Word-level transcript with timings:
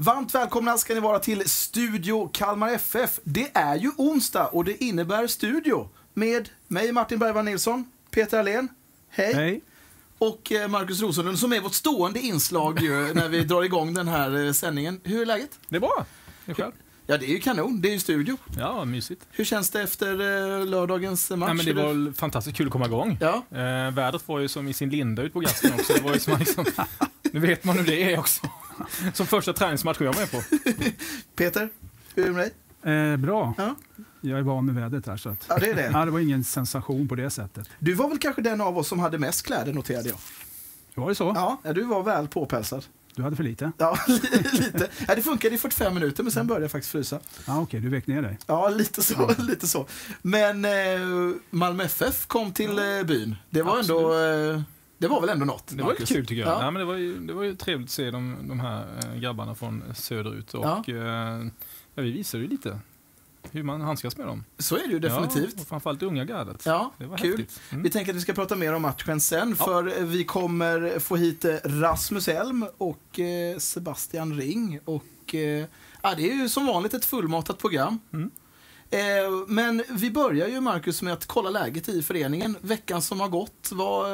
Varmt 0.00 0.34
välkomna 0.34 0.78
ska 0.78 0.94
ni 0.94 1.00
vara 1.00 1.18
till 1.18 1.48
Studio 1.50 2.28
Kalmar 2.32 2.68
FF. 2.72 3.20
Det 3.24 3.50
är 3.54 3.76
ju 3.76 3.90
onsdag 3.96 4.46
och 4.46 4.64
det 4.64 4.84
innebär 4.84 5.26
studio 5.26 5.88
med 6.14 6.48
mig 6.68 6.92
Martin 6.92 7.18
Bergman 7.18 7.44
Nilsson, 7.44 7.84
Peter 8.10 8.38
Alén, 8.38 8.68
hej, 9.08 9.34
Hej. 9.34 9.60
och 10.18 10.52
eh, 10.52 10.68
Marcus 10.68 11.00
Rosenlund 11.00 11.38
som 11.38 11.52
är 11.52 11.60
vårt 11.60 11.74
stående 11.74 12.20
inslag 12.20 12.82
ju, 12.82 12.90
när 13.14 13.28
vi 13.28 13.44
drar 13.44 13.62
igång 13.62 13.94
den 13.94 14.08
här 14.08 14.46
eh, 14.46 14.52
sändningen. 14.52 15.00
Hur 15.04 15.22
är 15.22 15.26
läget? 15.26 15.50
Det 15.68 15.76
är 15.76 15.80
bra. 15.80 16.06
Det 16.44 16.50
är 16.52 16.54
själv. 16.54 16.72
Ja, 17.06 17.18
det 17.18 17.26
är 17.26 17.30
ju 17.30 17.40
kanon. 17.40 17.80
Det 17.80 17.88
är 17.88 17.92
ju 17.92 18.00
studio. 18.00 18.36
Ja, 18.58 18.84
mysigt. 18.84 19.22
Hur 19.30 19.44
känns 19.44 19.70
det 19.70 19.82
efter 19.82 20.12
eh, 20.60 20.66
lördagens 20.66 21.30
match? 21.30 21.46
Nej, 21.54 21.56
men 21.56 21.66
det 21.76 21.82
var 21.82 22.12
fantastiskt 22.12 22.56
kul 22.56 22.66
att 22.66 22.72
komma 22.72 22.86
igång. 22.86 23.18
Ja, 23.20 23.42
Eh, 23.50 23.90
vädret 23.90 24.28
var 24.28 24.38
ju 24.38 24.48
som 24.48 24.68
i 24.68 24.72
sin 24.72 24.90
linda 24.90 25.22
ut 25.22 25.32
på 25.32 25.40
gasten 25.40 25.72
också. 25.74 25.92
Det 25.92 26.00
var 26.00 26.14
ju 26.14 26.20
som 26.20 26.38
liksom, 26.38 26.64
nu 27.32 27.40
vet 27.40 27.64
man 27.64 27.78
hur 27.78 27.84
det 27.84 28.12
är 28.12 28.18
också. 28.18 28.46
Som 29.14 29.26
första 29.26 29.52
träningsmatch 29.52 30.00
jag 30.00 30.12
var 30.12 30.20
med 30.20 30.30
på. 30.30 30.42
Peter, 31.36 31.68
hur 32.14 32.22
är 32.24 32.28
det 32.28 32.32
med 32.34 32.50
dig? 32.82 33.12
Eh, 33.12 33.16
bra. 33.16 33.54
Ja. 33.58 33.74
Jag 34.20 34.38
är 34.38 34.42
van 34.42 34.66
med 34.66 34.74
vädret 34.74 35.06
här. 35.06 35.16
Så 35.16 35.28
att, 35.28 35.44
Ja, 35.48 35.58
det 35.58 35.70
är 35.70 35.74
det. 35.74 35.90
ja, 35.92 36.04
det 36.04 36.10
var 36.10 36.20
ingen 36.20 36.44
sensation 36.44 37.08
på 37.08 37.14
det 37.14 37.30
sättet. 37.30 37.68
Du 37.78 37.94
var 37.94 38.08
väl 38.08 38.18
kanske 38.18 38.42
den 38.42 38.60
av 38.60 38.78
oss 38.78 38.88
som 38.88 38.98
hade 38.98 39.18
mest 39.18 39.46
kläder, 39.46 39.72
noterade 39.72 40.08
jag. 40.08 40.18
Var 40.94 41.08
det 41.08 41.14
så? 41.14 41.32
Ja, 41.34 41.60
ja, 41.64 41.72
du 41.72 41.82
var 41.82 42.02
väl 42.02 42.28
påpälsad. 42.28 42.84
Du 43.14 43.22
hade 43.22 43.36
för 43.36 43.44
lite? 43.44 43.72
Ja, 43.78 43.98
lite. 44.52 44.88
Ja, 45.08 45.14
det 45.14 45.22
funkade 45.22 45.54
i 45.54 45.58
45 45.58 45.94
minuter, 45.94 46.22
men 46.22 46.32
sen 46.32 46.46
började 46.46 46.64
jag 46.64 46.70
faktiskt 46.70 46.92
frysa. 46.92 47.20
Ja, 47.46 47.60
Okej, 47.60 47.80
du 47.80 47.88
vek 47.88 48.06
ner 48.06 48.22
dig. 48.22 48.38
Ja, 48.46 48.68
lite 48.68 49.02
så. 49.02 49.34
Lite 49.38 49.68
så. 49.68 49.86
Men 50.22 50.64
eh, 50.64 50.70
Malmö 51.50 51.84
FF 51.84 52.26
kom 52.26 52.52
till 52.52 52.78
eh, 52.78 53.02
byn. 53.06 53.36
Det 53.50 53.62
var 53.62 53.78
ändå... 53.78 54.18
Eh, 54.18 54.60
det 54.98 55.08
var 55.08 55.20
väl 55.20 55.30
ändå 55.30 55.44
något, 55.44 55.66
Det 55.66 55.82
var 55.82 55.90
lite 55.92 56.14
kul 56.14 56.26
tycker 56.26 56.40
jag. 56.42 56.50
Ja. 56.50 56.58
Nej, 56.60 56.70
men 56.70 56.80
det, 56.80 56.84
var 56.84 56.94
ju, 56.94 57.18
det 57.18 57.32
var 57.32 57.42
ju 57.42 57.54
trevligt 57.56 57.86
att 57.86 57.92
se 57.92 58.10
de, 58.10 58.36
de 58.48 58.60
här 58.60 58.86
eh, 59.04 59.20
grabbarna 59.20 59.54
från 59.54 59.82
söderut. 59.94 60.54
Och, 60.54 60.88
eh, 60.88 61.46
ja, 61.94 62.02
vi 62.02 62.10
visade 62.10 62.42
ju 62.42 62.48
lite 62.50 62.78
hur 63.50 63.62
man 63.62 63.80
handskas 63.80 64.16
med 64.16 64.26
dem. 64.26 64.44
Så 64.58 64.76
är 64.76 64.86
det 64.86 64.92
ju 64.92 64.98
definitivt. 64.98 65.54
Ja, 65.56 65.62
och 65.62 65.68
framförallt 65.68 66.02
unga 66.02 66.24
gardet. 66.24 66.62
Ja, 66.66 66.92
Det 66.98 67.06
var 67.06 67.16
kul. 67.16 67.46
Mm. 67.70 67.82
Vi 67.82 67.90
tänker 67.90 68.12
att 68.12 68.16
vi 68.16 68.20
ska 68.20 68.32
prata 68.32 68.56
mer 68.56 68.74
om 68.74 68.82
matchen 68.82 69.20
sen, 69.20 69.56
Ja. 69.58 69.64
för 69.64 69.82
vi 70.04 70.24
kommer 70.24 70.98
få 70.98 71.16
hit 71.16 71.44
eh, 71.44 71.54
Rasmus 71.64 72.28
Elm 72.28 72.66
och 72.78 73.20
Sebastian 73.58 74.34
Ring. 74.34 74.80
Och, 74.84 75.04
ja, 76.02 76.14
det 76.16 76.30
är 76.30 76.34
ju 76.34 76.48
som 76.48 76.66
vanligt 76.66 76.94
ett 76.94 77.04
fullmatat 77.04 77.58
program. 77.58 78.00
Mm. 78.12 78.30
Men 79.46 79.84
vi 79.90 80.10
börjar 80.10 80.48
ju, 80.48 80.60
Marcus, 80.60 81.02
med 81.02 81.12
att 81.12 81.26
kolla 81.26 81.50
läget 81.50 81.88
i 81.88 82.02
föreningen. 82.02 82.56
Veckan 82.60 83.02
som 83.02 83.20
har 83.20 83.28
gått, 83.28 83.70
vad, 83.72 84.06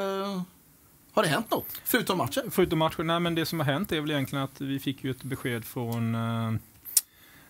har 1.15 1.23
det 1.23 1.29
hänt 1.29 1.51
något? 1.51 1.81
Förutom 1.85 2.19
matchen? 2.19 2.43
Förutom 2.51 2.79
matchen, 2.79 3.07
nej 3.07 3.21
men 3.21 3.35
det 3.35 3.47
som 3.47 3.61
har 3.61 3.67
hänt 3.67 3.93
är 3.93 4.01
väl 4.01 4.11
egentligen 4.11 4.45
att 4.45 4.61
vi 4.61 4.79
fick 4.79 5.05
ju 5.05 5.11
ett 5.11 5.23
besked 5.23 5.65
från 5.65 6.15
eh, 6.15 6.53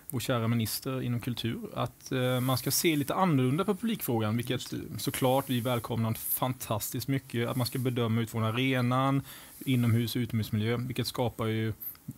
vår 0.09 0.19
kära 0.19 0.47
minister 0.47 1.01
inom 1.01 1.19
kultur 1.19 1.59
att 1.73 2.11
eh, 2.11 2.39
man 2.39 2.57
ska 2.57 2.71
se 2.71 2.95
lite 2.95 3.13
annorlunda 3.15 3.65
på 3.65 3.75
publikfrågan, 3.75 4.37
vilket 4.37 4.61
såklart 4.97 5.49
vi 5.49 5.59
välkomnar 5.59 6.13
fantastiskt 6.13 7.07
mycket. 7.07 7.49
Att 7.49 7.55
man 7.57 7.67
ska 7.67 7.79
bedöma 7.79 8.21
utifrån 8.21 8.43
arenan, 8.43 9.21
inomhus 9.65 10.15
och 10.15 10.19
utomhusmiljö, 10.19 10.77
vilket 10.77 11.07
skapar 11.07 11.45
ju 11.45 11.73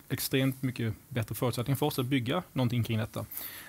extremt 0.09 0.61
mycket 0.61 0.93
bättre 1.09 1.35
förutsättningar 1.35 1.77
för 1.77 1.85
oss 1.85 1.99
att 1.99 2.05
bygga 2.05 2.43
någonting 2.53 2.83
kring 2.83 2.97
detta. 2.97 3.25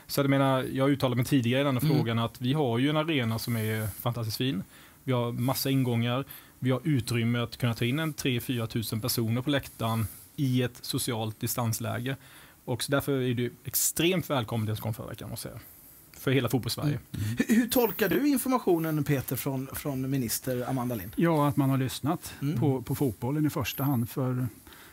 Så 0.06 0.20
jag 0.20 0.30
menar, 0.30 0.62
jag 0.72 0.84
har 0.84 0.90
uttalat 0.90 1.16
mig 1.16 1.26
tidigare 1.26 1.60
i 1.60 1.64
denna 1.64 1.80
Mm. 1.80 1.96
frågan 1.96 2.18
att 2.18 2.40
vi 2.40 2.52
har 2.52 2.78
ju 2.78 2.90
en 2.90 2.96
arena 2.96 3.38
som 3.38 3.56
är 3.56 3.86
fantastiskt 3.86 4.36
fin. 4.36 4.62
Vi 5.04 5.12
har 5.12 5.32
massa 5.32 5.70
ingångar. 5.70 6.24
Vi 6.58 6.70
har 6.70 6.80
utrymme 6.84 7.38
att 7.38 7.56
kunna 7.56 7.74
ta 7.74 7.84
in 7.84 7.98
en 7.98 8.14
3-4 8.14 8.66
tusen 8.66 9.00
personer 9.00 9.42
på 9.42 9.50
läktaren 9.50 10.06
i 10.36 10.62
ett 10.62 10.78
socialt 10.82 11.40
distansläge. 11.40 12.16
Och 12.64 12.82
så 12.82 12.92
därför 12.92 13.20
är 13.20 13.34
det 13.34 13.50
extremt 13.64 14.30
välkommet 14.30 14.66
det 14.68 14.76
som 14.76 14.82
kom 14.82 14.94
förra 14.94 15.06
veckan, 15.06 15.30
måste 15.30 15.48
jag 15.48 15.52
säga. 15.56 15.64
För 16.12 16.30
hela 16.30 16.48
fotbollssverige. 16.48 16.98
Hur, 17.38 17.54
hur 17.56 17.68
tolkar 17.68 18.08
du 18.08 18.28
informationen, 18.28 19.04
Peter, 19.04 19.36
från, 19.36 19.66
från 19.72 20.10
minister 20.10 20.68
Amanda 20.70 20.94
Lind? 20.94 21.12
Ja, 21.16 21.48
att 21.48 21.56
man 21.56 21.70
har 21.70 21.78
lyssnat 21.78 22.34
Mm. 22.42 22.58
på, 22.60 22.82
på 22.82 22.94
fotbollen 22.94 23.46
i 23.46 23.50
första 23.50 23.84
hand. 23.84 24.10
För 24.10 24.46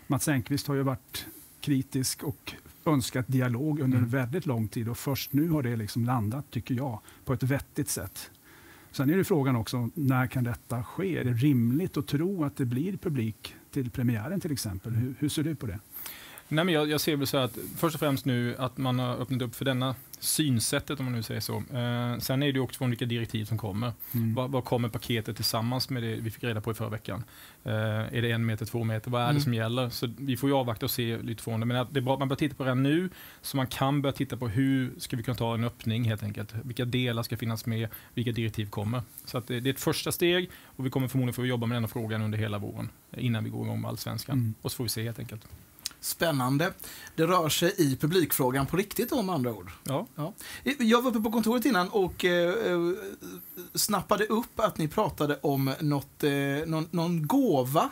Mats 0.08 0.28
Engqvist 0.28 0.68
har 0.68 0.76
ju 0.76 0.82
varit 0.82 1.26
kritisk 1.62 2.24
och 2.24 2.54
önskat 2.86 3.26
dialog 3.28 3.80
under 3.80 3.98
Mm. 3.98 4.10
väldigt 4.10 4.46
lång 4.46 4.68
tid. 4.68 4.90
Och 4.90 4.98
först 4.98 5.34
nu 5.34 5.50
har 5.50 5.64
det 5.64 5.76
liksom 5.76 6.06
landat, 6.06 6.52
tycker 6.52 6.76
jag, 6.76 7.00
på 7.26 7.34
ett 7.34 7.44
vettigt 7.44 7.90
sätt. 7.90 8.32
Sen 8.96 9.10
är 9.10 9.18
det 9.18 9.24
frågan 9.24 9.56
också, 9.56 9.90
när 9.94 10.28
kan 10.28 10.44
detta 10.44 10.84
ske? 10.84 11.18
Är 11.18 11.24
det 11.24 11.34
rimligt 11.34 11.98
att 11.98 12.08
tro 12.08 12.44
att 12.44 12.58
det 12.58 12.66
blir 12.66 12.98
publik 12.98 13.56
till 13.72 13.92
premiären 13.92 14.42
till 14.42 14.52
exempel? 14.52 14.94
Hur, 14.94 15.16
hur 15.20 15.30
ser 15.30 15.44
du 15.44 15.56
på 15.56 15.66
det? 15.66 15.80
Nej, 16.48 16.66
men 16.66 16.74
jag, 16.74 16.90
jag 16.90 17.02
ser 17.02 17.16
väl 17.16 17.28
så 17.28 17.38
att 17.38 17.58
först 17.78 17.96
och 17.96 18.00
främst 18.00 18.26
nu 18.26 18.56
att 18.58 18.78
man 18.78 19.00
har 19.00 19.16
öppnat 19.16 19.42
upp 19.42 19.56
för 19.56 19.66
denna 19.66 19.96
synsättet 20.24 21.00
om 21.00 21.06
man 21.06 21.14
nu 21.16 21.24
säger 21.24 21.42
så. 21.42 21.58
Eh, 21.58 22.18
sen 22.20 22.44
är 22.44 22.52
det 22.54 22.60
också 22.60 22.78
från 22.78 22.90
vilka 22.90 23.06
direktiv 23.06 23.46
som 23.46 23.58
kommer. 23.58 23.92
Mm. 24.14 24.34
Vad, 24.34 24.52
vad 24.52 24.64
kommer 24.66 24.90
paketet 24.90 25.36
tillsammans 25.36 25.90
med 25.90 26.04
det 26.04 26.16
vi 26.16 26.32
fick 26.32 26.44
reda 26.44 26.62
på 26.62 26.72
i 26.72 26.74
förra 26.74 26.90
veckan? 26.90 27.24
Eh, 27.64 27.74
är 27.74 28.22
det 28.22 28.32
en 28.32 28.46
meter, 28.46 28.66
två 28.66 28.84
meter? 28.84 29.12
Vad 29.12 29.22
är 29.22 29.26
Mm. 29.26 29.36
det 29.36 29.42
som 29.42 29.54
gäller? 29.54 29.90
Så 29.90 30.10
vi 30.18 30.38
får 30.38 30.50
ju 30.50 30.56
avvakta 30.56 30.86
och 30.86 30.92
se 30.92 31.18
lite 31.18 31.44
från 31.44 31.60
det. 31.60 31.66
Men 31.66 31.88
det 31.92 32.00
är 32.00 32.02
bra 32.02 32.14
att 32.14 32.20
man 32.20 32.28
börjar 32.28 32.38
titta 32.38 32.56
på 32.56 32.64
det 32.64 32.70
här 32.70 32.76
nu, 32.76 33.10
så 33.42 33.58
man 33.58 33.68
kan 33.68 34.02
börja 34.02 34.14
titta 34.14 34.38
på 34.38 34.48
hur 34.48 34.94
ska 34.98 35.18
vi 35.18 35.24
kunna 35.24 35.36
ta 35.36 35.54
en 35.54 35.64
öppning 35.64 36.04
helt 36.04 36.24
enkelt. 36.24 36.54
Vilka 36.64 36.86
delar 36.86 37.24
ska 37.24 37.38
finnas 37.38 37.66
med? 37.66 37.90
Vilka 38.14 38.32
direktiv 38.32 38.70
kommer? 38.70 39.02
Så 39.26 39.40
det, 39.48 39.60
det 39.60 39.70
är 39.70 39.74
ett 39.74 39.80
första 39.80 40.12
steg 40.12 40.50
och 40.66 40.86
vi 40.86 40.90
kommer 40.90 41.08
förmodligen 41.08 41.34
få 41.34 41.46
jobba 41.46 41.66
med 41.68 41.76
den 41.76 41.84
här 41.84 41.90
frågan 41.90 42.22
under 42.22 42.38
hela 42.38 42.58
våren 42.58 42.90
innan 43.18 43.44
vi 43.44 43.50
går 43.50 43.66
igång 43.66 43.82
med 43.82 43.90
allsvenskan. 43.90 44.38
Mm. 44.38 44.54
Och 44.62 44.72
så 44.72 44.76
får 44.76 44.84
vi 44.84 44.90
se 44.90 45.04
helt 45.04 45.20
enkelt. 45.20 45.48
Spännande. 46.06 46.74
Det 47.16 47.24
rör 47.24 47.50
sig 47.50 47.74
i 47.78 47.96
publikfrågan 47.96 48.66
på 48.66 48.78
riktigt 48.78 49.12
om 49.12 49.30
andra 49.30 49.54
ord. 49.54 49.72
Ja. 49.84 50.08
Jag 50.80 51.02
var 51.02 51.12
uppe 51.12 51.20
på 51.20 51.32
kontoret 51.32 51.66
innan 51.66 51.90
och 51.90 52.26
eh, 52.26 52.50
eh, 52.50 52.80
snappade 53.74 54.26
upp 54.26 54.60
att 54.60 54.78
ni 54.78 54.88
pratade 54.88 55.40
om 55.42 55.74
något, 55.80 56.24
eh, 56.24 56.32
någon, 56.66 56.88
någon 56.92 57.28
gåva. 57.28 57.90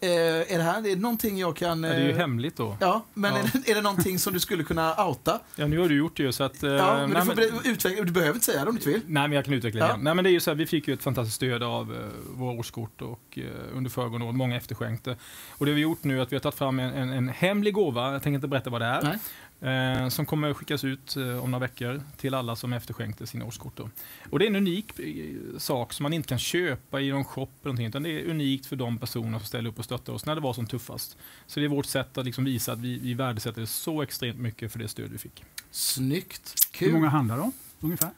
Eh, 0.00 0.08
är 0.54 0.56
det 0.58 0.62
här 0.62 0.78
är 0.78 0.82
det 0.82 0.96
någonting 0.96 1.38
jag 1.38 1.56
kan... 1.56 1.82
Ja, 1.82 1.88
det 1.90 1.94
är 1.94 2.00
ju 2.04 2.10
eh, 2.10 2.16
hemligt 2.16 2.56
då. 2.56 2.76
Ja, 2.80 3.04
men 3.14 3.32
Ja. 3.34 3.38
Är, 3.40 3.50
det, 3.64 3.70
är 3.70 3.74
det 3.74 3.80
någonting 3.82 4.18
som 4.18 4.32
du 4.32 4.40
skulle 4.40 4.64
kunna 4.64 5.04
outa? 5.08 5.40
Ja, 5.56 5.66
nu 5.66 5.78
har 5.78 5.88
du 5.88 5.96
gjort 5.96 6.16
det 6.16 6.22
ju 6.22 6.32
så 6.32 6.44
att... 6.44 6.62
eh, 6.62 6.70
Ja, 6.70 6.94
men 6.96 7.10
nej, 7.10 7.20
du, 7.20 7.26
får 7.26 7.34
men- 7.62 7.72
utveckla, 7.72 8.04
du 8.04 8.12
behöver 8.12 8.34
inte 8.34 8.46
säga 8.46 8.62
det 8.64 8.68
om 8.70 8.74
du 8.74 8.78
inte 8.80 8.90
vill. 8.90 9.00
Nej, 9.06 9.22
men 9.28 9.32
jag 9.32 9.44
kan 9.44 9.54
utveckla 9.54 9.80
Ja. 9.80 9.86
igen. 9.86 10.00
Nej, 10.02 10.14
men 10.14 10.24
det 10.24 10.30
är 10.30 10.32
ju 10.32 10.40
så 10.40 10.50
här, 10.50 10.54
vi 10.56 10.66
fick 10.66 10.88
ju 10.88 10.94
ett 10.94 11.02
fantastiskt 11.02 11.36
stöd 11.36 11.62
av 11.62 11.92
eh, 11.94 11.98
våra 12.36 12.52
årskort 12.52 13.02
och 13.02 13.38
eh, 13.38 13.42
under 13.76 13.90
föregående 13.90 14.26
år, 14.26 14.32
många 14.32 14.56
efterskänkte. 14.56 15.16
Och 15.50 15.66
det 15.66 15.72
vi 15.72 15.82
har 15.82 15.90
gjort 15.90 16.04
nu 16.04 16.18
är 16.18 16.22
att 16.22 16.32
vi 16.32 16.36
har 16.36 16.40
tagit 16.40 16.58
fram 16.58 16.78
en, 16.80 16.92
en, 16.94 17.12
en 17.12 17.28
hemlig 17.28 17.74
gåva, 17.74 18.12
jag 18.12 18.22
tänker 18.22 18.34
inte 18.34 18.48
berätta 18.48 18.70
vad 18.70 18.80
det 18.80 18.86
är, 18.86 19.02
Nej. 19.02 19.18
Eh, 19.60 20.08
som 20.08 20.26
kommer 20.26 20.54
skickas 20.54 20.84
ut 20.84 21.16
eh, 21.16 21.44
om 21.44 21.50
några 21.50 21.66
veckor 21.66 22.02
till 22.16 22.34
alla 22.34 22.56
som 22.56 22.72
efterskänkte 22.72 23.26
sina 23.26 23.44
årskort. 23.44 23.76
Då. 23.76 23.90
Och 24.30 24.38
det 24.38 24.44
är 24.44 24.46
en 24.46 24.56
unik 24.56 24.98
eh, 24.98 25.58
sak 25.58 25.92
som 25.92 26.02
man 26.02 26.12
inte 26.12 26.28
kan 26.28 26.38
köpa 26.38 27.00
i 27.00 27.10
någon 27.10 27.24
shop 27.24 27.48
eller 27.62 27.64
någonting, 27.64 27.86
utan 27.86 28.02
det 28.02 28.10
är 28.10 28.30
unikt 28.30 28.66
för 28.66 28.76
de 28.76 28.98
personer 28.98 29.38
som 29.38 29.46
ställer 29.46 29.70
upp 29.70 29.78
och 29.78 29.84
stöttar 29.84 30.12
oss 30.12 30.26
när 30.26 30.34
det 30.34 30.40
var 30.40 30.52
som 30.52 30.66
tuffast. 30.66 31.16
Så 31.46 31.60
det 31.60 31.66
är 31.66 31.70
vårt 31.70 31.86
sätt 31.86 32.18
att 32.18 32.24
liksom 32.24 32.44
visa 32.44 32.72
att 32.72 32.78
vi, 32.78 32.98
vi 32.98 33.14
värdesätter 33.14 33.60
det 33.60 33.66
så 33.66 34.02
extremt 34.02 34.38
mycket 34.38 34.72
för 34.72 34.78
det 34.78 34.88
stöd 34.88 35.10
vi 35.12 35.18
fick. 35.18 35.44
Snyggt. 35.70 36.54
Hur 36.78 36.86
Kul. 36.86 36.94
många 36.94 37.08
handlar 37.08 37.36
det 37.36 37.42
om 37.42 37.52
ungefär? 37.80 38.10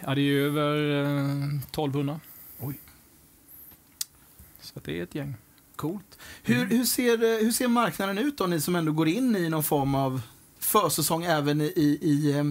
Ja, 0.00 0.14
det 0.14 0.20
är 0.20 0.32
över 0.32 0.90
eh, 0.90 1.58
1200. 1.58 2.20
Oj. 2.58 2.78
Så 4.60 4.78
att 4.78 4.84
det 4.84 4.98
är 4.98 5.02
ett 5.02 5.14
gäng. 5.14 5.34
Coolt. 5.78 6.18
Hur, 6.42 6.66
hur, 6.66 6.84
ser, 6.84 7.24
eh, 7.24 7.44
hur 7.44 7.50
ser 7.52 7.68
marknaden 7.68 8.18
ut 8.18 8.38
då, 8.38 8.46
ni 8.46 8.60
som 8.60 8.76
ändå 8.76 8.92
går 8.92 9.08
in 9.08 9.36
i 9.36 9.48
någon 9.48 9.62
form 9.62 9.94
av 9.94 10.20
försäsong 10.58 11.24
även 11.24 11.60
i, 11.60 11.64
i, 11.64 11.98
i, 12.02 12.38
eh, 12.38 12.44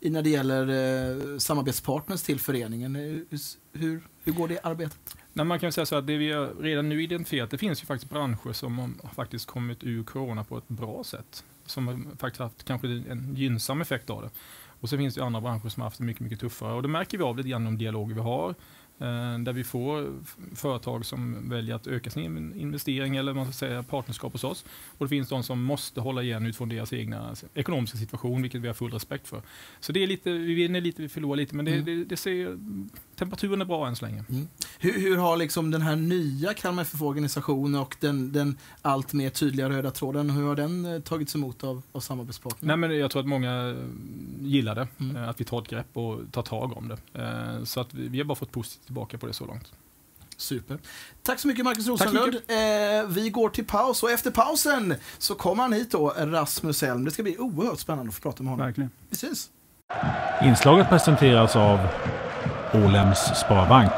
i 0.00 0.10
när 0.10 0.22
det 0.22 0.30
gäller 0.30 0.62
eh, 0.68 1.38
samarbetspartners 1.38 2.22
till 2.22 2.40
föreningen? 2.40 2.96
Eh, 2.96 3.02
Hur, 3.02 3.38
hur, 3.72 4.02
hur 4.24 4.32
går 4.32 4.48
det 4.48 4.60
arbetet? 4.62 5.16
Nej, 5.32 5.46
man 5.46 5.60
kan 5.60 5.72
säga 5.72 5.86
så 5.86 5.96
att 5.96 6.06
det 6.06 6.16
vi 6.16 6.32
har 6.32 6.54
redan 6.60 6.88
nu 6.88 7.02
identifierat, 7.02 7.50
det 7.50 7.58
finns 7.58 7.82
ju 7.82 7.86
faktiskt 7.86 8.10
branscher 8.12 8.52
som 8.52 8.78
har 8.78 9.14
faktiskt 9.14 9.46
kommit 9.46 9.84
ur 9.84 10.04
corona 10.04 10.44
på 10.44 10.58
ett 10.58 10.68
bra 10.68 11.04
sätt. 11.04 11.44
Som 11.66 11.88
har 11.88 12.16
faktiskt 12.18 12.40
haft 12.40 12.64
kanske 12.64 12.86
en 12.86 13.34
gynnsam 13.36 13.80
effekt 13.80 14.10
av 14.10 14.22
det. 14.22 14.30
Och 14.80 14.88
så 14.88 14.96
finns 14.96 15.14
det 15.14 15.24
andra 15.24 15.40
branscher 15.40 15.68
som 15.68 15.80
har 15.80 15.86
haft 15.86 15.98
det 15.98 16.04
mycket, 16.04 16.22
mycket 16.22 16.40
tuffare. 16.40 16.72
Och 16.72 16.82
det 16.82 16.88
märker 16.88 17.18
vi 17.18 17.24
av 17.24 17.36
lite 17.36 17.48
grann 17.48 17.64
de 17.64 17.78
dialoger 17.78 18.14
vi 18.14 18.20
har. 18.20 18.54
Eh, 18.98 19.38
där 19.38 19.52
vi 19.52 19.64
får 19.64 20.14
företag 20.54 21.06
som 21.06 21.48
väljer 21.48 21.74
att 21.74 21.86
öka 21.86 22.10
sin 22.10 22.24
in- 22.24 22.60
investering 22.60 23.16
eller 23.16 23.32
man 23.34 23.44
ska 23.44 23.52
säga 23.52 23.82
partnerskap 23.82 24.32
hos 24.32 24.44
oss. 24.44 24.64
Och 24.98 25.04
det 25.04 25.08
finns 25.08 25.28
de 25.28 25.42
som 25.42 25.62
måste 25.62 26.00
hålla 26.00 26.22
igen 26.22 26.46
utifrån 26.46 26.68
deras 26.68 26.92
egna 26.92 27.34
ekonomiska 27.54 27.98
situation, 27.98 28.42
vilket 28.42 28.60
vi 28.60 28.66
har 28.66 28.74
full 28.74 28.92
respekt 28.92 29.28
för. 29.28 29.42
Så 29.80 29.92
det 29.92 30.02
är 30.02 30.06
lite, 30.06 30.32
vi 30.32 30.54
vinner 30.54 30.80
lite, 30.80 31.02
vi 31.02 31.08
förlorar 31.08 31.36
lite, 31.36 31.54
men 31.56 31.64
det, 31.64 31.72
Mm. 31.72 31.84
det, 31.84 32.04
det 32.04 32.16
ser, 32.16 32.58
temperaturen 33.16 33.60
är 33.60 33.64
bra 33.64 33.86
än 33.88 33.96
så 33.96 34.04
länge. 34.04 34.24
Hur, 34.78 35.00
hur 35.00 35.16
har 35.16 35.36
liksom 35.36 35.70
den 35.70 35.82
här 35.82 35.96
nya 35.96 36.54
Kalmar 36.54 36.82
FF-organisationen 36.82 37.80
och 37.80 37.96
den, 38.00 38.32
den 38.32 38.58
allt 38.82 39.12
mer 39.12 39.30
tydliga 39.30 39.68
röda 39.68 39.90
tråden, 39.90 40.30
hur 40.30 40.42
har 40.42 40.56
den 40.56 40.84
eh, 40.84 41.00
tagits 41.00 41.34
emot 41.34 41.64
av, 41.64 41.82
av 41.92 42.00
samarbetspartnerna? 42.00 42.76
Nej, 42.76 42.88
men 42.88 42.98
jag 42.98 43.10
tror 43.10 43.20
att 43.22 43.28
många 43.28 43.68
eh, 43.68 43.76
gillar 44.40 44.74
det, 44.74 44.88
Mm. 45.00 45.16
att 45.28 45.40
vi 45.40 45.44
tar 45.44 45.62
ett 45.62 45.68
grepp 45.68 45.96
och 45.96 46.20
tar 46.32 46.42
tag 46.42 46.76
om 46.76 46.88
det. 46.88 46.96
Så 47.66 47.80
att 47.80 47.94
vi 47.94 48.08
vi 48.08 48.18
har 48.18 48.24
bara 48.24 48.34
fått 48.34 48.52
positivt 48.52 48.85
tillbaka 48.86 49.18
på 49.18 49.26
det 49.26 49.32
så 49.32 49.46
långt. 49.46 49.72
Super. 50.36 50.78
Tack 51.22 51.40
så 51.40 51.48
mycket 51.48 51.64
Markus 51.64 51.86
Rosenlund. 51.86 52.34
Eh, 52.34 53.06
vi 53.08 53.30
går 53.30 53.48
till 53.48 53.64
paus 53.64 54.02
och 54.02 54.10
efter 54.10 54.30
pausen 54.30 54.94
så 55.18 55.34
kommer 55.34 55.62
han 55.62 55.72
hit 55.72 55.90
då, 55.90 56.14
Rasmus 56.16 56.82
Elm. 56.82 57.04
Det 57.04 57.10
ska 57.10 57.22
bli 57.22 57.38
oerhört 57.38 57.80
spännande 57.80 58.08
att 58.08 58.14
få 58.14 58.20
prata 58.20 58.42
med 58.42 58.52
honom. 58.52 58.66
Verkligen. 58.66 58.90
Vi 59.10 59.14
ses. 59.14 59.50
Inslaget 60.44 60.88
presenteras 60.88 61.56
av 61.56 61.78
Ålems 62.74 63.18
Sparbank. 63.18 63.92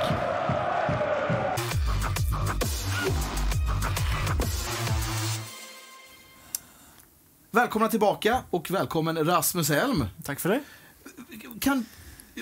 Välkomna 7.50 7.88
tillbaka 7.88 8.38
och 8.50 8.70
välkommen 8.70 9.24
Rasmus 9.24 9.70
Elm. 9.70 10.04
Tack 10.24 10.40
för 10.40 10.48
det. 10.48 10.60
Kan, 11.60 11.86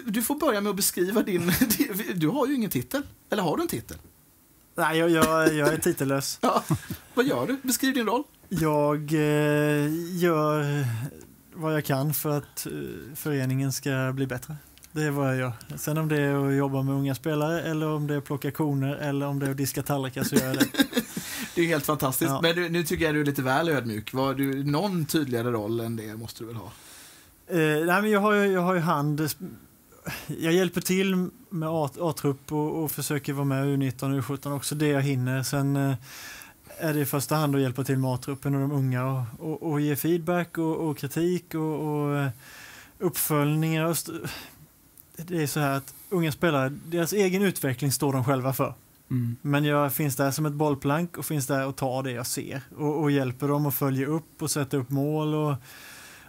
du 0.05 0.23
får 0.23 0.35
börja 0.35 0.61
med 0.61 0.71
att 0.71 0.77
beskriva 0.77 1.23
din... 1.27 1.53
Du 2.15 2.29
har 2.29 2.47
ju 2.47 2.55
ingen 2.55 2.71
titel. 2.71 3.03
Eller 3.31 3.43
har 3.43 3.57
du 3.57 3.63
en 3.63 3.69
titel? 3.69 3.97
Nej, 4.75 4.99
jag, 4.99 5.11
jag, 5.11 5.55
jag 5.55 5.73
är 5.73 5.79
titellös. 5.79 6.39
Ja. 6.43 6.65
Vad 7.15 7.27
gör 7.27 7.47
du? 7.47 7.57
Beskriv 7.63 7.95
din 7.95 8.07
roll. 8.07 8.23
Jag 8.49 9.13
eh, 9.13 9.89
gör 10.17 10.87
vad 11.55 11.75
jag 11.75 11.85
kan 11.85 12.15
för 12.15 12.39
att 12.39 12.67
eh, 12.67 12.73
föreningen 13.15 13.73
ska 13.73 14.13
bli 14.15 14.27
bättre. 14.27 14.57
Det 14.93 15.03
är 15.03 15.11
vad 15.11 15.29
jag 15.29 15.37
gör. 15.37 15.53
Sen 15.77 15.99
om 15.99 16.09
det 16.09 16.21
är 16.21 16.49
att 16.49 16.55
jobba 16.55 16.83
med 16.83 16.95
unga 16.95 17.15
spelare 17.15 17.63
eller 17.63 17.89
om 17.89 18.07
det 18.07 18.15
är 18.15 18.19
att 18.19 18.25
plocka 18.25 18.51
koner 18.51 18.95
eller 18.95 19.27
om 19.27 19.39
det 19.39 19.47
är 19.47 19.51
att 19.51 19.57
diska 19.57 19.83
tallrikar 19.83 20.25
så 20.25 20.37
gör 20.37 20.47
jag 20.47 20.57
det. 20.59 20.67
Det 21.55 21.63
är 21.63 21.67
helt 21.67 21.87
fantastiskt. 21.87 22.31
Ja. 22.31 22.41
Men 22.43 22.57
du, 22.57 22.69
nu 22.69 22.83
tycker 22.83 23.05
jag 23.05 23.15
du 23.15 23.21
är 23.21 23.25
lite 23.25 23.43
väl 23.43 23.69
ödmjuk. 23.69 24.15
Var 24.15 24.35
du, 24.35 24.65
någon 24.65 25.07
tydligare 25.07 25.51
roll 25.51 25.81
än 25.81 25.97
det 25.97 26.17
måste 26.17 26.43
du 26.43 26.47
väl 26.47 26.57
ha? 26.57 26.73
Eh, 27.47 27.87
nej, 27.87 28.03
men 28.03 28.11
jag, 28.11 28.21
har 28.21 28.33
ju, 28.33 28.53
jag 28.53 28.61
har 28.61 28.75
ju 28.75 28.81
hand. 28.81 29.29
Jag 30.27 30.53
hjälper 30.53 30.81
till 30.81 31.29
med 31.51 31.69
A-trupp 31.69 32.53
och, 32.53 32.83
och 32.85 32.91
försöker 32.91 33.33
vara 33.33 33.45
med 33.45 33.65
U19 33.65 34.19
och 34.19 34.25
U17 34.25 34.57
också 34.57 34.75
det 34.75 34.89
jag 34.89 35.03
hinner. 35.03 35.43
Sen 35.43 35.77
eh, 35.77 35.95
är 36.79 36.95
det 36.95 37.01
i 37.01 37.05
första 37.05 37.35
hand 37.35 37.55
att 37.55 37.61
hjälpa 37.61 37.85
till 37.85 37.99
med 37.99 38.11
A-truppen 38.11 38.55
och 38.55 38.61
de 38.61 38.73
unga 38.73 39.05
och, 39.05 39.23
och, 39.39 39.63
och 39.63 39.81
ge 39.81 39.97
feedback 39.97 40.59
och, 40.59 40.99
kritik 40.99 41.55
och, 41.55 42.17
eh, 42.17 42.29
uppföljningar. 42.99 43.97
Det 45.17 45.43
är 45.43 45.47
så 45.47 45.61
här 45.61 45.77
att 45.77 45.95
unga 46.09 46.33
spelare, 46.33 46.69
deras 46.87 47.13
egen 47.13 47.43
utveckling 47.43 47.93
står 47.93 48.13
de 48.13 48.25
själva 48.25 48.53
för. 48.53 48.75
Mm. 49.11 49.37
Men 49.43 49.65
jag 49.65 49.93
finns 49.93 50.17
där 50.17 50.31
som 50.31 50.47
ett 50.47 50.53
bollplank 50.53 51.19
och 51.19 51.27
finns 51.27 51.47
där 51.47 51.67
och 51.67 51.77
tar 51.77 52.03
det 52.03 52.13
jag 52.13 52.27
ser 52.27 52.61
och, 52.77 53.03
och 53.03 53.11
hjälper 53.11 53.49
dem 53.49 53.67
att 53.67 53.75
följa 53.75 54.07
upp 54.07 54.43
och 54.43 54.51
sätta 54.51 54.77
upp 54.77 54.91
mål 54.91 55.35
och, 55.35 55.55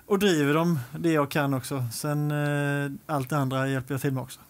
och 0.07 0.19
driver 0.19 0.53
dem 0.53 0.79
det 0.99 1.11
jag 1.11 1.31
kan 1.31 1.53
också. 1.53 1.85
Sen 1.93 2.31
eh, 2.31 2.91
allt 3.15 3.29
det 3.29 3.37
andra 3.37 3.69
hjälper 3.69 3.93
jag 3.93 4.01
till 4.01 4.13
med 4.13 4.23
också. 4.23 4.39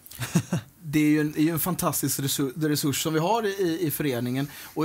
Det 0.82 0.98
är 0.98 1.10
ju 1.10 1.20
en, 1.20 1.38
är 1.38 1.52
en 1.52 1.58
fantastisk 1.58 2.20
resurs, 2.20 2.52
resurs 2.56 3.02
som 3.02 3.14
vi 3.14 3.20
har 3.20 3.46
i, 3.46 3.78
i 3.86 3.90
föreningen. 3.90 4.48
Och 4.74 4.84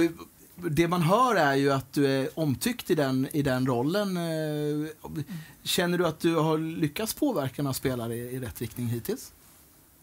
det 0.56 0.88
man 0.88 1.02
hör 1.02 1.36
är 1.36 1.56
ju 1.56 1.72
att 1.72 1.94
du 1.94 2.08
är 2.08 2.40
omtyckt 2.40 2.90
i 2.92 2.96
den, 2.96 3.28
i 3.34 3.42
den 3.42 3.68
rollen. 3.68 4.18
Eh, 4.18 4.88
Känner 5.64 5.98
du 5.98 6.08
att 6.08 6.20
du 6.20 6.36
har 6.36 6.58
lyckats 6.58 7.14
påverka 7.14 7.64
några 7.64 7.74
spelare 7.74 8.16
i, 8.16 8.20
i 8.20 8.40
rätt 8.40 8.62
riktning 8.62 8.88
hittills? 8.88 9.32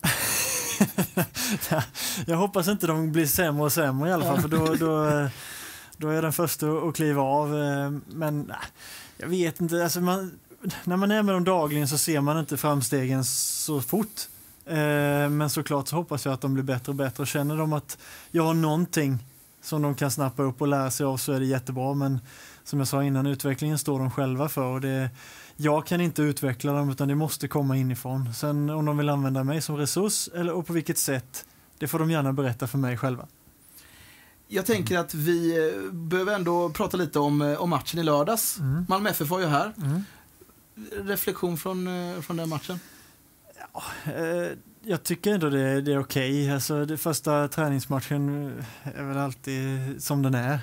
jag 2.26 2.36
hoppas 2.36 2.68
inte 2.68 2.86
de 2.86 3.12
blir 3.12 3.26
sämre 3.26 3.62
och 3.62 3.72
sämre 3.72 4.10
i 4.10 4.12
alla 4.12 4.24
fall 4.24 4.40
för 4.40 4.48
då, 4.48 4.74
då, 4.78 5.28
då 5.96 6.08
är 6.08 6.12
jag 6.14 6.24
den 6.24 6.32
första 6.32 6.66
att 6.72 6.96
kliva 6.96 7.22
av. 7.22 7.56
eh, 7.62 7.90
Men 8.06 8.52
jag 9.16 9.28
vet 9.28 9.60
inte. 9.60 9.82
Alltså 9.84 10.00
man, 10.00 10.38
när 10.84 10.96
man 10.96 11.10
är 11.10 11.22
med 11.22 11.34
dem 11.34 11.44
dagligen 11.44 11.88
så 11.88 11.98
ser 11.98 12.20
man 12.20 12.38
inte 12.38 12.56
framstegen 12.56 13.24
så 13.24 13.80
fort. 13.80 14.28
Eh, 14.66 15.28
Men 15.30 15.50
såklart 15.50 15.88
så 15.88 15.96
hoppas 15.96 16.24
jag 16.24 16.34
att 16.34 16.40
de 16.40 16.54
blir 16.54 16.64
bättre 16.64 16.92
och 16.92 16.96
bättre. 16.96 17.22
Och 17.22 17.26
känner 17.26 17.56
de 17.56 17.72
att 17.72 17.98
jag 18.30 18.42
har 18.42 18.54
någonting 18.54 19.18
som 19.62 19.82
de 19.82 19.94
kan 19.94 20.10
snappa 20.10 20.42
upp 20.42 20.60
och 20.60 20.68
lära 20.68 20.90
sig 20.90 21.06
av 21.06 21.16
så 21.16 21.32
är 21.32 21.40
det 21.40 21.46
jättebra. 21.46 21.94
Men 21.94 22.20
som 22.64 22.78
jag 22.78 22.88
sa 22.88 23.04
innan, 23.04 23.26
utvecklingen 23.26 23.78
står 23.78 23.98
de 23.98 24.10
själva 24.10 24.48
för. 24.48 24.64
Och 24.64 24.80
det, 24.80 25.10
jag 25.56 25.86
kan 25.86 26.00
inte 26.00 26.22
utveckla 26.22 26.72
dem 26.72 26.90
utan 26.90 27.08
det 27.08 27.14
måste 27.14 27.48
komma 27.48 27.76
inifrån. 27.76 28.34
Sen 28.34 28.70
om 28.70 28.84
de 28.84 28.96
vill 28.98 29.08
använda 29.08 29.44
mig 29.44 29.60
som 29.60 29.76
resurs 29.76 30.28
eller 30.34 30.52
och 30.52 30.66
på 30.66 30.72
vilket 30.72 30.98
sätt, 30.98 31.44
det 31.78 31.88
får 31.88 31.98
de 31.98 32.10
gärna 32.10 32.32
berätta 32.32 32.66
för 32.66 32.78
mig 32.78 32.96
själva. 32.96 33.26
Jag 34.48 34.66
tänker 34.66 34.98
att 34.98 35.14
vi 35.14 35.68
eh, 35.68 35.92
behöver 35.92 36.34
ändå 36.34 36.68
prata 36.70 36.96
lite 36.96 37.18
om, 37.18 37.42
eh, 37.42 37.62
om 37.62 37.70
matchen 37.70 38.00
i 38.00 38.02
lördags. 38.02 38.58
Mm. 38.58 38.86
Malmö 38.88 39.10
FF 39.10 39.28
var 39.28 39.40
ju 39.40 39.46
här. 39.46 39.72
Mm. 39.78 40.04
Reflektion 40.92 41.56
från, 41.56 41.86
eh, 41.86 42.20
från 42.20 42.36
den 42.36 42.48
matchen? 42.48 42.80
Eh, 44.04 44.56
jag 44.82 45.02
tycker 45.02 45.34
ändå 45.34 45.50
det, 45.50 45.80
det 45.80 45.92
är 45.92 45.98
okej. 45.98 46.52
Alltså, 46.52 46.84
det 46.84 46.96
första 46.96 47.48
träningsmatchen 47.48 48.46
eh, 48.58 49.00
är 49.00 49.04
väl 49.04 49.18
alltid 49.18 50.02
som 50.02 50.22
den 50.22 50.34
är. 50.34 50.60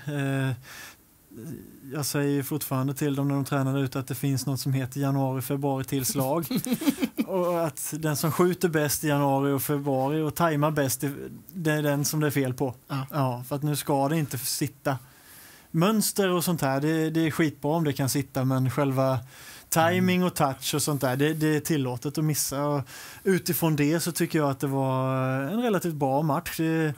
Jag 1.93 2.05
säger 2.05 2.43
fortfarande 2.43 2.93
till 2.93 3.15
dem 3.15 3.27
när 3.27 3.35
de 3.35 3.45
tränar 3.45 3.77
ut 3.77 3.95
att 3.95 4.07
det 4.07 4.15
finns 4.15 4.45
något 4.45 4.59
som 4.59 4.73
heter 4.73 4.99
januari, 4.99 5.41
februari 5.41 5.83
tillslag. 5.83 6.47
och 7.27 7.65
att 7.67 7.93
den 7.97 8.17
som 8.17 8.31
skjuter 8.31 8.69
bäst 8.69 9.03
i 9.03 9.07
januari 9.07 9.51
och 9.51 9.61
februari 9.61 10.21
och 10.21 10.35
tajmar 10.35 10.71
bäst, 10.71 11.03
det 11.53 11.71
är 11.71 11.83
den 11.83 12.05
som 12.05 12.19
det 12.19 12.27
är 12.27 12.31
fel 12.31 12.53
på. 12.53 12.73
Ja. 12.87 13.07
Ja, 13.11 13.43
för 13.47 13.55
att 13.55 13.63
nu 13.63 13.75
ska 13.75 14.09
det 14.09 14.17
inte 14.17 14.37
sitta. 14.37 14.97
Mönster 15.71 16.29
och 16.29 16.43
sånt 16.43 16.61
här, 16.61 16.81
det, 16.81 17.09
det 17.09 17.27
är 17.27 17.31
skitbra 17.31 17.71
om 17.71 17.83
det 17.83 17.93
kan 17.93 18.09
sitta, 18.09 18.45
men 18.45 18.71
själva 18.71 19.19
timing 19.69 20.23
och 20.23 20.33
touch 20.33 20.75
och 20.75 20.81
sånt 20.81 21.01
där, 21.01 21.15
det, 21.15 21.33
det 21.33 21.55
är 21.55 21.59
tillåtet 21.59 22.17
att 22.17 22.23
missa. 22.23 22.65
Och 22.65 22.81
utifrån 23.23 23.75
det 23.75 23.99
så 23.99 24.11
tycker 24.11 24.39
jag 24.39 24.49
att 24.49 24.59
det 24.59 24.67
var 24.67 25.15
en 25.41 25.61
relativt 25.61 25.93
bra 25.93 26.21
match. 26.21 26.57
Det 26.57 26.65
är 26.65 26.93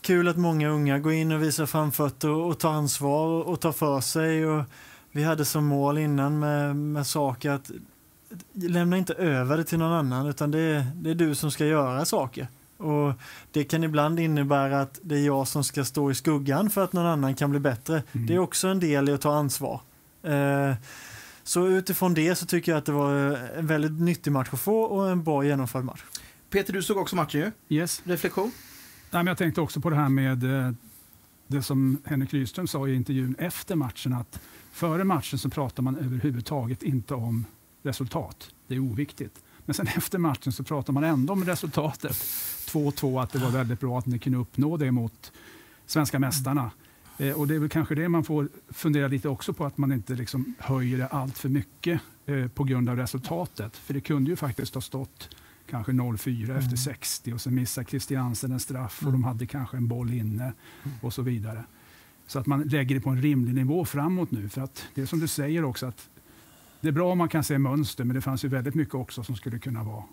kul 0.00 0.28
att 0.28 0.36
många 0.36 0.68
unga 0.68 0.98
går 0.98 1.12
in 1.12 1.32
och 1.32 1.42
visar 1.42 1.66
framfötter 1.66 2.30
och, 2.30 2.48
och 2.48 2.58
tar 2.58 2.72
ansvar 2.72 3.26
och, 3.26 3.46
och 3.46 3.60
tar 3.60 3.72
för 3.72 4.00
sig. 4.00 4.46
Och 4.46 4.64
vi 5.12 5.24
hade 5.24 5.44
som 5.44 5.66
mål 5.66 5.98
innan 5.98 6.38
med, 6.38 6.76
med 6.76 7.06
saker 7.06 7.50
att 7.50 7.70
lämna 8.52 8.96
inte 8.96 9.14
över 9.14 9.56
det 9.56 9.64
till 9.64 9.78
någon 9.78 9.92
annan 9.92 10.26
utan 10.26 10.50
det 10.50 10.58
är, 10.58 10.86
det 10.94 11.10
är 11.10 11.14
du 11.14 11.34
som 11.34 11.50
ska 11.50 11.66
göra 11.66 12.04
saker. 12.04 12.48
Och 12.76 13.12
Det 13.50 13.64
kan 13.64 13.84
ibland 13.84 14.20
innebära 14.20 14.80
att 14.80 14.98
det 15.02 15.14
är 15.14 15.26
jag 15.26 15.48
som 15.48 15.64
ska 15.64 15.84
stå 15.84 16.10
i 16.10 16.14
skuggan 16.14 16.70
för 16.70 16.84
att 16.84 16.92
någon 16.92 17.06
annan 17.06 17.34
kan 17.34 17.50
bli 17.50 17.60
bättre. 17.60 18.02
Mm. 18.12 18.26
Det 18.26 18.34
är 18.34 18.38
också 18.38 18.68
en 18.68 18.80
del 18.80 19.08
i 19.08 19.12
att 19.12 19.20
ta 19.20 19.34
ansvar. 19.34 19.80
Eh, 20.22 20.74
så 21.46 21.66
utifrån 21.68 22.14
det 22.14 22.34
så 22.34 22.46
tycker 22.46 22.72
jag 22.72 22.78
att 22.78 22.86
det 22.86 22.92
var 22.92 23.14
en 23.56 23.66
väldigt 23.66 24.00
nyttig 24.00 24.32
match 24.32 24.48
att 24.52 24.60
få 24.60 24.82
och 24.82 25.10
en 25.10 25.24
bra 25.24 25.44
genomförd 25.44 25.84
match. 25.84 26.04
Peter, 26.50 26.72
du 26.72 26.82
såg 26.82 26.96
också 26.96 27.16
matchen 27.16 27.40
ju. 27.40 27.76
Yes. 27.76 28.02
Reflektion? 28.04 28.50
Nej, 29.10 29.22
men 29.22 29.26
jag 29.26 29.38
tänkte 29.38 29.60
också 29.60 29.80
på 29.80 29.90
det 29.90 29.96
här 29.96 30.08
med 30.08 30.66
eh, 30.66 30.72
det 31.46 31.62
som 31.62 31.98
Henrik 32.04 32.34
Rydström 32.34 32.66
sa 32.66 32.88
i 32.88 32.94
intervjun 32.94 33.36
efter 33.38 33.74
matchen. 33.74 34.12
att 34.12 34.40
Före 34.72 35.04
matchen 35.04 35.38
så 35.38 35.50
pratar 35.50 35.82
man 35.82 35.96
överhuvudtaget 35.96 36.82
inte 36.82 37.14
om 37.14 37.44
resultat. 37.82 38.50
Det 38.66 38.74
är 38.74 38.78
oviktigt. 38.78 39.40
Men 39.64 39.74
sen 39.74 39.86
efter 39.96 40.18
matchen 40.18 40.52
så 40.52 40.64
pratar 40.64 40.92
man 40.92 41.04
ändå 41.04 41.32
om 41.32 41.44
resultatet. 41.44 42.12
2-2, 42.12 43.22
att 43.22 43.32
det 43.32 43.38
var 43.38 43.50
väldigt 43.50 43.80
bra 43.80 43.98
att 43.98 44.06
ni 44.06 44.18
kunde 44.18 44.38
uppnå 44.38 44.76
det 44.76 44.90
mot 44.90 45.32
svenska 45.86 46.18
mästarna. 46.18 46.70
Eh, 47.18 47.40
och 47.40 47.48
det 47.48 47.54
är 47.54 47.58
väl 47.58 47.68
kanske 47.68 47.94
det 47.94 48.08
man 48.08 48.24
får 48.24 48.48
fundera 48.68 49.08
lite 49.08 49.28
också 49.28 49.52
på, 49.52 49.64
att 49.64 49.78
man 49.78 49.92
inte 49.92 50.14
liksom 50.14 50.54
höjer 50.58 50.98
det 50.98 51.06
allt 51.06 51.38
för 51.38 51.48
mycket 51.48 52.00
eh, 52.26 52.48
på 52.48 52.64
grund 52.64 52.88
av 52.88 52.96
resultatet. 52.96 53.76
För 53.76 53.94
det 53.94 54.00
kunde 54.00 54.30
ju 54.30 54.36
faktiskt 54.36 54.74
ha 54.74 54.80
stått 54.80 55.36
kanske 55.70 55.92
0-4 55.92 56.58
efter 56.58 56.76
60 56.76 57.32
och 57.32 57.40
sen 57.40 57.54
missar 57.54 57.84
Christiansen 57.84 58.52
en 58.52 58.60
straff 58.60 59.02
och 59.06 59.12
de 59.12 59.24
hade 59.24 59.46
kanske 59.46 59.76
en 59.76 59.88
boll 59.88 60.12
inne 60.12 60.52
och 61.00 61.12
så 61.12 61.22
vidare. 61.22 61.64
Så 62.26 62.38
att 62.38 62.46
man 62.46 62.62
lägger 62.62 62.94
det 62.94 63.00
på 63.00 63.10
en 63.10 63.22
rimlig 63.22 63.54
nivå 63.54 63.84
framåt 63.84 64.30
nu. 64.30 64.48
För 64.48 64.60
att 64.60 64.84
det 64.94 65.02
är 65.02 65.06
som 65.06 65.20
du 65.20 65.28
säger 65.28 65.64
också 65.64 65.86
att 65.86 66.08
det 66.80 66.88
är 66.88 66.92
bra 66.92 67.12
om 67.12 67.18
man 67.18 67.28
kan 67.28 67.44
se 67.44 67.58
mönster 67.58 68.04
men 68.04 68.14
det 68.14 68.20
fanns 68.20 68.44
ju 68.44 68.48
väldigt 68.48 68.74
mycket 68.74 68.94
också 68.94 69.22
som 69.24 69.36
skulle 69.36 69.58
kunna 69.58 69.84
vara 69.84 70.04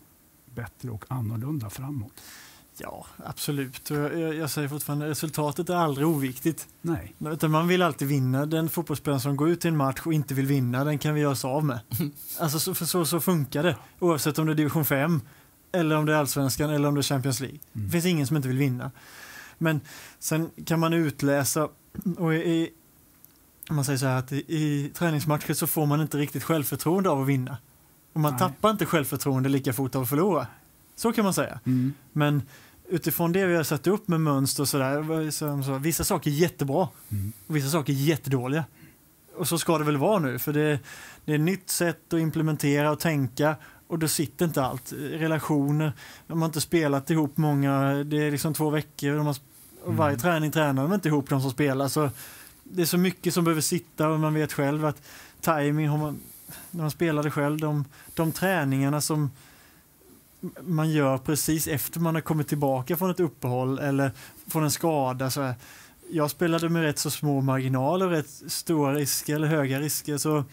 bättre 0.55 0.89
och 0.89 1.05
annorlunda 1.07 1.69
framåt. 1.69 2.21
Ja, 2.77 3.05
absolut. 3.25 3.89
Jag, 3.89 4.35
jag, 4.35 4.49
säger 4.49 4.67
fortfarande 4.67 5.09
resultatet 5.09 5.69
är 5.69 5.75
aldrig 5.75 6.07
oviktigt. 6.07 6.67
Nej. 6.81 7.15
Utan 7.19 7.51
man 7.51 7.67
vill 7.67 7.81
alltid 7.81 8.07
vinna. 8.07 8.45
Den 8.45 8.69
fotbollsspelaren 8.69 9.21
som 9.21 9.35
går 9.35 9.49
ut 9.49 9.65
i 9.65 9.67
en 9.67 9.77
match 9.77 10.01
och 10.05 10.13
inte 10.13 10.33
vill 10.33 10.45
vinna, 10.45 10.83
den 10.83 10.97
kan 10.97 11.13
vi 11.13 11.21
göra 11.21 11.31
oss 11.31 11.45
av 11.45 11.65
med. 11.65 11.79
Alltså 12.39 12.59
så, 12.59 12.73
för 12.73 12.85
så, 12.85 13.05
så 13.05 13.19
funkar 13.19 13.63
det. 13.63 13.77
Oavsett 13.99 14.39
om 14.39 14.45
det 14.45 14.51
är 14.51 14.55
division 14.55 14.85
5, 14.85 15.21
eller 15.71 15.97
om 15.97 16.05
det 16.05 16.13
är 16.13 16.17
allsvenskan 16.17 16.69
eller 16.69 16.87
om 16.87 16.95
det 16.95 17.01
är 17.01 17.03
Champions 17.03 17.39
League. 17.39 17.59
Mm. 17.73 17.87
Det 17.87 17.91
finns 17.91 18.05
ingen 18.05 18.27
som 18.27 18.35
inte 18.35 18.47
vill 18.47 18.57
vinna. 18.57 18.91
Men 19.57 19.81
sen 20.19 20.49
kan 20.65 20.79
man 20.79 20.93
utläsa, 20.93 21.69
och 22.17 22.33
i, 22.33 22.37
i, 22.37 22.69
om 23.69 23.75
man 23.75 23.85
säger 23.85 23.99
så 23.99 24.05
här, 24.05 24.19
att 24.19 24.31
i, 24.31 24.37
i 24.47 24.91
träningsmatcher 24.93 25.53
så 25.53 25.67
får 25.67 25.85
man 25.85 26.01
inte 26.01 26.17
riktigt 26.17 26.43
självförtroende 26.43 27.09
av 27.09 27.21
att 27.21 27.27
vinna. 27.27 27.57
Och 28.13 28.19
man 28.19 28.31
Nej. 28.31 28.39
tappar 28.39 28.69
inte 28.69 28.85
självförtroende 28.85 29.49
lika 29.49 29.73
fort 29.73 29.95
av 29.95 30.01
att 30.01 30.09
förlora. 30.09 30.47
Så 30.95 31.13
kan 31.13 31.23
man 31.23 31.33
säga. 31.33 31.59
Mm. 31.65 31.93
Men 32.11 32.41
utifrån 32.89 33.31
det 33.31 33.45
vi 33.45 33.55
har 33.55 33.63
satt 33.63 33.87
upp 33.87 34.07
med 34.07 34.21
mönster 34.21 34.63
och 34.63 34.69
sådär, 34.69 35.31
så, 35.31 35.63
så, 35.63 35.77
vissa 35.77 36.03
saker 36.03 36.31
är 36.31 36.35
jättebra 36.35 36.87
Mm. 37.09 37.33
och 37.47 37.55
vissa 37.55 37.69
saker 37.69 37.93
är 37.93 37.97
jättedåliga. 37.97 38.65
Och 39.35 39.47
så 39.47 39.57
ska 39.57 39.77
det 39.77 39.83
väl 39.83 39.97
vara 39.97 40.19
nu, 40.19 40.39
för 40.39 40.53
det, 40.53 40.79
det 41.25 41.31
är 41.31 41.35
ett 41.35 41.41
nytt 41.41 41.69
sätt 41.69 42.13
att 42.13 42.19
implementera 42.19 42.91
och 42.91 42.99
tänka 42.99 43.55
och 43.87 43.99
då 43.99 44.07
sitter 44.07 44.45
inte 44.45 44.63
allt. 44.63 44.93
Relationer, 44.97 45.93
de 46.27 46.41
har 46.41 46.45
inte 46.45 46.61
spelat 46.61 47.09
ihop 47.09 47.37
många, 47.37 48.03
det 48.03 48.17
är 48.17 48.31
liksom 48.31 48.53
två 48.53 48.69
veckor, 48.69 49.15
de 49.15 49.25
har 49.25 49.35
Och 49.83 49.95
varje 49.95 50.17
träning 50.17 50.51
tränar 50.51 50.83
de 50.83 50.93
inte 50.93 51.07
ihop 51.07 51.29
de 51.29 51.41
som 51.41 51.51
spelar. 51.51 51.87
Så 51.87 52.09
det 52.63 52.81
är 52.81 52.85
så 52.85 52.97
mycket 52.97 53.33
som 53.33 53.43
behöver 53.43 53.61
sitta 53.61 54.09
och 54.09 54.19
man 54.19 54.33
vet 54.33 54.53
själv 54.53 54.85
att 54.85 55.01
timing 55.41 55.89
man, 55.89 56.19
när 56.71 56.81
man 56.81 56.91
spelade 56.91 57.31
själv, 57.31 57.59
de, 57.59 57.85
de 58.13 58.31
träningarna 58.31 59.01
som 59.01 59.31
man 60.61 60.91
gör 60.91 61.17
precis 61.17 61.67
efter 61.67 61.99
man 61.99 62.15
har 62.15 62.21
kommit 62.21 62.47
tillbaka 62.47 62.97
från 62.97 63.09
ett 63.11 63.19
uppehåll 63.19 63.79
eller 63.79 64.11
från 64.47 64.63
en 64.63 64.71
skada. 64.71 65.29
Så 65.29 65.41
här. 65.41 65.55
Jag 66.11 66.31
spelade 66.31 66.69
med 66.69 66.81
rätt 66.81 66.99
så 66.99 67.09
små 67.09 67.41
marginaler, 67.41 68.07
rätt 68.07 68.29
stora 68.47 68.93
risker 68.93 69.35
eller 69.35 69.47
höga 69.47 69.79
risker. 69.79 70.17
Så 70.17 70.43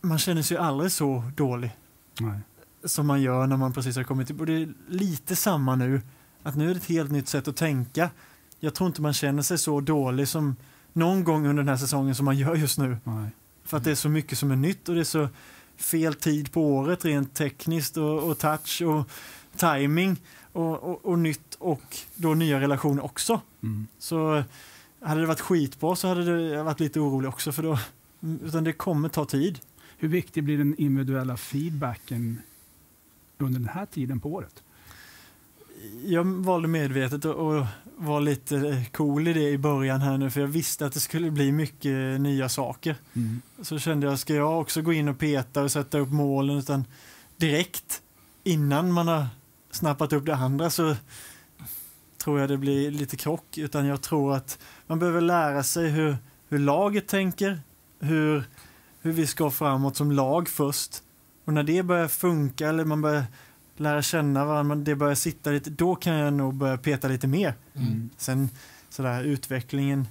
man 0.00 0.18
känner 0.18 0.42
sig 0.42 0.56
aldrig 0.56 0.92
så 0.92 1.22
dålig 1.36 1.76
Nej. 2.20 2.40
som 2.84 3.06
man 3.06 3.22
gör 3.22 3.46
när 3.46 3.56
man 3.56 3.72
precis 3.72 3.96
har 3.96 4.04
kommit 4.04 4.26
tillbaka. 4.26 4.52
Det 4.52 4.62
är 4.62 4.74
lite 4.88 5.36
samma 5.36 5.76
nu. 5.76 6.00
Att 6.42 6.56
nu 6.56 6.70
är 6.70 6.74
det 6.74 6.80
ett 6.80 6.84
helt 6.84 7.10
nytt 7.10 7.28
sätt 7.28 7.48
att 7.48 7.56
tänka. 7.56 8.10
Jag 8.60 8.74
tror 8.74 8.86
inte 8.86 9.02
man 9.02 9.12
känner 9.12 9.42
sig 9.42 9.58
så 9.58 9.80
dålig 9.80 10.28
som 10.28 10.56
någon 10.92 11.24
gång 11.24 11.46
under 11.46 11.62
den 11.62 11.68
här 11.68 11.76
säsongen 11.76 12.14
som 12.14 12.24
man 12.24 12.36
gör 12.38 12.54
just 12.54 12.78
nu. 12.78 12.96
Nej. 13.04 13.30
För 13.64 13.76
att 13.76 13.84
det 13.84 13.90
är 13.90 13.94
så 13.94 14.08
mycket 14.08 14.38
som 14.38 14.50
är 14.50 14.56
nytt 14.56 14.88
och 14.88 14.94
det 14.94 15.00
är 15.00 15.04
så 15.04 15.28
fel 15.76 16.14
tid 16.14 16.52
på 16.52 16.62
året 16.62 17.04
rent 17.04 17.34
tekniskt 17.34 17.96
och, 17.96 18.30
och 18.30 18.38
touch 18.38 18.82
och 18.82 19.10
timing 19.56 20.16
och, 20.52 20.82
och, 20.82 21.04
och 21.04 21.18
nytt 21.18 21.54
och 21.58 21.96
då 22.14 22.34
nya 22.34 22.60
relationer 22.60 23.04
också. 23.04 23.40
Mm. 23.62 23.86
Så 23.98 24.42
hade 25.00 25.20
det 25.20 25.26
varit 25.26 25.40
skitbra 25.40 25.96
så 25.96 26.08
hade 26.08 26.50
det 26.50 26.62
varit 26.62 26.80
lite 26.80 27.00
orolig 27.00 27.28
också 27.28 27.52
för 27.52 27.62
då, 27.62 27.78
utan 28.44 28.64
det 28.64 28.72
kommer 28.72 29.08
ta 29.08 29.24
tid. 29.24 29.58
Hur 29.98 30.08
viktig 30.08 30.44
blir 30.44 30.58
den 30.58 30.74
individuella 30.78 31.36
feedbacken 31.36 32.42
under 33.38 33.60
den 33.60 33.68
här 33.68 33.86
tiden 33.86 34.20
på 34.20 34.32
året? 34.32 34.62
Jag 36.04 36.24
valde 36.24 36.68
medvetet 36.68 37.24
att 37.24 37.66
vara 37.96 38.20
lite 38.20 38.84
cool 38.92 39.28
i 39.28 39.32
det 39.32 39.50
i 39.50 39.58
början 39.58 40.00
här 40.00 40.18
nu 40.18 40.30
för 40.30 40.40
jag 40.40 40.48
visste 40.48 40.86
att 40.86 40.92
det 40.92 41.00
skulle 41.00 41.30
bli 41.30 41.52
mycket 41.52 42.20
nya 42.20 42.48
saker. 42.48 42.96
Mm. 43.14 43.42
Så 43.62 43.78
kände 43.78 44.06
jag, 44.06 44.18
ska 44.18 44.34
jag 44.34 44.60
också 44.60 44.82
gå 44.82 44.92
in 44.92 45.08
och 45.08 45.18
peta 45.18 45.62
och 45.62 45.72
sätta 45.72 45.98
upp 45.98 46.12
målen 46.12 46.58
utan 46.58 46.84
direkt 47.36 48.02
innan 48.44 48.92
man 48.92 49.08
har 49.08 49.26
snappat 49.70 50.12
upp 50.12 50.26
det 50.26 50.34
andra 50.34 50.70
så 50.70 50.96
tror 52.24 52.40
jag 52.40 52.48
det 52.48 52.56
blir 52.56 52.90
lite 52.90 53.16
krock. 53.16 53.58
Utan 53.58 53.86
jag 53.86 54.02
tror 54.02 54.34
att 54.36 54.58
man 54.86 54.98
behöver 54.98 55.20
lära 55.20 55.62
sig 55.62 55.88
hur, 55.88 56.16
hur 56.48 56.58
laget 56.58 57.08
tänker, 57.08 57.60
hur, 58.00 58.44
hur 59.00 59.12
vi 59.12 59.26
ska 59.26 59.50
framåt 59.50 59.96
som 59.96 60.12
lag 60.12 60.48
först. 60.48 61.02
Och 61.44 61.52
när 61.52 61.62
det 61.62 61.82
börjar 61.82 62.08
funka 62.08 62.68
eller 62.68 62.84
man 62.84 63.02
börjar 63.02 63.24
lära 63.76 64.02
känna 64.02 64.44
varandra, 64.44 64.76
det 64.76 64.94
börjar 64.94 65.14
sitta 65.14 65.50
lite, 65.50 65.70
då 65.70 65.94
kan 65.94 66.14
jag 66.14 66.32
nog 66.32 66.54
börja 66.54 66.78
peta 66.78 67.08
lite 67.08 67.26
mer. 67.26 67.54
Mm. 67.74 68.10
Sen 68.16 68.48
sådär 68.88 69.24
utvecklingen. 69.24 70.08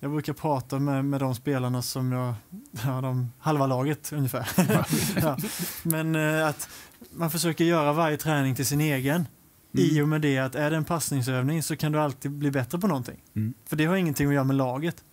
Jag 0.00 0.10
brukar 0.10 0.32
prata 0.32 0.78
med, 0.78 1.04
med 1.04 1.20
de 1.20 1.34
spelarna 1.34 1.82
som 1.82 2.12
jag, 2.12 2.34
ja, 2.84 3.00
de, 3.00 3.32
halva 3.38 3.66
laget 3.66 4.12
ungefär. 4.12 4.48
ja. 5.22 5.36
Men 5.82 6.14
eh, 6.14 6.46
att 6.46 6.68
man 7.10 7.30
försöker 7.30 7.64
göra 7.64 7.92
varje 7.92 8.16
träning 8.16 8.54
till 8.54 8.66
sin 8.66 8.80
egen. 8.80 9.26
I 9.74 10.00
och 10.00 10.08
med 10.08 10.20
det 10.20 10.38
att 10.38 10.54
är 10.54 10.70
det 10.70 10.76
en 10.76 10.84
passningsövning 10.84 11.62
så 11.62 11.76
kan 11.76 11.92
du 11.92 12.00
alltid 12.00 12.30
bli 12.30 12.50
bättre 12.50 12.78
på 12.78 12.86
någonting. 12.86 13.20
Mm. 13.34 13.54
För 13.66 13.76
det 13.76 13.84
har 13.84 13.96
ingenting 13.96 14.28
att 14.28 14.34
göra 14.34 14.44
med 14.44 14.56
laget. 14.56 15.04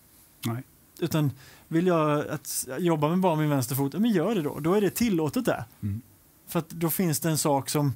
Nej. 0.45 0.63
Utan 0.99 1.31
vill 1.67 1.87
jag 1.87 2.27
att 2.27 2.67
jobba 2.77 3.09
med 3.09 3.19
bara 3.19 3.35
min 3.35 3.49
vänsterfot, 3.49 3.93
men 3.93 4.11
gör 4.11 4.35
det 4.35 4.41
då. 4.41 4.59
Då 4.59 4.73
är 4.73 4.81
det 4.81 4.89
tillåtet 4.89 5.45
där. 5.45 5.63
Mm. 5.81 6.01
För 6.49 6.59
att 6.59 6.69
då 6.69 6.89
finns 6.89 7.19
det 7.19 7.29
en 7.29 7.37
sak 7.37 7.69
som 7.69 7.95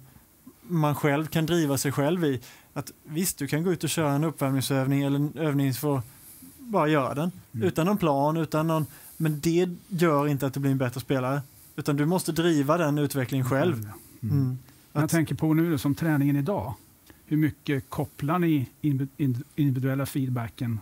man 0.61 0.95
själv 0.95 1.25
kan 1.27 1.45
driva 1.45 1.77
sig 1.77 1.91
själv 1.91 2.25
i. 2.25 2.41
Att 2.73 2.91
visst, 3.03 3.37
du 3.37 3.47
kan 3.47 3.63
gå 3.63 3.71
ut 3.71 3.83
och 3.83 3.89
köra 3.89 4.11
en 4.13 4.23
uppvärmningsövning 4.23 5.01
eller 5.01 5.15
en 5.15 5.37
övning 5.37 5.73
för 5.73 5.97
att 5.97 6.05
bara 6.57 6.87
göra 6.87 7.13
den. 7.13 7.31
Mm. 7.53 7.67
Utan 7.67 7.85
någon 7.85 7.97
plan, 7.97 8.37
utan 8.37 8.67
någon... 8.67 8.85
Men 9.17 9.39
det 9.39 9.69
gör 9.87 10.27
inte 10.27 10.47
att 10.47 10.53
du 10.53 10.59
blir 10.59 10.71
en 10.71 10.77
bättre 10.77 11.01
spelare. 11.01 11.41
Utan 11.75 11.95
du 11.95 12.05
måste 12.05 12.31
driva 12.31 12.77
den 12.77 12.97
utvecklingen 12.97 13.49
själv. 13.49 13.73
Mm. 13.73 14.35
Mm. 14.37 14.57
Jag 14.93 15.03
Att, 15.03 15.11
tänker 15.11 15.35
på 15.35 15.53
nu 15.53 15.77
som 15.77 15.95
träningen 15.95 16.35
idag. 16.35 16.73
Hur 17.25 17.37
mycket 17.37 17.89
kopplar 17.89 18.39
ni 18.39 18.69
in- 18.81 19.09
in- 19.17 19.43
individuella 19.55 20.05
feedbacken 20.05 20.79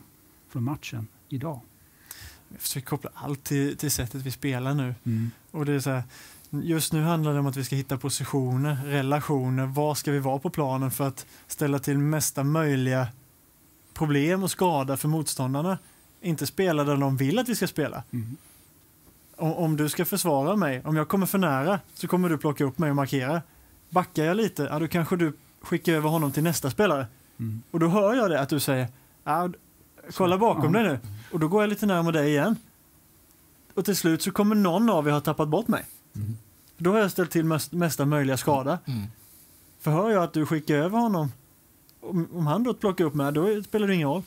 från 0.50 0.64
matchen 0.64 1.08
idag? 1.30 1.60
jag 2.52 2.62
försöker 2.62 2.88
koppla 2.88 3.10
allt 3.14 3.44
till, 3.44 3.78
till 3.78 3.92
sättet 3.92 4.22
vi 4.22 4.32
spelar 4.32 4.74
nu. 4.74 4.96
Mm. 5.04 5.32
Och 5.52 5.66
det 5.66 5.74
är 5.74 5.80
så 5.80 5.90
här, 5.90 6.04
just 6.52 6.94
nu 6.94 7.02
handlar 7.02 7.34
det 7.34 7.40
om 7.40 7.48
att 7.48 7.58
vi 7.58 7.64
ska 7.64 7.76
hitta 7.76 7.98
positioner, 7.98 8.78
relationer. 8.86 9.66
Var 9.66 9.96
ska 9.96 10.12
vi 10.12 10.20
vara 10.20 10.40
på 10.40 10.50
planen 10.50 10.92
för 10.92 11.08
att 11.08 11.26
ställa 11.48 11.80
till 11.80 11.98
mesta 11.98 12.44
möjliga 12.44 13.08
problem 13.94 14.44
och 14.44 14.52
skada 14.52 14.98
för 14.98 15.08
motståndarna? 15.08 15.78
Inte 16.22 16.48
spela 16.48 16.84
där 16.84 16.98
de 16.98 17.18
vill 17.18 17.40
att 17.40 17.50
vi 17.50 17.56
ska 17.56 17.68
spela. 17.68 18.04
Mm. 18.12 18.38
Om, 19.36 19.54
om 19.54 19.78
du 19.78 19.90
ska 19.90 20.06
försvara 20.06 20.56
mig, 20.56 20.82
om 20.86 20.96
jag 20.96 21.08
kommer 21.08 21.26
för 21.26 21.38
nära 21.38 21.80
så 21.94 22.08
kommer 22.08 22.30
du 22.30 22.38
plocka 22.38 22.64
upp 22.64 22.78
mig 22.78 22.90
och 22.90 22.96
markera. 22.96 23.42
Backar 23.90 24.24
jag 24.24 24.38
lite, 24.38 24.64
ja, 24.64 24.80
då 24.80 24.88
kanske 24.88 25.16
du 25.16 25.34
skickar 25.62 25.94
över 25.94 26.10
honom 26.10 26.32
till 26.32 26.44
nästa 26.44 26.70
spelare. 26.70 27.08
Mm. 27.40 27.62
Och 27.72 27.80
då 27.80 27.88
hör 27.88 28.14
jag 28.14 28.30
det 28.30 28.40
att 28.40 28.50
du 28.50 28.60
säger, 28.60 28.88
ja, 29.24 29.50
kolla 30.14 30.38
bakom 30.38 30.74
dig 30.74 30.84
nu. 30.84 31.00
Och 31.32 31.40
då 31.40 31.48
går 31.48 31.64
jag 31.64 31.70
lite 31.70 31.86
närmare 31.86 32.14
dig 32.14 32.30
igen. 32.30 32.56
Och 33.74 33.86
till 33.86 33.96
slut 33.96 34.22
så 34.22 34.32
kommer 34.32 34.56
någon 34.56 34.90
av 34.90 35.08
er 35.08 35.12
ha 35.12 35.20
tappat 35.20 35.48
bort 35.48 35.68
mig. 35.68 35.86
Mm. 36.16 36.38
Då 36.78 36.92
har 36.92 37.00
jag 37.00 37.12
ställt 37.12 37.32
till 37.32 37.46
mest, 37.46 37.72
mesta 37.72 38.06
möjliga 38.06 38.38
skada. 38.38 38.80
Mm. 38.86 39.04
För 39.80 39.92
hör 39.92 40.10
jag 40.10 40.24
att 40.24 40.34
du 40.34 40.46
skickar 40.46 40.76
över 40.76 41.00
honom, 41.00 41.32
om, 42.02 42.28
om 42.34 42.48
han 42.48 42.64
då 42.64 42.74
plockar 42.74 43.06
upp 43.06 43.14
mig, 43.14 43.32
då 43.32 43.64
spelar 43.64 43.88
det 43.88 43.96
ingen 43.96 44.08
roll. 44.08 44.24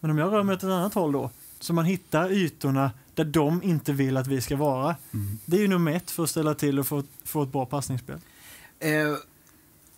Men 0.00 0.10
om 0.10 0.18
jag 0.18 0.32
rör 0.32 0.42
mig 0.42 0.54
åt 0.54 0.62
ett 0.62 0.68
annat 0.70 0.94
håll 0.94 1.12
då, 1.12 1.30
så 1.60 1.72
man 1.72 1.84
hittar 1.84 2.32
ytorna 2.32 2.90
där 3.14 3.24
de 3.24 3.62
inte 3.62 3.92
vill 3.92 4.16
att 4.16 4.26
vi 4.26 4.40
ska 4.40 4.56
vara. 4.56 4.96
Mm. 5.12 5.38
Det 5.44 5.56
är 5.56 5.60
ju 5.60 5.68
nummer 5.68 5.92
ett 5.92 6.10
för 6.10 6.22
att 6.22 6.30
ställa 6.30 6.54
till 6.54 6.78
och 6.78 6.86
få, 6.86 7.02
få 7.24 7.42
ett 7.42 7.52
bra 7.52 7.66
passningsspel. 7.66 8.18
Eh, 8.78 8.90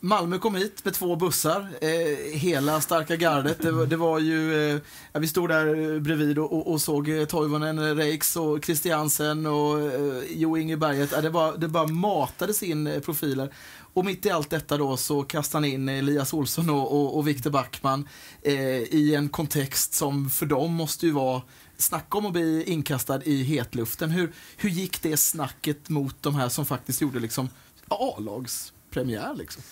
Malmö 0.06 0.38
kom 0.38 0.54
hit 0.54 0.84
med 0.84 0.94
två 0.94 1.16
bussar, 1.16 1.68
eh, 1.80 2.38
hela 2.38 2.80
starka 2.80 3.16
gardet. 3.16 3.62
Det, 3.62 3.86
det 3.86 3.96
var 3.96 4.18
ju, 4.18 4.70
eh, 4.70 4.80
vi 5.12 5.28
stod 5.28 5.48
där 5.48 5.94
eh, 5.94 6.00
bredvid 6.00 6.38
och, 6.38 6.52
och, 6.52 6.72
och 6.72 6.80
såg 6.80 7.08
eh, 7.08 7.25
Toivonen, 7.25 7.96
Reiks 7.96 8.36
och 8.36 8.64
Christiansen 8.64 9.46
och 9.46 9.80
eh, 9.80 10.22
Jo 10.30 10.56
Inge 10.56 10.76
Berget. 10.76 11.12
Eh, 11.12 11.22
det, 11.22 11.30
bara, 11.30 11.56
det 11.56 11.68
bara 11.68 11.86
matades 11.86 12.62
in 12.62 12.86
eh, 12.86 13.00
profiler. 13.00 13.52
Och 13.92 14.04
mitt 14.04 14.26
i 14.26 14.30
allt 14.30 14.50
detta 14.50 14.76
då 14.76 14.96
så 14.96 15.22
kastade 15.22 15.66
han 15.66 15.72
in 15.72 15.88
Elias 15.88 16.32
Olsson 16.32 16.70
och, 16.70 16.92
och, 16.92 17.16
och 17.16 17.28
Viktor 17.28 17.50
Backman 17.50 18.08
eh, 18.42 18.54
i 18.80 19.14
en 19.14 19.28
kontext 19.28 19.94
som 19.94 20.30
för 20.30 20.46
dem 20.46 20.75
måste 20.75 21.06
ju 21.06 21.12
vara 21.12 21.42
Snacka 21.76 22.18
om 22.18 22.26
att 22.26 22.32
bli 22.32 22.64
inkastad 22.66 23.25
i 23.25 23.42
hetluften. 23.42 24.10
Hur, 24.10 24.32
hur 24.56 24.70
gick 24.70 25.02
det 25.02 25.16
snacket 25.16 25.88
mot 25.88 26.22
de 26.22 26.34
här 26.34 26.48
som 26.48 26.66
faktiskt 26.66 27.00
gjorde 27.00 27.20
liksom 27.20 27.48
A-lagspremiär? 27.88 29.34
Liksom? 29.34 29.62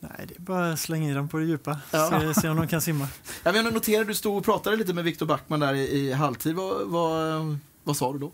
Nej, 0.00 0.24
det 0.28 0.34
är 0.36 0.40
bara 0.40 0.72
att 0.72 0.80
slänga 0.80 1.10
i 1.10 1.14
dem 1.14 1.28
på 1.28 1.38
det 1.38 1.44
djupa. 1.44 1.78
Ja. 1.90 2.20
Se, 2.34 2.40
se 2.40 2.48
om 2.48 2.56
de 2.56 2.68
kan 2.68 2.80
simma. 2.80 3.08
Jag 3.42 3.52
vet, 3.52 3.74
noterade 3.74 4.04
du 4.04 4.14
stod 4.14 4.36
och 4.36 4.44
pratade 4.44 4.76
lite 4.76 4.92
med 4.92 5.04
Viktor 5.04 5.26
Backman 5.26 5.60
där 5.60 5.74
i, 5.74 5.80
i 5.98 6.12
halvtid. 6.12 6.54
Vad, 6.56 6.86
vad, 6.88 7.58
vad 7.84 7.96
sa 7.96 8.12
du 8.12 8.18
då? 8.18 8.32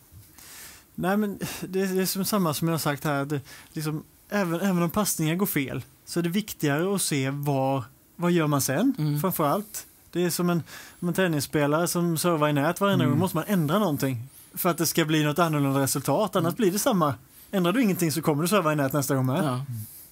Nej, 0.94 1.16
men 1.16 1.38
det, 1.60 1.80
är- 1.80 1.94
det 1.94 2.02
är 2.02 2.06
som 2.06 2.24
samma 2.24 2.54
som 2.54 2.68
jag 2.68 2.72
har 2.72 2.78
sagt 2.78 3.04
här. 3.04 3.24
Det, 3.24 3.40
liksom, 3.72 4.02
även, 4.30 4.60
även 4.60 4.82
om 4.82 4.90
passningar 4.90 5.34
går 5.34 5.46
fel 5.46 5.82
så 6.04 6.18
är 6.18 6.22
det 6.22 6.28
viktigare 6.28 6.94
att 6.94 7.02
se 7.02 7.30
var, 7.30 7.84
vad 8.16 8.32
gör 8.32 8.46
man 8.46 8.60
sen, 8.60 8.94
Mm. 8.98 9.20
framför 9.20 9.44
allt. 9.46 9.86
Det 10.12 10.24
är 10.24 10.30
som 10.30 10.50
en, 10.50 10.62
en 11.00 11.12
tennisspelare 11.14 11.88
som 11.88 12.18
servar 12.18 12.48
i 12.48 12.52
nät 12.52 12.80
varenda 12.80 13.04
Mm. 13.04 13.10
gång. 13.10 13.18
måste 13.20 13.36
man 13.36 13.44
ändra 13.48 13.78
någonting 13.78 14.18
för 14.54 14.68
att 14.70 14.78
det 14.78 14.86
ska 14.86 15.04
bli 15.04 15.24
något 15.24 15.38
annorlunda 15.38 15.80
resultat. 15.80 16.36
Annars 16.36 16.54
blir 16.56 16.72
det 16.72 16.78
samma. 16.78 17.14
Ändrar 17.50 17.72
du 17.72 17.82
ingenting 17.82 18.12
så 18.12 18.22
kommer 18.22 18.42
du 18.42 18.48
serva 18.48 18.72
i 18.72 18.76
nät 18.76 18.92
nästa 18.92 19.14
gång 19.14 19.26
med. 19.26 19.44
Ja. 19.44 19.64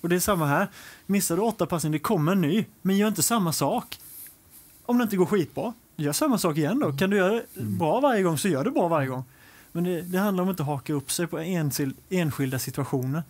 Och 0.03 0.09
det 0.09 0.17
är 0.17 0.21
samma 0.21 0.47
här. 0.47 0.69
Missar 1.07 1.37
du 1.37 1.43
åtta 1.43 1.67
passningar, 1.67 1.93
det 1.93 1.99
kommer 1.99 2.33
en 2.33 2.41
ny. 2.41 2.65
Men 2.83 2.97
gör 2.97 3.09
inte 3.09 3.23
samma 3.23 3.53
sak. 3.53 3.99
Om 4.87 4.99
det 4.99 5.05
inte 5.05 5.17
går 5.17 5.27
skitbra, 5.27 5.73
gör 5.97 6.13
samma 6.13 6.39
sak 6.39 6.57
igen 6.57 6.79
då. 6.79 6.93
Kan 6.93 7.11
du 7.11 7.17
göra 7.17 7.33
det 7.33 7.63
bra 7.63 8.01
varje 8.01 8.23
gång 8.23 8.39
så 8.39 8.49
gör 8.49 8.65
det 8.65 8.71
bra 8.71 8.89
varje 8.89 9.09
gång. 9.09 9.25
Men 9.73 9.85
det, 9.85 10.03
det 10.03 10.19
handlar 10.19 10.43
om 10.43 10.49
att 10.49 10.53
inte 10.53 10.63
haka 10.63 10.93
upp 10.93 11.13
sig 11.13 11.27
på 11.27 11.39
enskild, 11.39 11.97
enskilda 12.09 12.59
situationer. 12.59 13.23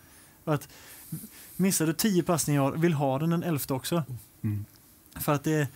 Att 0.44 0.68
missar 1.56 1.86
du 1.86 1.92
tio 1.92 2.22
passningar 2.22 2.70
vill 2.70 2.92
ha 2.92 3.18
den 3.18 3.30
den 3.30 3.42
elfte 3.42 3.74
också. 3.74 4.02
Mm. 4.42 4.64
För 5.20 5.32
att 5.32 5.44
det, 5.44 5.68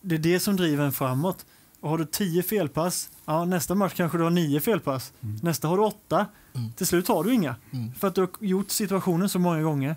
det 0.00 0.14
är 0.14 0.18
det 0.18 0.40
som 0.40 0.56
driver 0.56 0.84
en 0.84 0.92
framåt. 0.92 1.46
Och 1.80 1.90
har 1.90 1.98
du 1.98 2.04
tio 2.04 2.42
felpass, 2.42 3.10
ja, 3.24 3.44
nästa 3.44 3.74
match 3.74 3.94
kanske 3.94 4.18
du 4.18 4.24
har 4.24 4.30
nio 4.30 4.60
felpass. 4.60 5.12
Mm. 5.20 5.38
Nästa 5.42 5.68
har 5.68 5.76
du 5.76 5.82
åtta. 5.82 6.26
Mm. 6.54 6.72
Till 6.72 6.86
slut 6.86 7.08
har 7.08 7.24
du 7.24 7.34
inga. 7.34 7.56
Mm. 7.70 7.94
För 7.94 8.08
att 8.08 8.14
du 8.14 8.20
har 8.20 8.30
gjort 8.40 8.70
situationen 8.70 9.28
så 9.28 9.38
många 9.38 9.62
gånger. 9.62 9.96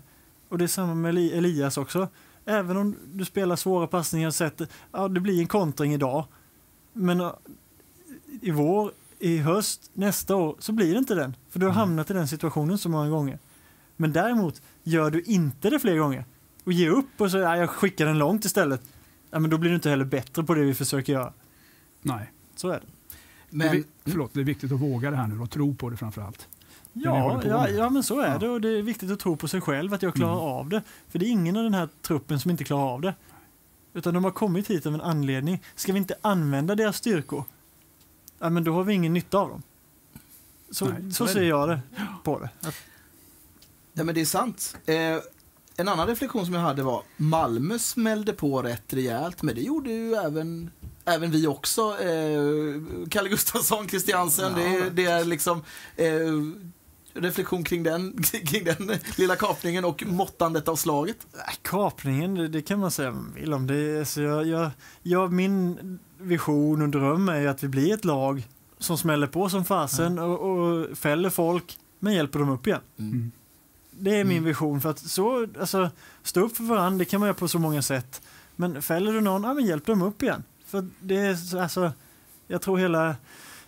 Och 0.49 0.57
det 0.57 0.65
är 0.65 0.67
samma 0.67 0.93
med 0.95 1.09
Eli- 1.09 1.37
Elias 1.37 1.77
också. 1.77 2.07
Även 2.45 2.77
om 2.77 2.95
du 3.13 3.25
spelar 3.25 3.55
svåra 3.55 3.87
passningar 3.87 4.27
och 4.27 4.33
sätter, 4.35 4.67
ja 4.91 5.07
det 5.07 5.19
blir 5.19 5.39
en 5.41 5.47
kontring 5.47 5.93
idag. 5.93 6.25
Men 6.93 7.31
i 8.41 8.51
vår, 8.51 8.91
i 9.19 9.37
höst, 9.37 9.89
nästa 9.93 10.35
år 10.35 10.55
så 10.59 10.71
blir 10.71 10.91
det 10.93 10.97
inte 10.99 11.15
den. 11.15 11.35
För 11.49 11.59
du 11.59 11.65
har 11.65 11.71
Mm. 11.73 11.79
hamnat 11.79 12.11
i 12.11 12.13
den 12.13 12.27
situationen 12.27 12.77
så 12.77 12.89
många 12.89 13.09
gånger. 13.09 13.39
Men 13.95 14.13
däremot, 14.13 14.61
gör 14.83 15.11
du 15.11 15.21
inte 15.21 15.69
det 15.69 15.79
fler 15.79 15.97
gånger 15.97 16.25
och 16.63 16.73
ger 16.73 16.89
upp 16.89 17.21
och 17.21 17.31
så, 17.31 17.37
ja, 17.37 17.57
jag 17.57 17.69
skickar 17.69 18.05
den 18.05 18.17
långt 18.17 18.45
istället. 18.45 18.81
ja, 19.31 19.39
men 19.39 19.49
då 19.49 19.57
blir 19.57 19.69
du 19.69 19.75
inte 19.75 19.89
heller 19.89 20.05
bättre 20.05 20.43
på 20.43 20.53
det 20.53 20.61
vi 20.61 20.73
försöker 20.73 21.13
göra. 21.13 21.33
Nej. 22.01 22.31
Så 22.55 22.69
är 22.69 22.73
det. 22.79 22.85
det, 23.49 23.65
är, 23.67 23.73
Men, 23.73 23.83
förlåt, 24.05 24.33
det 24.33 24.39
är 24.39 24.43
viktigt 24.43 24.71
att 24.71 24.79
våga 24.79 25.11
det 25.11 25.17
här 25.17 25.27
nu 25.27 25.39
och 25.39 25.49
tro 25.51 25.75
på 25.75 25.89
det 25.89 25.97
framför 25.97 26.21
allt. 26.21 26.47
Ja, 26.93 27.41
ja, 27.45 27.69
ja, 27.69 27.89
men 27.89 28.03
så 28.03 28.19
är 28.19 28.31
Ja. 28.31 28.37
det 28.37 28.49
och 28.49 28.61
det 28.61 28.69
är 28.77 28.81
viktigt 28.81 29.11
att 29.11 29.19
tro 29.19 29.35
på 29.37 29.47
sig 29.47 29.61
själv 29.61 29.93
att 29.93 30.01
jag 30.01 30.13
klarar 30.15 30.33
Mm. 30.33 30.43
av 30.45 30.69
det. 30.69 30.81
För 31.09 31.19
det 31.19 31.25
är 31.25 31.29
ingen 31.29 31.57
av 31.57 31.63
den 31.63 31.73
här 31.73 31.89
truppen 32.01 32.39
som 32.39 32.51
inte 32.51 32.63
klarar 32.63 32.93
av 32.93 33.01
det. 33.01 33.13
Utan 33.93 34.13
de 34.13 34.23
har 34.23 34.31
kommit 34.31 34.67
hit 34.69 34.85
av 34.85 34.93
en 34.93 35.01
anledning. 35.01 35.63
Ska 35.75 35.91
vi 35.93 35.97
inte 35.99 36.15
använda 36.21 36.75
deras 36.75 36.97
styrkor, 36.97 37.43
ja, 38.39 38.49
men 38.49 38.63
då 38.63 38.73
har 38.73 38.83
vi 38.83 38.93
ingen 38.93 39.13
nytta 39.13 39.37
av 39.37 39.49
dem. 39.49 39.61
Så, 40.71 40.85
Nej, 40.85 41.11
så 41.11 41.27
ser 41.27 41.39
det. 41.39 41.45
jag 41.45 41.69
det 41.69 41.79
på 42.23 42.39
det. 42.39 42.49
Att, 42.67 42.75
ja, 43.93 44.03
men 44.03 44.15
det 44.15 44.21
är 44.21 44.25
sant. 44.25 44.77
Eh, 44.85 44.95
en 45.77 45.87
annan 45.87 46.07
reflektion 46.07 46.45
som 46.45 46.53
jag 46.53 46.61
hade 46.61 46.83
var 46.83 47.03
Malmö 47.17 47.79
smällde 47.79 48.33
på 48.33 48.61
rätt 48.61 48.93
rejält, 48.93 49.41
men 49.41 49.55
det 49.55 49.61
gjorde 49.61 49.89
ju 49.91 50.13
även, 50.15 50.71
även 51.05 51.31
vi 51.31 51.47
också. 51.47 51.81
Eh, 52.01 52.81
Kalle 53.09 53.29
Gustafsson, 53.29 53.87
Christiansen, 53.89 54.53
det, 54.55 54.63
är- 54.75 54.89
det 54.89 55.05
är 55.05 55.25
liksom 55.25 55.63
eh, 55.95 56.07
reflektion 57.13 57.63
kring 57.63 57.83
den, 57.83 58.23
kring 58.45 58.63
den 58.63 58.91
lilla 59.17 59.35
kapningen 59.35 59.85
och 59.85 60.03
måttandet 60.07 60.67
av 60.67 60.75
slaget. 60.75 61.17
äh, 61.33 61.53
kapningen, 61.61 62.35
det, 62.35 62.47
det 62.47 62.61
kan 62.61 62.79
man 62.79 62.91
säga 62.91 63.11
man 63.11 63.33
vill 63.35 63.53
om. 63.53 63.67
Det, 63.67 63.99
alltså 63.99 64.21
jag, 64.21 64.47
jag, 64.47 64.69
jag, 65.03 65.33
min 65.33 65.99
vision 66.19 66.81
och 66.81 66.89
dröm 66.89 67.29
är 67.29 67.47
att 67.47 67.63
vi 67.63 67.67
blir 67.67 67.93
ett 67.93 68.05
lag 68.05 68.47
som 68.77 68.97
smäller 68.97 69.27
på 69.27 69.49
som 69.49 69.65
fasen 69.65 70.19
och, 70.19 70.39
och 70.39 70.97
fäller 70.97 71.29
folk, 71.29 71.77
men 71.99 72.13
hjälper 72.13 72.39
dem 72.39 72.49
upp 72.49 72.67
igen. 72.67 72.81
Mm. 72.99 73.31
Det 73.91 74.09
är 74.15 74.23
min 74.23 74.37
Mm. 74.37 74.43
vision. 74.43 74.81
För 74.81 74.89
att 74.89 74.99
så, 74.99 75.47
alltså, 75.59 75.89
stå 76.23 76.41
upp 76.41 76.57
för 76.57 76.63
varandra, 76.63 76.97
det 76.99 77.05
kan 77.05 77.19
man 77.19 77.27
göra 77.27 77.37
på 77.37 77.47
så 77.47 77.59
många 77.59 77.81
sätt. 77.81 78.21
Men 78.55 78.81
fäller 78.81 79.13
du 79.13 79.21
någon, 79.21 79.43
ja, 79.43 79.53
men 79.53 79.65
hjälp 79.65 79.85
dem 79.85 80.01
upp 80.01 80.23
igen. 80.23 80.43
För 80.65 80.87
det 80.99 81.15
är, 81.17 81.35
så- 81.35 81.59
alltså, 81.59 81.91
jag 82.47 82.61
tror 82.61 82.77
hela, 82.77 83.15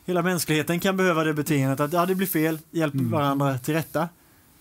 hela 0.06 0.22
mänskligheten 0.22 0.80
kan 0.80 0.98
behöva 0.98 1.24
det 1.24 1.34
beteendet. 1.34 1.80
Att 1.80 1.94
ja, 1.94 2.06
det 2.06 2.16
blir 2.16 2.28
fel, 2.28 2.60
hjälp 2.72 2.94
Mm. 2.94 3.12
varandra 3.12 3.58
till 3.58 3.74
rätta. 3.74 4.10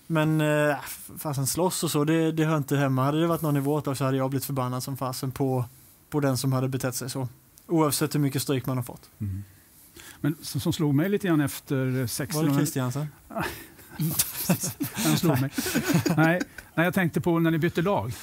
Men 0.07 0.41
äh, 0.41 0.75
fasen 1.17 1.47
slåss 1.47 1.83
och 1.83 1.91
så, 1.91 2.03
det, 2.03 2.31
det 2.31 2.45
hör 2.45 2.57
inte 2.57 2.77
hemma. 2.77 3.03
Hade 3.03 3.21
det 3.21 3.27
varit 3.27 3.41
någon 3.41 3.57
i 3.57 3.59
vårt 3.59 3.85
lag 3.85 3.97
så 3.97 4.03
hade 4.05 4.17
jag 4.17 4.29
blivit 4.29 4.45
förbannad 4.45 4.83
som 4.83 4.97
fasen 4.97 5.31
på, 5.31 5.65
på 6.09 6.19
den 6.19 6.37
som 6.37 6.53
hade 6.53 6.67
betett 6.67 6.95
sig 6.95 7.09
så. 7.09 7.27
Oavsett 7.67 8.15
hur 8.15 8.19
mycket 8.19 8.41
stryk 8.41 8.65
man 8.65 8.77
har 8.77 8.83
fått. 8.83 9.09
Mm. 9.19 9.43
Men 10.21 10.35
som, 10.41 10.61
som 10.61 10.73
slog 10.73 10.95
mig 10.95 11.09
lite 11.09 11.27
grann 11.27 11.41
efter 11.41 11.75
Var 11.75 11.85
det 12.01 12.07
16... 12.07 12.55
Christiansen? 12.55 13.07
Den 15.03 15.17
slog 15.17 15.41
mig. 15.41 15.49
nej, 16.17 16.41
nej, 16.75 16.85
jag 16.85 16.93
tänkte 16.93 17.21
på 17.21 17.39
när 17.39 17.51
ni 17.51 17.57
bytte 17.57 17.81
lag. 17.81 18.13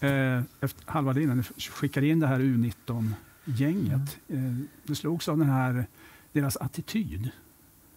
Eh, 0.00 0.40
efter 0.60 0.90
halva 0.92 1.20
innan 1.20 1.36
ni 1.36 1.42
skickade 1.58 2.06
in 2.08 2.20
det 2.20 2.26
här 2.26 2.38
U19-gänget. 2.40 4.16
Eh, 4.28 4.38
det 4.84 4.94
slogs 4.94 5.28
av 5.28 5.38
den 5.38 5.48
här, 5.50 5.86
deras 6.32 6.56
attityd. 6.56 7.30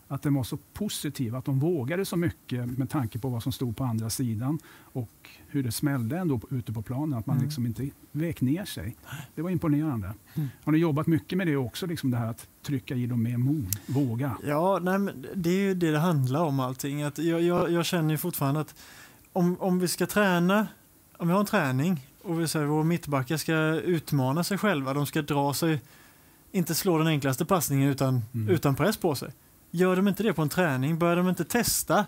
Att 0.08 0.22
den 0.22 0.34
var 0.34 0.44
så 0.44 0.58
positiv, 0.74 1.36
att 1.36 1.46
de 1.46 1.60
vågade 1.60 2.06
så 2.06 2.18
mycket 2.18 2.78
med 2.78 2.90
tanke 2.90 3.20
på 3.20 3.30
vad 3.30 3.44
som 3.44 3.52
stod 3.52 3.78
på 3.78 3.84
andra 3.84 4.10
sidan 4.10 4.60
och 4.80 5.30
hur 5.48 5.64
det 5.64 5.72
smällde 5.72 6.18
ändå 6.18 6.40
ute 6.52 6.74
på 6.74 6.82
planen. 6.82 7.20
Att 7.20 7.26
man 7.26 7.36
Mm. 7.36 7.46
liksom 7.46 7.66
inte 7.66 7.90
vek 8.12 8.42
ner 8.42 8.66
sig. 8.66 8.96
Det 9.36 9.42
var 9.42 9.50
imponerande. 9.50 10.14
Mm. 10.36 10.50
Har 10.64 10.72
ni 10.72 10.78
jobbat 10.78 11.08
mycket 11.08 11.38
med 11.38 11.48
det 11.48 11.56
också, 11.58 11.86
liksom 11.86 12.12
det 12.12 12.18
här 12.18 12.28
att 12.30 12.48
trycka 12.64 12.96
i 12.96 13.08
dem 13.08 13.24
med 13.24 13.40
mod, 13.40 13.68
våga? 13.88 14.38
Ja, 14.46 14.80
nej, 14.82 15.00
men 15.00 15.26
det 15.36 15.50
är 15.50 15.60
ju 15.62 15.74
det 15.74 15.92
det 15.92 16.00
handlar 16.00 16.42
om 16.44 16.60
allting. 16.60 17.04
Att 17.04 17.18
jag, 17.18 17.42
jag, 17.42 17.72
jag 17.72 17.86
känner 17.86 18.12
ju 18.12 18.18
fortfarande 18.18 18.60
att 18.60 18.76
om, 19.34 19.58
om 19.60 19.80
vi 19.80 19.88
ska 19.88 20.06
träna, 20.08 20.68
om 21.18 21.28
vi 21.28 21.34
har 21.34 21.40
en 21.40 21.46
träning 21.46 22.08
och 22.24 22.40
vi 22.40 22.48
säger 22.48 22.66
våra 22.66 22.84
mittbackar 22.84 23.38
ska 23.38 23.56
utmana 23.80 24.44
sig 24.44 24.58
själva, 24.58 24.94
de 24.94 25.06
ska 25.06 25.22
dra 25.22 25.54
sig, 25.54 25.82
inte 26.56 26.76
slå 26.76 26.98
den 26.98 27.08
enklaste 27.08 27.46
passningen 27.46 27.90
utan, 27.90 28.22
Mm. 28.34 28.50
utan 28.50 28.76
press 28.76 28.98
på 28.98 29.16
sig. 29.16 29.30
Gör 29.72 29.96
de 29.96 30.08
inte 30.08 30.24
det 30.24 30.34
på 30.34 30.42
en 30.42 30.50
träning, 30.50 31.00
börjar 31.00 31.16
de 31.16 31.30
inte 31.30 31.44
testa 31.46 32.06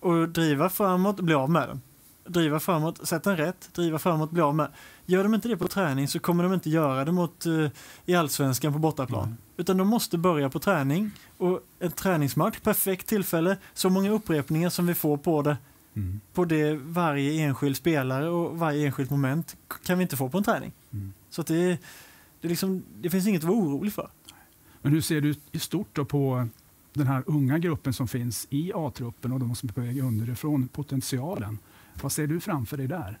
och 0.00 0.28
driva 0.28 0.68
framåt, 0.68 1.20
bli 1.20 1.34
av 1.34 1.50
med 1.50 1.68
den. 1.68 1.80
Driva 2.26 2.60
framåt, 2.60 3.06
sätta 3.08 3.30
den 3.30 3.36
rätt, 3.36 3.70
driva 3.74 3.98
framåt, 3.98 4.30
bli 4.30 4.42
av 4.42 4.54
med. 4.54 4.68
Gör 5.06 5.22
de 5.22 5.34
inte 5.34 5.48
det 5.48 5.56
på 5.56 5.68
träning 5.68 6.08
så 6.08 6.18
kommer 6.18 6.44
de 6.44 6.54
inte 6.54 6.70
göra 6.70 7.04
det 7.04 7.12
mot, 7.12 7.46
eh, 7.46 7.66
i 8.06 8.14
allsvenskan 8.14 8.72
på 8.72 8.78
bortaplan. 8.78 9.24
Mm. 9.24 9.36
Utan 9.56 9.76
de 9.76 9.88
måste 9.88 10.18
börja 10.18 10.48
på 10.50 10.58
träning. 10.58 11.10
Och 11.38 11.60
en 11.78 11.90
träningsmatch, 11.90 12.58
perfekt 12.60 13.06
tillfälle. 13.06 13.56
Så 13.74 13.88
många 13.90 14.10
upprepningar 14.10 14.70
som 14.70 14.86
vi 14.86 14.94
får 14.94 15.16
på 15.16 15.42
det, 15.42 15.56
Mm. 15.94 16.20
på 16.34 16.44
det 16.44 16.74
varje 16.74 17.42
enskild 17.42 17.76
spelare 17.76 18.28
och 18.28 18.58
varje 18.58 18.86
enskilt 18.86 19.10
moment 19.10 19.56
kan 19.84 19.98
vi 19.98 20.02
inte 20.02 20.16
få 20.16 20.28
på 20.28 20.38
en 20.38 20.44
träning. 20.44 20.72
Mm. 20.92 21.12
Så 21.30 21.42
det, 21.42 21.78
det, 22.42 22.48
liksom, 22.48 22.84
det 23.00 23.10
finns 23.10 23.26
inget 23.26 23.42
att 23.42 23.48
vara 23.48 23.58
orolig 23.58 23.92
för. 23.92 24.10
Men 24.82 24.92
hur 24.92 25.00
ser 25.00 25.20
du 25.20 25.34
i 25.52 25.58
stort 25.58 26.08
på 26.08 26.48
den 26.92 27.06
här 27.06 27.22
unga 27.26 27.58
gruppen 27.58 27.92
som 27.92 28.08
finns 28.08 28.46
i 28.50 28.72
A-truppen 28.74 29.32
och 29.32 29.40
de 29.40 29.54
som 29.54 29.68
är 29.68 29.72
på 29.72 29.80
väg 29.80 29.98
underifrån, 29.98 30.68
potentialen? 30.68 31.58
Vad 32.02 32.12
ser 32.12 32.26
du 32.26 32.40
framför 32.40 32.76
dig 32.76 32.86
där? 32.86 33.18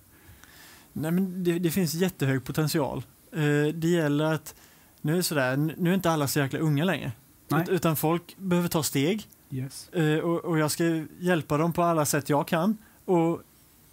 Nej, 0.92 1.10
men 1.10 1.44
det, 1.44 1.58
det 1.58 1.70
finns 1.70 1.94
jättehög 1.94 2.44
potential. 2.44 3.02
Eh, 3.32 3.74
det 3.74 3.88
gäller 3.88 4.24
att, 4.24 4.54
nu 5.00 5.18
är 5.18 5.22
sådär, 5.22 5.56
nu 5.56 5.90
är 5.90 5.94
inte 5.94 6.10
alla 6.10 6.28
så 6.28 6.38
jäkla 6.38 6.58
unga 6.58 6.84
längre. 6.84 7.12
Nej. 7.48 7.62
Ut, 7.62 7.68
utan 7.68 7.96
folk 7.96 8.36
behöver 8.38 8.68
ta 8.68 8.82
steg. 8.82 9.28
Yes. 9.50 9.88
Eh, 9.88 10.18
och, 10.18 10.44
och 10.44 10.58
jag 10.58 10.70
ska 10.70 11.04
hjälpa 11.18 11.58
dem 11.58 11.72
på 11.72 11.82
alla 11.82 12.04
sätt 12.04 12.28
jag 12.28 12.48
kan. 12.48 12.76
Och 13.04 13.42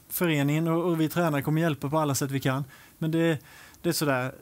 föreningen 0.09 0.67
och, 0.67 0.83
och 0.85 1.01
vi 1.01 1.09
tränare 1.09 1.41
kommer 1.41 1.61
hjälpa 1.61 1.89
på 1.89 1.97
alla 1.97 2.15
sätt 2.15 2.31
vi 2.31 2.39
kan. 2.39 2.63
Men 2.97 3.11
det, 3.11 3.39
det 3.81 3.89
är 3.89 3.93
sådär, 3.93 4.33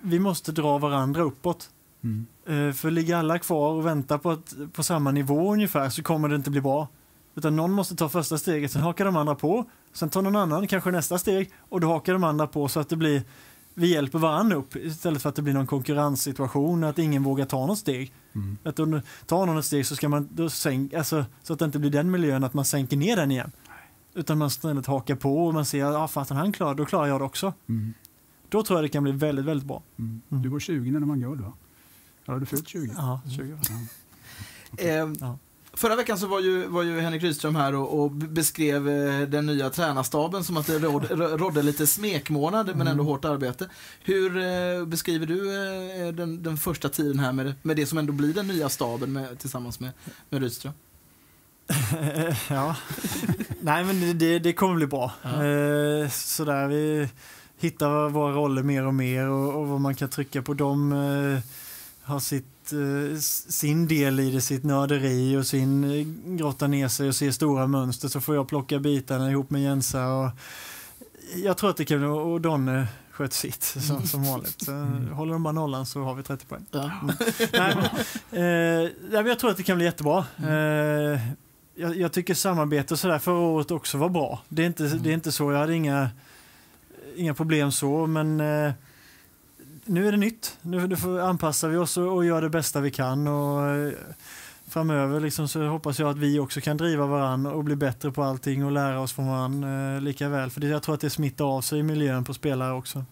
vi 0.00 0.18
måste 0.18 0.52
dra 0.52 0.78
varandra 0.78 1.22
uppåt. 1.22 1.70
Mm. 2.04 2.26
Eh, 2.46 2.74
för 2.74 2.90
ligger 2.90 3.16
alla 3.16 3.38
kvar 3.38 3.72
och 3.72 3.86
väntar 3.86 4.18
på, 4.18 4.30
att, 4.30 4.54
på 4.72 4.82
samma 4.82 5.10
nivå 5.10 5.52
ungefär 5.52 5.90
så 5.90 6.02
kommer 6.02 6.28
det 6.28 6.36
inte 6.36 6.50
bli 6.50 6.60
bra. 6.60 6.88
Utan 7.34 7.56
någon 7.56 7.72
måste 7.72 7.96
ta 7.96 8.08
första 8.08 8.38
steget, 8.38 8.72
sen 8.72 8.82
hakar 8.82 9.04
de 9.04 9.16
andra 9.16 9.34
på. 9.34 9.64
Sen 9.92 10.10
tar 10.10 10.22
någon 10.22 10.36
annan 10.36 10.66
kanske 10.66 10.90
nästa 10.90 11.18
steg 11.18 11.50
och 11.68 11.80
då 11.80 11.88
hakar 11.88 12.12
de 12.12 12.24
andra 12.24 12.46
på 12.46 12.68
så 12.68 12.80
att 12.80 12.88
det 12.88 12.96
blir 12.96 13.22
vi 13.78 13.92
hjälper 13.92 14.18
varandra 14.18 14.56
upp 14.56 14.76
istället 14.76 15.22
för 15.22 15.28
att 15.28 15.34
det 15.34 15.42
blir 15.42 15.54
någon 15.54 15.66
konkurrenssituation, 15.66 16.84
att 16.84 16.98
ingen 16.98 17.22
vågar 17.22 17.44
ta 17.44 17.66
något 17.66 17.78
steg. 17.78 18.12
Mm. 18.34 18.58
Att 18.64 18.78
om 18.78 18.90
du 18.90 19.02
tar 19.26 19.46
någon 19.46 19.58
ett 19.58 19.64
steg 19.64 19.86
så 19.86 19.96
ska 19.96 20.08
man 20.08 20.28
då 20.32 20.50
sänk, 20.50 20.94
alltså, 20.94 21.24
så 21.42 21.52
att 21.52 21.58
det 21.58 21.64
inte 21.64 21.78
blir 21.78 21.90
den 21.90 22.10
miljön 22.10 22.44
att 22.44 22.54
man 22.54 22.64
sänker 22.64 22.96
ner 22.96 23.16
den 23.16 23.30
igen. 23.30 23.52
Utan 24.14 24.38
man 24.38 24.48
istället 24.48 24.86
hakar 24.86 25.14
på 25.14 25.46
och 25.46 25.54
man 25.54 25.64
ser 25.64 25.84
att 25.84 26.16
ah, 26.16 26.34
han 26.34 26.52
klarar 26.52 26.74
då 26.74 26.84
klarar 26.84 27.06
jag 27.06 27.20
det 27.20 27.24
också. 27.24 27.52
Mm. 27.68 27.94
Då 28.48 28.62
tror 28.62 28.76
jag 28.78 28.84
det 28.84 28.88
kan 28.88 29.02
bli 29.02 29.12
väldigt, 29.12 29.44
väldigt 29.44 29.66
bra. 29.68 29.82
Mm. 29.98 30.20
Mm. 30.30 30.42
Du 30.42 30.48
var 30.48 30.60
20 30.60 30.90
när 30.90 31.00
vann 31.00 31.20
guld 31.20 31.40
va? 31.40 31.52
Eller 32.24 32.32
har 32.34 32.40
du 32.40 32.46
fyllt 32.46 32.68
20? 32.68 32.90
Ja, 32.96 33.20
20 33.36 33.52
år. 33.52 33.58
Eh, 34.78 35.12
Ja. 35.20 35.38
Förra 35.72 35.96
veckan 35.96 36.18
så 36.18 36.26
var 36.26 36.40
ju, 36.40 36.66
var 36.66 36.82
ju 36.82 37.00
Henrik 37.00 37.22
Rydström 37.22 37.56
här 37.56 37.74
och, 37.74 38.00
och 38.02 38.10
beskrev 38.10 38.88
eh, 38.88 39.20
den 39.28 39.46
nya 39.46 39.70
tränarstaben 39.70 40.44
som 40.44 40.56
att 40.56 40.66
det 40.66 40.78
råd, 40.78 41.04
rå- 41.04 41.36
rådde 41.38 41.62
lite 41.62 41.86
smekmånad 41.86 42.66
men 42.66 42.80
ändå 42.80 42.90
Mm. 43.02 43.06
hårt 43.06 43.24
arbete. 43.24 43.68
Hur 44.04 44.36
eh, 44.36 44.84
beskriver 44.86 45.26
du 45.26 45.54
eh, 46.06 46.14
den, 46.14 46.42
den 46.42 46.56
första 46.56 46.88
tiden 46.88 47.18
här 47.18 47.32
med, 47.32 47.52
med 47.62 47.76
det 47.76 47.86
som 47.86 47.98
ändå 47.98 48.12
blir 48.12 48.34
den 48.34 48.48
nya 48.48 48.68
staben 48.68 49.12
med, 49.12 49.38
tillsammans 49.38 49.80
med, 49.80 49.90
med 50.30 50.40
Rydström? 50.42 50.72
ja. 52.48 52.76
Nej, 53.60 53.84
men 53.84 54.18
det, 54.18 54.38
det, 54.38 54.52
kommer 54.52 54.74
bli 54.74 54.86
bra. 54.86 55.12
Ja. 55.22 55.30
Sådär, 56.10 56.66
vi 56.68 57.08
hittar 57.60 58.08
våra 58.08 58.32
roller 58.32 58.62
mer 58.62 58.86
och 58.86 58.94
mer 58.94 59.28
och, 59.28 59.54
och 59.54 59.68
vad 59.68 59.80
man 59.80 59.94
kan 59.94 60.08
trycka 60.08 60.42
på. 60.42 60.54
De 60.54 60.92
eh, 60.92 61.40
har 62.02 62.20
sitt, 62.20 62.72
eh, 62.72 63.18
sin 63.48 63.88
del 63.88 64.20
i 64.20 64.30
det, 64.30 64.40
sitt 64.40 64.64
nörderi 64.64 65.36
och 65.36 65.46
sin 65.46 65.84
eh, 65.84 66.06
grotta 66.36 66.66
ner 66.66 66.88
sig 66.88 67.08
och 67.08 67.16
se 67.16 67.32
stora 67.32 67.66
mönster. 67.66 68.08
Så 68.08 68.20
får 68.20 68.34
jag 68.34 68.48
plocka 68.48 68.78
bitarna 68.78 69.30
ihop 69.30 69.50
med 69.50 69.62
Jensa. 69.62 70.08
Och, 70.08 70.30
jag 71.34 71.56
tror 71.56 71.70
att 71.70 71.76
det 71.76 71.84
kan 71.84 71.98
bli, 71.98 72.08
och 72.08 72.40
Donne 72.40 72.86
sköt 73.10 73.32
sitt 73.32 73.62
som, 73.86 74.06
som 74.06 74.24
vanligt. 74.24 74.62
Så, 74.62 74.72
Håller 75.12 75.32
de 75.32 75.42
bara 75.42 75.52
nollan 75.52 75.86
så 75.86 76.02
har 76.02 76.14
vi 76.14 76.22
30 76.22 76.46
poäng. 76.46 76.66
Ja. 76.70 76.90
Nej, 77.52 77.76
men, 77.76 77.84
eh, 78.84 78.90
men 79.10 79.26
jag 79.26 79.38
tror 79.38 79.50
att 79.50 79.56
det 79.56 79.62
kan 79.62 79.76
bli 79.76 79.84
jättebra. 79.84 80.24
Eh, 80.36 81.20
jag, 81.74 81.96
jag 81.96 82.12
tycker 82.12 82.34
samarbete 82.34 82.94
och 82.94 82.98
sådär 82.98 83.18
förra 83.18 83.38
året 83.38 83.70
också 83.70 83.98
var 83.98 84.08
bra. 84.08 84.42
Det 84.48 84.62
är 84.62 84.66
inte, 84.66 84.84
det 84.84 85.10
är 85.10 85.14
inte 85.14 85.32
så, 85.32 85.52
jag 85.52 85.58
hade 85.58 85.74
inga, 85.74 86.10
inga 87.18 87.34
problem 87.34 87.72
så, 87.72 88.06
men 88.06 88.40
eh, 88.40 88.72
nu 89.84 90.08
är 90.08 90.12
det 90.12 90.18
nytt. 90.18 90.58
Nu, 90.62 90.86
nu 90.86 90.96
får, 90.96 91.20
anpassar 91.20 91.68
vi 91.68 91.76
oss 91.76 91.96
och, 91.96 92.14
och 92.14 92.24
gör 92.24 92.42
det 92.42 92.50
bästa 92.50 92.80
vi 92.80 92.90
kan. 92.90 93.26
Och, 93.26 93.66
eh, 93.66 93.92
framöver 94.68 95.20
liksom, 95.20 95.48
så 95.48 95.66
hoppas 95.66 95.98
jag 95.98 96.10
att 96.10 96.18
vi 96.18 96.38
också 96.38 96.60
kan 96.60 96.76
driva 96.76 97.06
varandra 97.06 97.52
och 97.52 97.64
bli 97.64 97.76
bättre 97.76 98.12
på 98.12 98.22
allting 98.22 98.64
och 98.64 98.72
lära 98.72 99.00
oss 99.00 99.12
från 99.12 99.28
varandra 99.28 99.94
eh, 99.94 100.00
lika 100.00 100.28
väl. 100.28 100.50
För 100.50 100.60
det, 100.60 100.66
jag 100.66 100.82
tror 100.82 100.94
att 100.94 101.00
det 101.00 101.10
smittar 101.10 101.44
av 101.44 101.60
sig 101.60 101.78
i 101.78 101.82
miljön 101.82 102.24
på 102.24 102.34
spelare 102.34 102.72
också. 102.72 103.04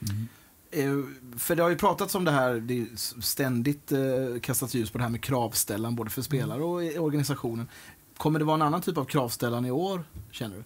Mm. 0.00 0.28
Eh, 0.70 1.38
för 1.38 1.56
det 1.56 1.62
har 1.62 1.70
ju 1.70 1.76
pratats 1.76 2.14
om 2.14 2.24
det 2.24 2.30
här, 2.30 2.54
det 2.54 2.86
ständigt 3.22 3.92
eh, 3.92 4.40
kastats 4.42 4.74
ljus 4.74 4.90
på 4.90 4.98
det 4.98 5.04
här 5.04 5.10
med 5.10 5.22
kravställan 5.22 5.94
både 5.94 6.10
för 6.10 6.22
spelare 6.22 6.62
och 6.62 6.84
i 6.84 6.98
organisationen. 6.98 7.68
Kommer 8.16 8.38
det 8.38 8.44
vara 8.44 8.54
en 8.54 8.62
annan 8.62 8.82
typ 8.82 8.98
av 8.98 9.04
kravställan 9.04 9.66
i 9.66 9.70
år, 9.70 10.04
känner 10.30 10.56
du? 10.56 10.64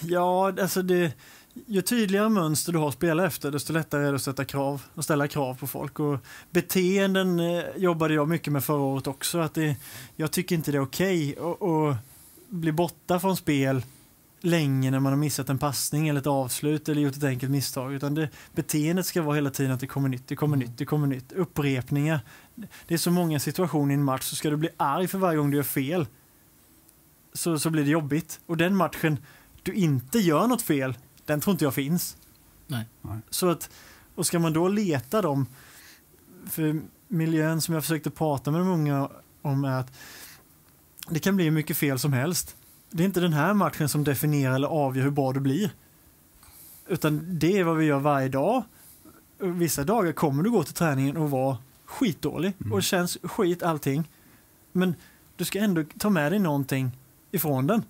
Ja, 0.00 0.52
alltså 0.60 0.82
det, 0.82 1.12
ju 1.66 1.82
tydligare 1.82 2.28
mönster 2.28 2.72
du 2.72 2.78
har 2.78 2.88
att 2.88 2.94
spela 2.94 3.26
efter, 3.26 3.50
desto 3.50 3.72
lättare 3.72 4.06
är 4.06 4.08
det 4.08 4.16
att 4.16 4.22
sätta 4.22 4.44
krav 4.44 4.82
och 4.94 5.04
ställa 5.04 5.28
krav 5.28 5.54
på 5.54 5.66
folk. 5.66 6.00
Och 6.00 6.18
beteenden 6.50 7.40
eh, 7.40 7.64
jobbade 7.76 8.14
jag 8.14 8.28
mycket 8.28 8.52
med 8.52 8.64
förra 8.64 8.80
året 8.80 9.06
också. 9.06 9.38
Att 9.38 9.54
det, 9.54 9.76
jag 10.16 10.30
tycker 10.30 10.54
inte 10.54 10.72
det 10.72 10.78
är 10.78 10.82
okej 10.82 11.34
okay 11.38 11.90
att 11.90 11.96
bli 12.48 12.72
borta 12.72 13.20
från 13.20 13.36
spel 13.36 13.82
länge 14.40 14.90
när 14.90 15.00
man 15.00 15.12
har 15.12 15.18
missat 15.18 15.48
en 15.48 15.58
passning 15.58 16.08
eller 16.08 16.20
ett 16.20 16.26
avslut 16.26 16.88
eller 16.88 17.02
gjort 17.02 17.16
ett 17.16 17.24
enkelt 17.24 17.52
misstag. 17.52 17.92
Utan 17.92 18.14
det, 18.14 18.28
beteendet 18.54 19.06
ska 19.06 19.22
vara 19.22 19.34
hela 19.34 19.50
tiden 19.50 19.72
att 19.72 19.80
det 19.80 19.86
kommer 19.86 20.08
nytt, 20.08 20.28
det 20.28 20.36
kommer 20.36 20.56
nytt, 20.56 20.78
det 20.78 20.84
kommer 20.84 21.06
nytt. 21.06 21.32
Upprepningar. 21.32 22.20
Det 22.86 22.94
är 22.94 22.98
så 22.98 23.10
många 23.10 23.40
situationer 23.40 23.90
i 23.90 23.94
en 23.94 24.04
match, 24.04 24.22
så 24.22 24.36
ska 24.36 24.50
du 24.50 24.56
bli 24.56 24.68
arg 24.76 25.08
för 25.08 25.18
varje 25.18 25.38
gång 25.38 25.50
du 25.50 25.56
gör 25.56 25.64
fel 25.64 26.06
så, 27.32 27.58
så 27.58 27.70
blir 27.70 27.84
det 27.84 27.90
jobbigt. 27.90 28.40
Och 28.46 28.56
den 28.56 28.76
matchen 28.76 29.18
du 29.66 29.72
inte 29.72 30.18
gör 30.18 30.46
något 30.46 30.62
fel, 30.62 30.98
den 31.24 31.40
tror 31.40 31.52
inte 31.52 31.64
jag 31.64 31.74
finns. 31.74 32.16
Nej. 32.66 32.84
Så 33.30 33.48
att, 33.48 33.70
och 34.14 34.26
ska 34.26 34.38
man 34.38 34.52
då 34.52 34.68
leta 34.68 35.22
dem, 35.22 35.46
för 36.46 36.80
miljön 37.08 37.60
som 37.60 37.74
jag 37.74 37.82
försökte 37.82 38.10
prata 38.10 38.50
med 38.50 38.60
de 38.60 38.68
unga 38.68 39.10
om 39.42 39.64
är 39.64 39.80
att 39.80 39.92
det 41.08 41.20
kan 41.20 41.36
bli 41.36 41.44
hur 41.44 41.50
mycket 41.50 41.76
fel 41.76 41.98
som 41.98 42.12
helst. 42.12 42.56
Det 42.90 43.02
är 43.02 43.06
inte 43.06 43.20
den 43.20 43.32
här 43.32 43.54
matchen 43.54 43.88
som 43.88 44.04
definierar 44.04 44.54
eller 44.54 44.68
avgör 44.68 45.04
hur 45.04 45.10
bra 45.10 45.32
du 45.32 45.40
blir. 45.40 45.70
Utan 46.86 47.38
det 47.38 47.58
är 47.58 47.64
vad 47.64 47.76
vi 47.76 47.84
gör 47.84 47.98
varje 47.98 48.28
dag. 48.28 48.62
Vissa 49.38 49.84
dagar 49.84 50.12
kommer 50.12 50.42
du 50.42 50.50
gå 50.50 50.64
till 50.64 50.74
träningen 50.74 51.16
och 51.16 51.30
vara 51.30 51.58
skitdålig 51.84 52.52
mm. 52.58 52.72
och 52.72 52.78
det 52.78 52.82
känns 52.82 53.18
skit 53.22 53.62
allting. 53.62 54.10
Men 54.72 54.94
du 55.36 55.44
ska 55.44 55.58
ändå 55.58 55.84
ta 55.98 56.10
med 56.10 56.32
dig 56.32 56.38
någonting 56.38 56.90
ifrån 57.30 57.66
den. 57.66 57.82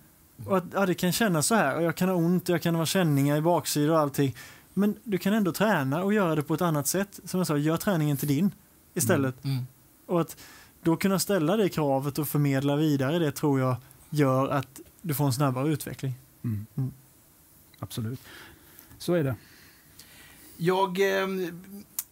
Och 0.44 0.56
att, 0.56 0.64
ja, 0.72 0.86
det 0.86 0.94
kan 0.94 1.12
kännas 1.12 1.46
så 1.46 1.54
här 1.54 1.76
och 1.76 1.82
jag 1.82 1.96
kan 1.96 2.08
ha 2.08 2.16
ont, 2.16 2.48
jag 2.48 2.62
kan 2.62 2.74
ha 2.74 2.86
känningar 2.86 3.36
i 3.36 3.40
baksidan 3.40 3.90
och 3.90 3.98
allting. 3.98 4.36
Men 4.74 4.96
du 5.04 5.18
kan 5.18 5.32
ändå 5.32 5.52
träna 5.52 6.02
och 6.02 6.14
göra 6.14 6.34
det 6.34 6.42
på 6.42 6.54
ett 6.54 6.60
annat 6.60 6.86
sätt. 6.86 7.20
Som 7.24 7.38
jag 7.38 7.46
sa, 7.46 7.56
gör 7.56 7.76
träningen 7.76 8.16
till 8.16 8.28
din 8.28 8.54
istället. 8.94 9.44
Mm. 9.44 9.56
Mm. 9.56 9.66
Och 10.06 10.20
att 10.20 10.36
då 10.82 10.96
kunna 10.96 11.18
ställa 11.18 11.56
det 11.56 11.68
kravet 11.68 12.18
och 12.18 12.28
förmedla 12.28 12.76
vidare 12.76 13.18
det 13.18 13.32
tror 13.32 13.60
jag 13.60 13.76
gör 14.10 14.48
att 14.48 14.80
du 15.02 15.14
får 15.14 15.26
en 15.26 15.32
snabbare 15.32 15.68
utveckling. 15.68 16.14
Mm. 16.44 16.66
mm. 16.76 16.92
Absolut. 17.78 18.20
Så 18.98 19.14
är 19.14 19.24
det. 19.24 19.36
Jag 20.56 21.20
eh, 21.20 21.26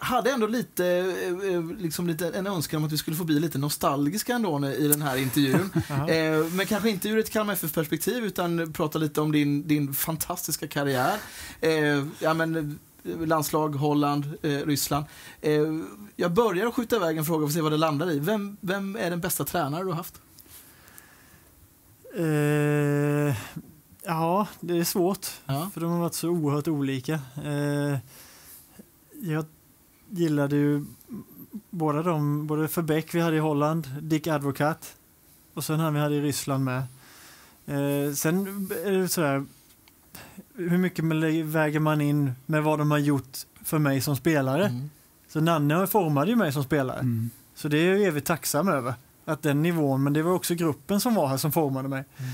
hade 0.04 0.30
ändå 0.30 0.46
lite, 0.46 0.86
eh, 0.86 1.54
eh, 1.54 1.64
liksom 1.78 2.06
lite 2.06 2.28
en 2.28 2.46
önskan 2.46 2.78
om 2.78 2.84
att 2.84 2.92
vi 2.92 2.98
skulle 2.98 3.16
få 3.16 3.24
bli 3.24 3.40
lite 3.40 3.58
nostalgiska 3.58 4.34
ändå 4.34 4.66
i 4.68 4.88
den 4.88 5.02
här 5.02 5.16
intervjun. 5.16 5.70
eh, 6.08 6.52
men 6.52 6.66
kanske 6.66 6.90
inte 6.90 7.08
ur 7.08 7.18
ett 7.18 7.30
Kalmar 7.30 7.52
FF-perspektiv 7.52 8.24
utan 8.24 8.72
prata 8.72 8.98
lite 8.98 9.20
om 9.20 9.32
din, 9.32 9.68
din 9.68 9.94
fantastiska 9.94 10.68
karriär. 10.68 11.16
Eh, 11.60 12.06
ja, 12.18 12.34
men, 12.34 12.78
eh, 13.04 13.26
landslag, 13.26 13.74
Holland, 13.74 14.24
eh, 14.42 14.50
Ryssland. 14.50 15.04
jag 16.16 16.32
börjar 16.32 16.66
att 16.66 16.74
skjuta 16.74 16.96
iväg 16.96 17.18
en 17.18 17.24
fråga 17.24 17.40
för 17.40 17.46
att 17.46 17.54
se 17.54 17.60
vad 17.60 17.72
det 17.72 17.76
landar 17.76 18.10
i. 18.10 18.18
Vem, 18.18 18.56
vem 18.60 18.96
är 18.96 19.10
den 19.10 19.20
bästa 19.20 19.44
tränare 19.44 19.82
du 19.82 19.88
har 19.88 19.94
haft? 19.94 20.20
ja, 24.06 24.46
det 24.60 24.78
är 24.78 24.84
svårt. 24.84 25.26
Ja. 25.46 25.70
För 25.74 25.80
de 25.80 25.90
har 25.90 25.98
varit 25.98 26.14
så 26.14 26.28
oerhört 26.28 26.68
olika. 26.68 27.20
jag 29.22 29.44
gillade 30.14 30.56
ju 30.56 30.84
båda 31.70 32.02
de, 32.02 32.46
både 32.46 32.62
Verbeek 32.62 33.14
vi 33.14 33.20
hade 33.20 33.36
i 33.36 33.40
Holland, 33.40 33.88
Dick 34.00 34.26
Advocat 34.26 34.96
och 35.54 35.64
sen 35.64 35.80
han 35.80 35.94
vi 35.94 36.00
hade 36.00 36.14
i 36.14 36.20
Ryssland 36.20 36.64
med. 36.64 36.78
Eh, 37.66 38.14
sen 38.14 38.68
är 38.84 38.90
det 38.90 39.08
sådär, 39.08 39.44
hur 40.54 40.78
mycket 40.78 41.04
väger 41.44 41.80
man 41.80 42.00
in 42.00 42.32
med 42.46 42.62
vad 42.62 42.78
de 42.78 42.90
har 42.90 42.98
gjort 42.98 43.38
för 43.62 43.78
mig 43.78 44.00
som 44.00 44.16
spelare? 44.16 44.66
Mm. 44.66 44.90
Så 45.28 45.40
Nanne 45.40 45.86
formade 45.86 46.30
ju 46.30 46.36
mig 46.36 46.52
som 46.52 46.64
spelare. 46.64 46.98
Mm. 46.98 47.30
Så 47.54 47.68
det 47.68 47.78
är 47.78 47.92
jag 47.92 48.02
evigt 48.02 48.26
tacksam 48.26 48.68
över. 48.68 48.94
Att 49.24 49.42
den 49.42 49.62
nivån, 49.62 50.02
men 50.02 50.12
det 50.12 50.22
var 50.22 50.32
också 50.32 50.54
gruppen 50.54 51.00
som 51.00 51.14
var 51.14 51.26
här 51.26 51.36
som 51.36 51.52
formade 51.52 51.88
mig. 51.88 52.04
Mm. 52.16 52.30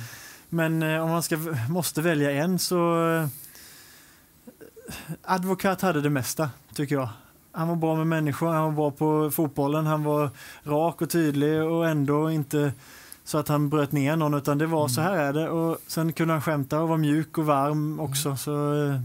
Men 0.49 0.83
eh, 0.83 1.03
om 1.03 1.11
man 1.11 1.23
ska, 1.23 1.39
måste 1.69 2.03
välja 2.03 2.31
en 2.31 2.59
så 2.59 3.09
eh, 3.09 3.29
Advokat 5.23 5.81
hade 5.81 6.01
det 6.01 6.11
mesta, 6.11 6.51
tycker 6.75 6.95
jag 6.95 7.09
han 7.53 7.69
var 7.69 7.77
bra 7.77 7.97
med 7.97 8.07
människor, 8.07 8.47
han 8.47 8.65
var 8.65 8.73
bra 8.73 8.91
på 8.91 9.31
fotbollen, 9.31 9.87
han 9.87 10.05
var 10.05 10.31
rak 10.63 11.03
och 11.03 11.11
tydlig 11.11 11.63
och 11.63 11.89
ändå 11.89 12.31
inte 12.31 12.73
så 13.25 13.39
att 13.39 13.49
han 13.49 13.69
bröt 13.69 13.93
ner 13.93 14.17
någon 14.17 14.35
utan 14.35 14.59
det 14.59 14.67
var 14.67 14.81
mm. 14.81 14.89
så 14.89 15.01
här 15.01 15.17
är 15.17 15.33
det 15.33 15.49
och 15.49 15.79
sen 15.87 16.13
kunde 16.13 16.35
han 16.35 16.43
skämta 16.43 16.83
och 16.83 16.89
vara 16.89 16.99
mjuk 16.99 17.39
och 17.39 17.47
varm 17.47 18.01
också 18.01 18.29
mm. 18.29 18.39
så 18.39 18.85
eh, 18.85 19.01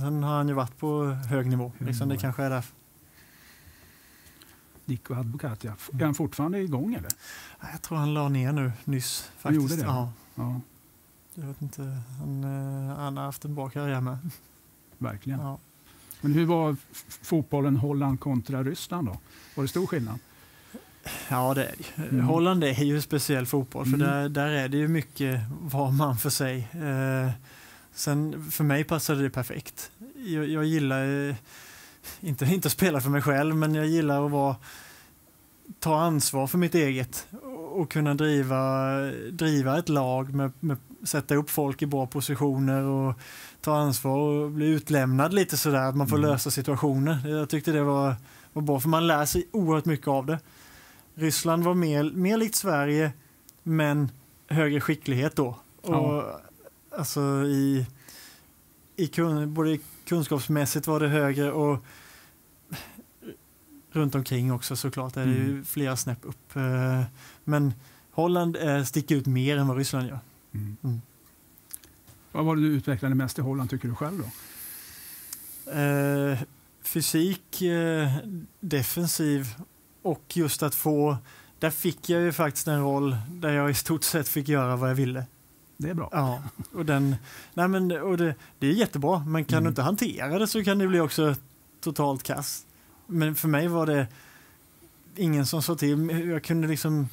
sen 0.00 0.22
har 0.22 0.36
han 0.36 0.48
ju 0.48 0.54
varit 0.54 0.78
på 0.78 1.04
hög 1.04 1.46
nivå, 1.46 1.72
liksom, 1.78 2.08
det 2.08 2.16
kanske 2.16 2.42
är 2.42 2.50
därför. 2.50 2.74
Dick 4.84 5.10
och 5.10 5.16
advokat, 5.16 5.64
ja. 5.64 5.72
Är 5.92 6.04
han 6.04 6.14
fortfarande 6.14 6.60
igång 6.60 6.94
eller? 6.94 7.10
Jag 7.72 7.82
tror 7.82 7.98
han 7.98 8.14
la 8.14 8.28
ner 8.28 8.52
nu 8.52 8.72
nyss. 8.84 9.20
Faktiskt. 9.20 9.44
Han 9.44 9.54
gjorde 9.54 9.76
det? 9.76 9.82
Ja. 9.82 10.12
ja. 10.34 10.60
Jag 11.34 11.46
vet 11.46 11.62
inte, 11.62 11.82
han, 12.18 12.44
eh, 12.44 12.96
han 12.96 13.16
har 13.16 13.24
haft 13.24 13.44
en 13.44 13.54
bra 13.54 13.70
karriär 13.70 14.00
med. 14.00 14.18
Verkligen. 14.98 15.40
Ja. 15.40 15.58
Men 16.22 16.32
hur 16.32 16.44
var 16.44 16.76
fotbollen 17.22 17.76
Holland 17.76 18.20
kontra 18.20 18.62
Ryssland 18.62 19.08
då? 19.08 19.18
Var 19.54 19.64
det 19.64 19.68
stor 19.68 19.86
skillnad? 19.86 20.18
Ja, 21.28 21.54
det 21.54 21.64
är 21.64 21.74
det. 21.78 22.02
Mm. 22.02 22.24
Holland 22.24 22.64
är 22.64 22.84
ju 22.84 23.00
speciell 23.00 23.46
fotboll, 23.46 23.84
för 23.84 23.94
mm. 23.94 24.08
där, 24.08 24.28
där 24.28 24.48
är 24.48 24.68
det 24.68 24.76
ju 24.76 24.88
mycket 24.88 25.40
var 25.60 25.90
man 25.90 26.16
för 26.16 26.30
sig. 26.30 26.68
Eh, 26.72 27.30
sen 27.92 28.50
för 28.50 28.64
mig 28.64 28.84
passade 28.84 29.22
det 29.22 29.30
perfekt. 29.30 29.90
Jag, 30.26 30.48
jag 30.48 30.64
gillar, 30.64 31.28
eh, 31.28 31.34
inte, 32.20 32.44
inte 32.44 32.68
att 32.68 32.72
spela 32.72 33.00
för 33.00 33.10
mig 33.10 33.22
själv, 33.22 33.56
men 33.56 33.74
jag 33.74 33.86
gillar 33.86 34.26
att 34.26 34.30
vara, 34.30 34.56
ta 35.80 36.00
ansvar 36.00 36.46
för 36.46 36.58
mitt 36.58 36.74
eget 36.74 37.26
och 37.72 37.90
kunna 37.90 38.14
driva, 38.14 38.96
driva 39.30 39.78
ett 39.78 39.88
lag 39.88 40.34
med, 40.34 40.52
med 40.60 40.76
sätta 41.04 41.34
upp 41.34 41.50
folk 41.50 41.82
i 41.82 41.86
bra 41.86 42.06
positioner 42.06 42.82
och 42.82 43.14
ta 43.60 43.76
ansvar 43.76 44.18
och 44.18 44.50
bli 44.50 44.66
utlämnad 44.66 45.34
lite 45.34 45.56
sådär, 45.56 45.88
att 45.88 45.96
man 45.96 46.08
får 46.08 46.16
mm. 46.16 46.30
lösa 46.30 46.50
situationer. 46.50 47.28
Jag 47.28 47.48
tyckte 47.48 47.72
det 47.72 47.82
var, 47.82 48.14
var 48.52 48.62
bra, 48.62 48.80
för 48.80 48.88
man 48.88 49.06
lär 49.06 49.24
sig 49.24 49.48
oerhört 49.50 49.84
mycket 49.84 50.08
av 50.08 50.26
det. 50.26 50.38
Ryssland 51.14 51.64
var 51.64 51.74
mer, 51.74 52.10
mer 52.14 52.36
likt 52.36 52.54
Sverige, 52.54 53.12
men 53.62 54.10
högre 54.48 54.80
skicklighet 54.80 55.36
då. 55.36 55.56
Och, 55.80 55.94
ja. 55.94 56.40
Alltså 56.98 57.20
i, 57.46 57.86
i 58.96 59.06
kun, 59.06 59.54
både 59.54 59.78
kunskapsmässigt 60.04 60.86
var 60.86 61.00
det 61.00 61.08
högre 61.08 61.52
och 61.52 61.84
runt 63.92 64.14
omkring 64.14 64.52
också 64.52 64.76
såklart 64.76 65.16
är 65.16 65.26
det 65.26 65.32
mm. 65.32 65.46
ju 65.46 65.64
flera 65.64 65.96
snäpp 65.96 66.18
upp. 66.22 66.56
Eh, 66.56 67.02
men 67.44 67.74
Holland 68.10 68.56
sticker 68.86 69.16
ut 69.16 69.26
mer 69.26 69.56
än 69.56 69.68
vad 69.68 69.76
Ryssland 69.76 70.08
gör. 70.08 70.18
Mm. 70.54 70.76
Mm. 70.82 71.00
Vad 72.32 72.44
var 72.44 72.56
det 72.56 72.62
du 72.62 72.68
utvecklade 72.68 73.14
mest 73.14 73.38
i 73.38 73.42
Holland 73.42 73.70
tycker 73.70 73.88
du 73.88 73.94
själv 73.94 74.18
då? 74.18 74.30
Eh, 75.72 76.38
fysik, 76.82 77.62
eh, 77.62 78.08
defensiv 78.60 79.46
och 80.02 80.36
just 80.36 80.62
att 80.62 80.74
få, 80.74 81.16
där 81.58 81.70
fick 81.70 82.08
jag 82.08 82.22
ju 82.22 82.32
faktiskt 82.32 82.68
en 82.68 82.80
roll 82.80 83.16
där 83.28 83.52
jag 83.52 83.70
i 83.70 83.74
stort 83.74 84.04
sett 84.04 84.28
fick 84.28 84.48
göra 84.48 84.76
vad 84.76 84.90
jag 84.90 84.94
ville. 84.94 85.24
Det 85.76 85.90
är 85.90 85.94
bra. 85.94 86.08
Ja, 86.12 86.42
och 86.72 86.86
den, 86.86 87.16
nej 87.54 87.68
men, 87.68 87.92
och 87.92 88.16
det, 88.16 88.34
det 88.58 88.66
är 88.66 88.72
jättebra, 88.72 89.24
men 89.26 89.44
kan 89.44 89.58
mm. 89.58 89.64
du 89.64 89.68
inte 89.68 89.82
hantera 89.82 90.38
det 90.38 90.46
så 90.46 90.64
kan 90.64 90.78
det 90.78 90.88
bli 90.88 91.00
också 91.00 91.34
totalt 91.80 92.22
kass. 92.22 92.66
Men 93.06 93.34
för 93.34 93.48
mig 93.48 93.68
var 93.68 93.86
det 93.86 94.06
ingen 95.16 95.46
som 95.46 95.62
sa 95.62 95.74
till. 95.74 96.28
Jag 96.28 96.44
kunde 96.44 96.68
liksom 96.68 97.08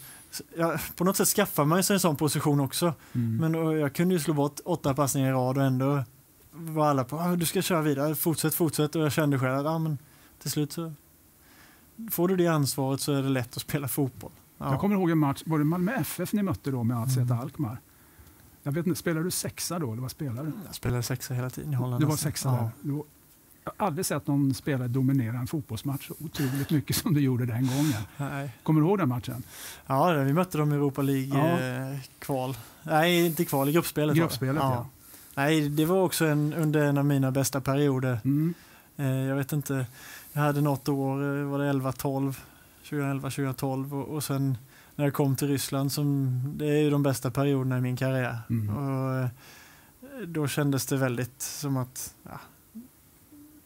jag, 0.58 0.80
på 0.96 1.04
något 1.04 1.18
sätt 1.18 1.28
skaffar 1.28 1.66
man 1.66 1.84
sig 1.84 1.94
en 1.94 2.00
sån 2.00 2.16
position 2.16 2.60
också. 2.60 2.94
Mm. 3.14 3.38
Men 3.38 3.80
jag 3.80 3.94
kunde 3.94 4.14
ju 4.14 4.20
slå 4.20 4.34
bort 4.34 4.60
åtta 4.66 4.94
passningar 4.94 5.30
i 5.30 5.32
rad 5.32 5.58
och 5.58 5.64
ändå 5.64 6.04
var 6.52 6.88
alla 6.88 7.04
på 7.04 7.18
ah, 7.18 7.36
du 7.36 7.46
ska 7.46 7.62
köra 7.62 7.82
vidare, 7.82 8.16
fortsätt, 8.16 8.54
fortsätt. 8.54 8.96
Och 8.96 9.02
jag 9.02 9.12
kände 9.12 9.40
själv 9.40 9.54
att 9.60 9.66
ah, 9.66 9.80
men 9.80 9.98
till 10.40 10.52
slut 10.52 10.72
så 10.72 10.94
får 12.12 12.28
du 12.28 12.36
det 12.36 12.48
ansvaret 12.48 13.02
så 13.02 13.14
är 13.14 13.24
det 13.24 13.30
lätt 13.30 13.58
att 13.58 13.62
spela 13.62 13.88
fotboll. 13.88 14.32
Ja. 14.58 14.72
Jag 14.72 14.80
kommer 14.80 14.96
ihåg 14.96 15.10
en 15.10 15.18
match, 15.18 15.44
var 15.46 15.58
det 15.58 15.66
Malmö 15.66 15.92
FF 15.92 16.34
ni 16.34 16.44
mötte 16.44 16.72
då 16.72 16.84
med 16.84 16.98
AZ 16.98 17.18
mm. 17.18 17.40
Alkmaar? 17.40 17.82
Jag 18.64 18.72
vet 18.72 18.88
inte, 18.88 19.00
spelade 19.00 19.26
du 19.26 19.32
sexa 19.32 19.80
då 19.80 19.92
eller 19.92 20.02
vad 20.02 20.12
spelade 20.12 20.48
du? 20.48 20.54
Jag 20.66 20.76
spelade 20.76 21.04
sexa 21.04 21.34
hela 21.34 21.50
tiden 21.50 21.74
i 21.74 21.76
Holland. 21.76 22.04
Du 22.04 22.06
var 22.08 22.16
sexa 22.16 22.50
ja. 22.50 22.72
där. 22.82 23.04
Jag 23.78 23.84
har 23.84 23.88
aldrig 23.88 24.06
sett 24.06 24.28
någon 24.28 24.54
spelare 24.54 24.88
dominera 24.88 25.38
en 25.38 25.48
fotbollsmatch 25.48 26.08
så 26.08 26.14
otroligt 26.20 26.70
mycket 26.70 26.96
som 26.96 27.14
du 27.14 27.22
gjorde 27.22 27.46
den 27.46 27.68
gången. 27.68 28.02
Nej. 28.18 28.56
Kommer 28.64 28.82
du 28.82 28.88
ihåg 28.88 28.98
den 28.98 29.10
matchen? 29.10 29.44
Ja, 29.88 30.14
vi 30.14 30.34
mötte 30.34 30.58
dem 30.58 30.72
i 30.72 30.76
Europa 30.76 31.02
League-kval. 31.02 32.58
Ja. 32.84 32.92
Nej, 32.92 33.26
inte 33.26 33.46
kval, 33.46 33.70
i 33.70 33.72
gruppspelet. 33.72 34.16
Gruppspelet, 34.16 34.62
ja. 34.62 34.74
ja. 34.74 34.88
Nej, 35.36 35.70
det 35.70 35.86
var 35.86 36.04
också 36.04 36.26
en, 36.26 36.54
under 36.54 36.82
en 36.82 36.98
av 36.98 37.06
mina 37.06 37.32
bästa 37.32 37.62
perioder. 37.62 38.20
Mm. 38.26 38.54
Eh, 38.98 39.08
jag 39.08 39.36
vet 39.36 39.54
inte, 39.54 39.86
jag 40.34 40.42
hade 40.42 40.62
något 40.62 40.90
år, 40.90 41.38
eh, 41.38 41.44
var 41.44 41.60
det 41.60 41.72
11-12, 41.72 42.36
2011-2012 42.84 43.94
och, 43.94 44.16
och 44.16 44.24
sen 44.24 44.58
när 44.96 45.06
jag 45.06 45.14
kom 45.14 45.36
till 45.36 45.48
Ryssland, 45.48 45.92
som, 45.92 46.42
det 46.58 46.66
är 46.66 46.82
ju 46.82 46.90
de 46.90 47.04
bästa 47.04 47.32
perioderna 47.32 47.78
i 47.78 47.82
min 47.82 47.98
karriär. 47.98 48.38
Mm. 48.50 48.78
Och, 48.78 49.30
då 50.28 50.48
kändes 50.48 50.86
det 50.86 50.98
väldigt 50.98 51.42
som 51.42 51.78
att 51.78 52.16
ja, 52.24 52.40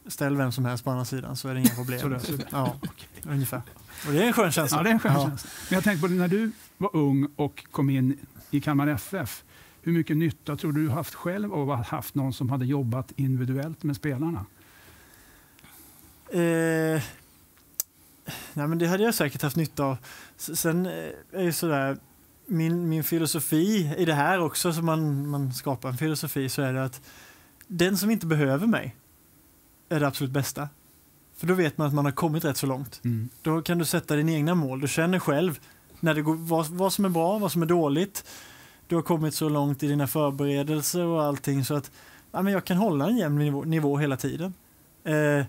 ställ 0.07 0.37
vem 0.37 0.51
som 0.51 0.65
helst 0.65 0.83
på 0.83 0.89
andra 0.91 1.05
sidan 1.05 1.35
så 1.35 1.47
är 1.49 1.53
det 1.53 1.59
inga 1.59 1.75
problem. 1.75 2.19
Ja, 2.51 2.75
ungefär. 3.23 3.61
Och 4.07 4.13
det 4.13 4.23
är 4.23 4.27
en 4.27 4.33
skön 4.33 4.51
känsla. 4.51 4.77
Ja, 4.77 4.83
det 4.83 4.89
är 4.89 4.93
en 4.93 4.99
skön 4.99 5.13
Ja. 5.15 5.27
känsla. 5.29 5.49
Men 5.69 5.75
jag 5.75 5.83
tänkte 5.83 6.01
på 6.01 6.07
det, 6.07 6.13
när 6.13 6.27
du 6.27 6.51
var 6.77 6.95
ung 6.95 7.27
och 7.35 7.65
kom 7.71 7.89
in 7.89 8.17
i 8.51 8.61
Kalmar 8.61 8.87
FF, 8.87 9.43
hur 9.81 9.91
mycket 9.93 10.17
nytta 10.17 10.55
tror 10.55 10.71
du 10.71 10.89
haft 10.89 11.13
själv 11.13 11.53
av 11.53 11.71
att 11.71 11.77
ha 11.77 11.97
haft 11.97 12.15
någon 12.15 12.33
som 12.33 12.49
hade 12.49 12.65
jobbat 12.65 13.11
individuellt 13.15 13.83
med 13.83 13.95
spelarna? 13.95 14.45
Eh, 16.29 17.01
nej, 18.53 18.67
men 18.67 18.77
det 18.77 18.87
hade 18.87 19.03
jag 19.03 19.13
säkert 19.15 19.41
haft 19.41 19.55
nytta 19.55 19.83
av. 19.83 19.97
Sen 20.37 20.85
eh, 20.85 20.91
är 21.31 21.43
det 21.45 21.53
sådär, 21.53 21.97
min, 22.45 22.89
min 22.89 23.03
filosofi 23.03 23.93
i 23.97 24.05
det 24.05 24.13
här 24.13 24.39
också, 24.39 24.73
som 24.73 24.85
man, 24.85 25.27
man 25.27 25.53
skapar 25.53 25.89
en 25.89 25.97
filosofi, 25.97 26.49
så 26.49 26.61
är 26.61 26.73
det 26.73 26.83
att 26.83 27.01
den 27.67 27.97
som 27.97 28.09
inte 28.11 28.25
behöver 28.25 28.67
mig 28.67 28.95
är 29.95 29.99
det 29.99 30.07
absolut 30.07 30.31
bästa. 30.31 30.69
För 31.37 31.47
då 31.47 31.53
vet 31.53 31.77
man 31.77 31.87
att 31.87 31.93
man 31.93 32.05
har 32.05 32.11
kommit 32.11 32.45
rätt 32.45 32.57
så 32.57 32.67
långt. 32.67 33.01
Mm. 33.03 33.29
Då 33.41 33.61
kan 33.61 33.77
du 33.77 33.85
sätta 33.85 34.15
dina 34.15 34.31
egna 34.31 34.55
mål. 34.55 34.81
Du 34.81 34.87
känner 34.87 35.19
själv 35.19 35.59
när 35.99 36.13
det 36.13 36.21
går, 36.21 36.35
vad, 36.35 36.67
vad 36.67 36.93
som 36.93 37.05
är 37.05 37.09
bra, 37.09 37.37
vad 37.37 37.51
som 37.51 37.61
är 37.61 37.65
dåligt. 37.65 38.25
Du 38.87 38.95
har 38.95 39.01
kommit 39.01 39.33
så 39.33 39.49
långt 39.49 39.83
i 39.83 39.87
dina 39.87 40.07
förberedelser 40.07 41.05
och 41.05 41.23
allting 41.23 41.65
så 41.65 41.75
att 41.75 41.91
ja, 42.31 42.41
men 42.41 42.53
jag 42.53 42.65
kan 42.65 42.77
hålla 42.77 43.07
en 43.07 43.17
jämn 43.17 43.37
nivå, 43.39 43.63
nivå 43.63 43.97
hela 43.97 44.17
tiden. 44.17 44.53
Eh, 45.03 45.45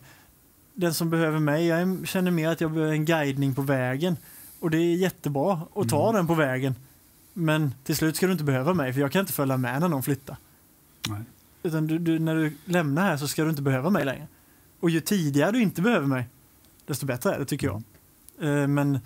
den 0.74 0.94
som 0.94 1.11
behöver 1.11 1.38
mig, 1.38 1.66
jag 1.66 2.09
känner 2.09 2.30
mer 2.30 2.48
att 2.48 2.61
jag 2.61 2.72
behöver 2.72 2.92
en 2.92 3.04
guidning 3.04 3.54
på 3.54 3.62
vägen. 3.62 4.16
Och 4.61 4.70
det 4.70 4.78
är 4.78 4.96
jättebra 4.96 5.61
att 5.74 5.88
ta 5.88 6.02
Mm. 6.09 6.14
den 6.16 6.26
på 6.26 6.35
vägen. 6.35 6.74
Men 7.33 7.74
till 7.85 7.96
slut 7.96 8.16
ska 8.16 8.26
du 8.26 8.33
inte 8.33 8.44
behöva 8.44 8.74
mig 8.74 8.92
för 8.92 9.00
jag 9.00 9.12
kan 9.12 9.20
inte 9.20 9.33
följa 9.33 9.57
med 9.57 9.80
när 9.80 9.88
någon 9.88 10.02
flyttar. 10.02 10.37
Nej. 11.09 11.20
Utan 11.62 11.87
du, 11.87 11.98
du, 11.98 12.18
när 12.18 12.37
du 12.37 12.52
lämnar 12.64 13.02
här 13.02 13.16
så 13.16 13.28
ska 13.28 13.44
du 13.44 13.50
inte 13.50 13.62
behöva 13.62 13.90
mig 13.90 14.04
längre. 14.04 14.26
Och 14.85 14.90
ju 14.90 15.01
tidigare 15.01 15.51
du 15.51 15.62
inte 15.62 15.83
behöver 15.83 16.07
mig, 16.07 16.29
desto 16.87 17.07
bättre 17.07 17.35
är 17.35 17.38
det 17.38 17.44
tycker 17.44 17.66
jag. 17.66 17.83
Eh, 18.40 18.66
Men 18.68 18.99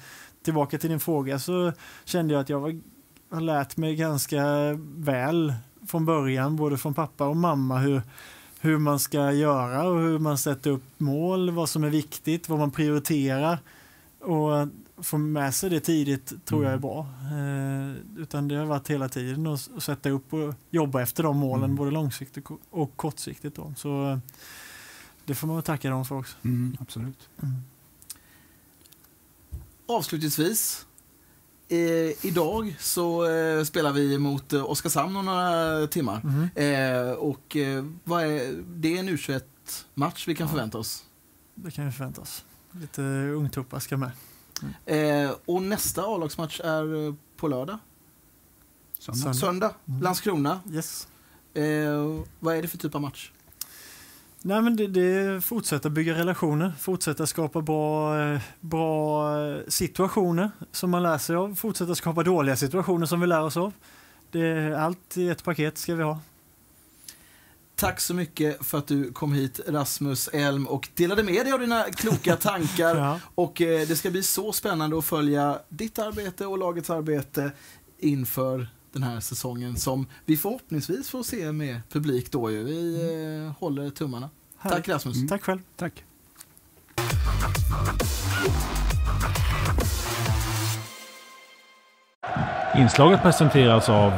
tillbaka 0.42 0.78
till 0.78 0.90
din 0.90 1.00
fråga 1.00 1.38
så 1.38 1.72
kände 2.04 2.34
jag 2.34 2.40
att 2.40 2.48
jag 2.48 2.60
var, 2.60 2.80
har 3.30 3.40
lärt 3.40 3.76
mig 3.76 3.94
ganska 3.96 4.42
väl 4.96 5.54
från 5.86 6.04
början, 6.04 6.56
både 6.56 6.78
från 6.78 6.94
pappa 6.94 7.26
och 7.28 7.36
mamma, 7.36 7.78
hur, 7.78 8.02
hur 8.60 8.78
man 8.78 8.98
ska 8.98 9.32
göra 9.32 9.88
och 9.88 10.00
hur 10.00 10.18
man 10.18 10.38
sätter 10.38 10.70
upp 10.70 10.84
mål, 10.98 11.50
vad 11.50 11.68
som 11.68 11.84
är 11.84 11.90
viktigt, 11.90 12.48
vad 12.48 12.58
man 12.58 12.70
prioriterar. 12.70 13.58
Och 14.20 14.68
få 15.04 15.18
med 15.18 15.54
sig 15.54 15.70
det 15.70 15.80
tidigt 15.80 16.44
tror 16.44 16.64
jag 16.64 16.72
är 16.72 16.76
Mm. 16.76 16.80
bra. 16.80 17.06
Eh, 17.32 18.22
utan 18.22 18.48
det 18.48 18.54
har 18.56 18.64
varit 18.66 18.88
hela 18.90 19.08
tiden 19.08 19.46
att 19.46 19.60
sätta 19.82 20.10
upp 20.10 20.32
och 20.32 20.54
jobba 20.70 21.02
efter 21.02 21.22
de 21.22 21.36
målen, 21.36 21.64
Mm. 21.64 21.76
både 21.76 21.90
långsiktigt 21.90 22.44
och 22.70 22.96
kortsiktigt. 22.96 23.56
Då. 23.56 23.74
Så 23.76 24.20
det 25.28 25.34
får 25.34 25.46
man 25.46 25.56
väl 25.56 25.62
tacka 25.62 25.90
dem 25.90 26.04
för 26.04 26.14
också. 26.18 26.36
Mm, 26.44 26.76
absolut. 26.80 27.28
Mm. 27.42 27.54
Avslutningsvis. 29.86 30.86
Eh, 31.68 32.26
idag 32.26 32.76
så 32.80 33.26
eh, 33.30 33.64
spelar 33.64 33.92
vi 33.92 34.18
mot 34.18 34.52
eh, 34.52 34.64
Oskarshamn 34.70 35.16
om 35.16 35.24
några 35.24 35.86
timmar. 35.86 36.20
Mhm. 36.24 36.48
Eh, 36.54 37.12
och 37.12 37.56
eh, 37.56 37.84
vad 38.04 38.22
är, 38.24 38.62
det 38.66 38.94
är 38.96 38.98
en 39.00 39.08
U21-match 39.08 40.28
vi 40.28 40.34
kan 40.34 40.46
Ja. 40.46 40.50
förvänta 40.50 40.78
oss. 40.78 41.04
Det 41.54 41.70
kan 41.70 41.86
vi 41.86 41.92
förvänta 41.92 42.20
oss. 42.20 42.44
Lite 42.72 43.02
ungtuppar 43.36 43.78
ska 43.80 43.96
med. 43.96 44.10
Eh, 44.86 45.30
och 45.46 45.62
nästa 45.62 46.02
A-lagsmatch 46.02 46.60
är 46.60 47.06
eh, 47.08 47.14
på 47.36 47.48
lördag. 47.48 47.78
Söndag. 48.98 49.18
Söndag. 49.18 49.34
Söndag. 49.38 49.74
Mm. 49.88 50.02
Landskrona. 50.02 50.60
Yes. 50.72 51.08
Eh, 51.54 52.20
vad 52.40 52.56
är 52.56 52.62
det 52.62 52.68
för 52.68 52.78
typ 52.78 52.94
av 52.94 53.00
match? 53.00 53.32
Nej, 54.42 54.62
men 54.62 54.76
det, 54.76 54.86
det 54.86 55.00
är 55.00 55.40
fortsätta 55.40 55.90
bygga 55.90 56.14
relationer, 56.14 56.72
fortsätta 56.80 57.26
skapa 57.26 57.62
bra, 57.62 58.20
eh, 58.20 58.40
bra 58.60 59.40
eh, 59.46 59.60
situationer 59.68 60.50
som 60.72 60.90
man 60.90 61.02
lär 61.02 61.18
sig 61.18 61.36
av, 61.36 61.54
fortsätta 61.54 61.94
skapa 61.94 62.22
dåliga 62.22 62.56
situationer 62.56 63.06
som 63.06 63.20
vi 63.20 63.26
lär 63.26 63.42
oss 63.42 63.56
av. 63.56 63.72
Det 64.30 64.40
är 64.40 64.72
allt 64.72 65.16
i 65.16 65.28
ett 65.28 65.44
paket 65.44 65.78
ska 65.78 65.94
vi 65.94 66.02
ha. 66.02 66.20
Tack 67.74 68.00
så 68.00 68.14
mycket 68.14 68.66
för 68.66 68.78
att 68.78 68.86
du 68.86 69.12
kom 69.12 69.32
hit 69.32 69.60
Rasmus 69.68 70.28
Elm 70.28 70.66
och 70.66 70.88
delade 70.94 71.22
med 71.22 71.46
dig 71.46 71.52
av 71.52 71.60
dina 71.60 71.82
kloka 71.82 72.36
tankar. 72.40 72.96
Ja. 72.96 73.20
Och 73.34 73.60
eh, 73.60 73.88
det 73.88 73.96
ska 73.96 74.10
bli 74.10 74.22
så 74.22 74.52
spännande 74.52 74.98
att 74.98 75.04
följa 75.04 75.58
ditt 75.68 75.98
arbete 75.98 76.46
och 76.46 76.58
lagets 76.58 76.90
arbete 76.90 77.50
inför 77.98 78.68
den 78.92 79.02
här 79.02 79.20
säsongen 79.20 79.76
som 79.76 80.06
vi 80.24 80.36
förhoppningsvis 80.36 81.10
får 81.10 81.22
se 81.22 81.52
med 81.52 81.80
publik 81.90 82.32
då 82.32 82.50
ju. 82.50 82.64
Vi 82.64 82.94
eh, 83.46 83.60
håller 83.60 83.90
tummarna. 83.90 84.30
Härligt. 84.58 84.76
Tack 84.76 84.88
Rasmus. 84.88 85.16
Mm. 85.16 85.28
Tack 85.28 85.42
själv. 85.42 85.60
Tack. 85.76 86.04
Inslaget 92.76 93.22
presenteras 93.22 93.88
av 93.88 94.12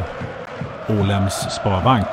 Ålems 0.88 1.34
Sparbank. 1.34 2.06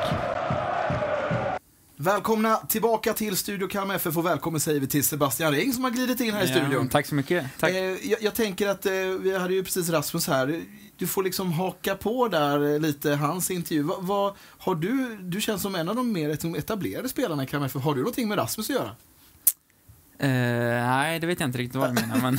Välkomna 2.08 2.56
tillbaka 2.56 3.12
till 3.12 3.36
Studio 3.36 3.68
Kalmar 3.68 3.94
FF 3.94 4.16
och 4.16 4.26
välkommen 4.26 4.60
säger 4.60 4.80
vi 4.80 4.86
till 4.86 5.04
Sebastian 5.04 5.52
Ring 5.52 5.72
som 5.72 5.84
har 5.84 5.90
glidit 5.90 6.20
in 6.20 6.34
här 6.34 6.44
i 6.44 6.48
studion. 6.48 6.88
tack 6.88 7.06
så 7.06 7.14
mycket. 7.14 7.46
Tack. 7.60 7.70
Eh, 7.70 7.76
jag, 8.10 8.22
jag 8.22 8.34
tänker 8.34 8.68
att 8.68 8.86
eh, 8.86 8.92
vi 9.20 9.38
hade 9.38 9.54
ju 9.54 9.64
precis 9.64 9.88
Rasmus 9.90 10.26
här. 10.28 10.62
Du 10.96 11.06
får 11.06 11.22
liksom 11.22 11.52
haka 11.52 11.94
på 11.94 12.28
där 12.28 12.74
eh, 12.74 12.80
lite 12.80 13.10
hans 13.10 13.50
intervju. 13.50 13.82
Va, 13.82 13.94
vad 14.00 14.34
har 14.58 14.74
du, 14.74 15.16
du 15.20 15.40
känns 15.40 15.62
som 15.62 15.74
en 15.74 15.88
av 15.88 15.96
de 15.96 16.12
mer 16.12 16.56
etablerade 16.58 17.08
spelarna 17.08 17.42
i 17.42 17.46
Kalmar 17.46 17.66
FF. 17.66 17.82
Har 17.82 17.94
du 17.94 18.00
någonting 18.00 18.28
med 18.28 18.38
Rasmus 18.38 18.70
att 18.70 18.76
göra? 18.76 18.90
Eh, 20.18 20.86
nej, 20.88 21.18
det 21.20 21.26
vet 21.26 21.40
jag 21.40 21.48
inte 21.48 21.58
riktigt 21.58 21.76
vad 21.80 21.90
du 21.90 21.94
menar. 22.00 22.20
Men 22.22 22.38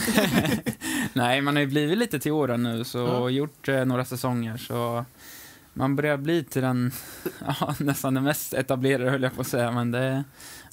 nej, 1.14 1.42
man 1.42 1.56
har 1.56 1.62
ju 1.62 1.68
blivit 1.68 1.98
lite 1.98 2.20
till 2.20 2.32
åren 2.32 2.64
nu 2.64 2.84
så, 2.84 2.98
Ja. 2.98 3.18
och 3.18 3.32
gjort 3.32 3.68
eh, 3.68 3.86
några 3.86 4.06
säsonger. 4.06 4.58
Så 4.58 5.06
man 5.80 5.96
börjar 5.96 6.18
bli 6.18 6.44
till 6.44 6.62
den, 6.62 6.92
ja, 7.60 7.76
nästan 7.80 8.14
den 8.14 8.24
mest 8.24 8.54
etablerade 8.54 9.10
höll 9.10 9.24
jag 9.24 9.36
på 9.36 9.42
att 9.42 9.48
säga. 9.48 9.72
Men 9.72 9.92
det, 9.92 10.24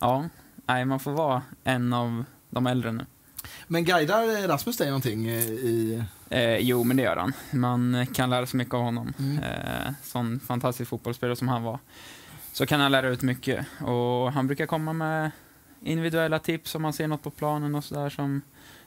ja, 0.00 0.28
nej, 0.66 0.84
man 0.84 1.00
får 1.00 1.12
vara 1.12 1.42
en 1.64 1.92
av 1.92 2.24
de 2.50 2.66
äldre 2.66 2.92
nu. 2.92 3.06
Men 3.66 3.84
guidar 3.84 4.48
Rasmus 4.48 4.76
dig 4.76 4.86
någonting 4.86 5.26
eh, 5.26 5.44
i... 5.44 6.04
Eh, 6.30 6.56
jo, 6.56 6.84
men 6.84 6.96
det 6.96 7.02
gör 7.02 7.16
han. 7.16 7.32
Man 7.50 8.06
kan 8.06 8.30
lära 8.30 8.46
sig 8.46 8.58
mycket 8.58 8.74
av 8.74 8.82
honom. 8.82 9.12
Mm. 9.18 9.38
Eh, 9.38 9.92
sån 10.02 10.40
fantastisk 10.40 10.90
fotbollsspelare 10.90 11.36
som 11.36 11.48
han 11.48 11.62
var. 11.62 11.78
Så 12.52 12.66
kan 12.66 12.80
han 12.80 12.92
lära 12.92 13.08
ut 13.08 13.22
mycket. 13.22 13.66
Och 13.80 14.32
han 14.32 14.46
brukar 14.46 14.66
komma 14.66 14.92
med 14.92 15.30
individuella 15.82 16.38
tips 16.38 16.74
om 16.74 16.82
man 16.82 16.92
ser 16.92 17.08
något 17.08 17.22
på 17.22 17.30
planen 17.30 17.74
och 17.74 17.84
sådär 17.84 18.10
som 18.10 18.42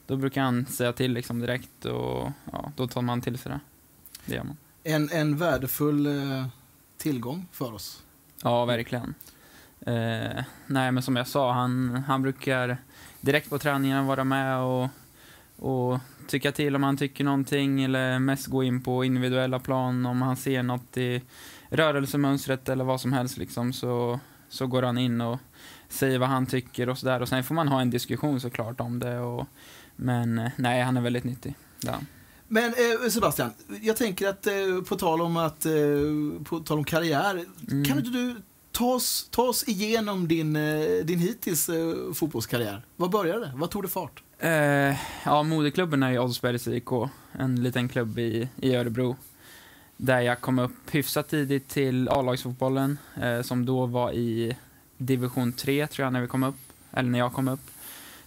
då 0.07 0.17
brukar 0.17 0.41
han 0.41 0.65
säga 0.65 0.93
till 0.93 1.13
liksom 1.13 1.39
direkt 1.39 1.85
och 1.85 2.31
ja, 2.51 2.71
då 2.75 2.87
tar 2.87 3.01
man 3.01 3.21
till 3.21 3.37
sig 3.37 3.51
det. 3.51 3.59
Det 4.25 4.35
gör 4.35 4.43
man. 4.43 4.57
En, 4.83 5.09
en 5.11 5.37
värdefull 5.37 6.05
eh, 6.05 6.45
tillgång 6.97 7.47
för 7.51 7.73
oss. 7.73 8.03
Ja, 8.43 8.65
verkligen. 8.65 9.13
Eh, 9.81 10.43
nej, 10.67 10.91
men 10.91 11.03
som 11.03 11.15
jag 11.15 11.27
sa, 11.27 11.51
han, 11.51 12.03
han 12.07 12.21
brukar 12.21 12.77
direkt 13.21 13.49
på 13.49 13.59
träningarna 13.59 14.03
vara 14.03 14.23
med 14.23 14.57
och, 14.57 14.89
och 15.55 15.99
tycka 16.27 16.51
till 16.51 16.75
om 16.75 16.83
han 16.83 16.97
tycker 16.97 17.23
någonting 17.23 17.83
eller 17.83 18.19
mest 18.19 18.47
gå 18.47 18.63
in 18.63 18.81
på 18.81 19.03
individuella 19.03 19.59
plan 19.59 20.05
om 20.05 20.21
han 20.21 20.35
ser 20.35 20.63
något 20.63 20.97
i 20.97 21.21
rörelsemönstret 21.69 22.69
eller 22.69 22.83
vad 22.83 23.01
som 23.01 23.13
helst 23.13 23.37
liksom 23.37 23.73
så, 23.73 24.19
så 24.49 24.67
går 24.67 24.83
han 24.83 24.97
in 24.97 25.21
och 25.21 25.39
säger 25.89 26.19
vad 26.19 26.29
han 26.29 26.45
tycker 26.45 26.89
och 26.89 26.97
sådär 26.97 27.21
och 27.21 27.29
sen 27.29 27.43
får 27.43 27.55
man 27.55 27.67
ha 27.67 27.81
en 27.81 27.89
diskussion 27.89 28.39
såklart 28.39 28.79
om 28.79 28.99
det 28.99 29.19
och, 29.19 29.47
men 29.95 30.39
eh, 30.39 30.51
nej, 30.55 30.81
han 30.81 30.97
är 30.97 31.01
väldigt 31.01 31.23
nyttig. 31.23 31.55
Ja. 31.81 31.99
Men 32.51 32.73
eh, 33.03 33.09
Sebastian, 33.09 33.51
jag 33.81 33.97
tänker 33.97 34.27
att 34.29 34.47
eh, 34.47 34.53
på 34.87 34.95
tal 34.95 35.21
om 35.21 35.37
att 35.37 35.65
eh, 35.65 35.71
på 36.45 36.59
tal 36.59 36.77
om 36.77 36.83
karriär, 36.83 37.45
Mm. 37.71 37.85
kan 37.85 37.97
inte 37.97 38.09
du 38.09 38.35
ta 38.71 38.85
oss, 38.93 39.27
ta 39.31 39.41
oss 39.43 39.67
igenom 39.67 40.27
din, 40.27 40.55
eh, 40.55 41.05
din 41.05 41.19
hittills 41.19 41.69
eh, 41.69 42.13
fotbollskarriär? 42.13 42.81
Vad 42.95 43.09
började 43.09 43.39
det? 43.45 43.51
Vad 43.55 43.69
tog 43.69 43.83
det 43.83 43.87
fart? 43.87 44.23
Eh, 44.39 44.49
ja, 45.25 45.43
moderklubben 45.43 46.03
är 46.03 46.11
ju 46.11 46.19
Oldsbergs 46.19 46.67
IK, 46.67 46.89
en 47.31 47.63
liten 47.63 47.89
klubb 47.89 48.19
i, 48.19 48.49
i 48.61 48.75
Örebro. 48.75 49.15
Där 49.97 50.19
jag 50.21 50.41
kom 50.41 50.59
upp 50.59 50.71
hyfsat 50.91 51.29
tidigt 51.29 51.67
till 51.67 52.09
A-lagsfotbollen, 52.09 52.97
som 53.43 53.65
då 53.65 53.85
var 53.85 54.11
i 54.11 54.57
division 54.97 55.53
3 55.53 55.87
tror 55.87 56.03
jag 56.05 56.13
när 56.13 56.21
vi 56.21 56.27
kom 56.27 56.43
upp, 56.43 56.55
eller 56.91 57.09
när 57.09 57.19
jag 57.19 57.33
kom 57.33 57.47
upp. 57.47 57.59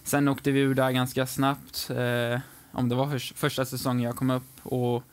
Sen 0.03 0.27
åkte 0.27 0.51
vi 0.51 0.59
ur 0.59 0.73
där 0.75 0.91
ganska 0.91 1.25
snabbt, 1.27 1.89
om 2.73 2.89
det 2.89 2.95
var 2.95 3.07
för, 3.09 3.35
första 3.35 3.65
säsongen 3.65 4.03
jag 4.03 4.15
kom 4.15 4.29
upp. 4.29 4.59
Och 4.63 5.03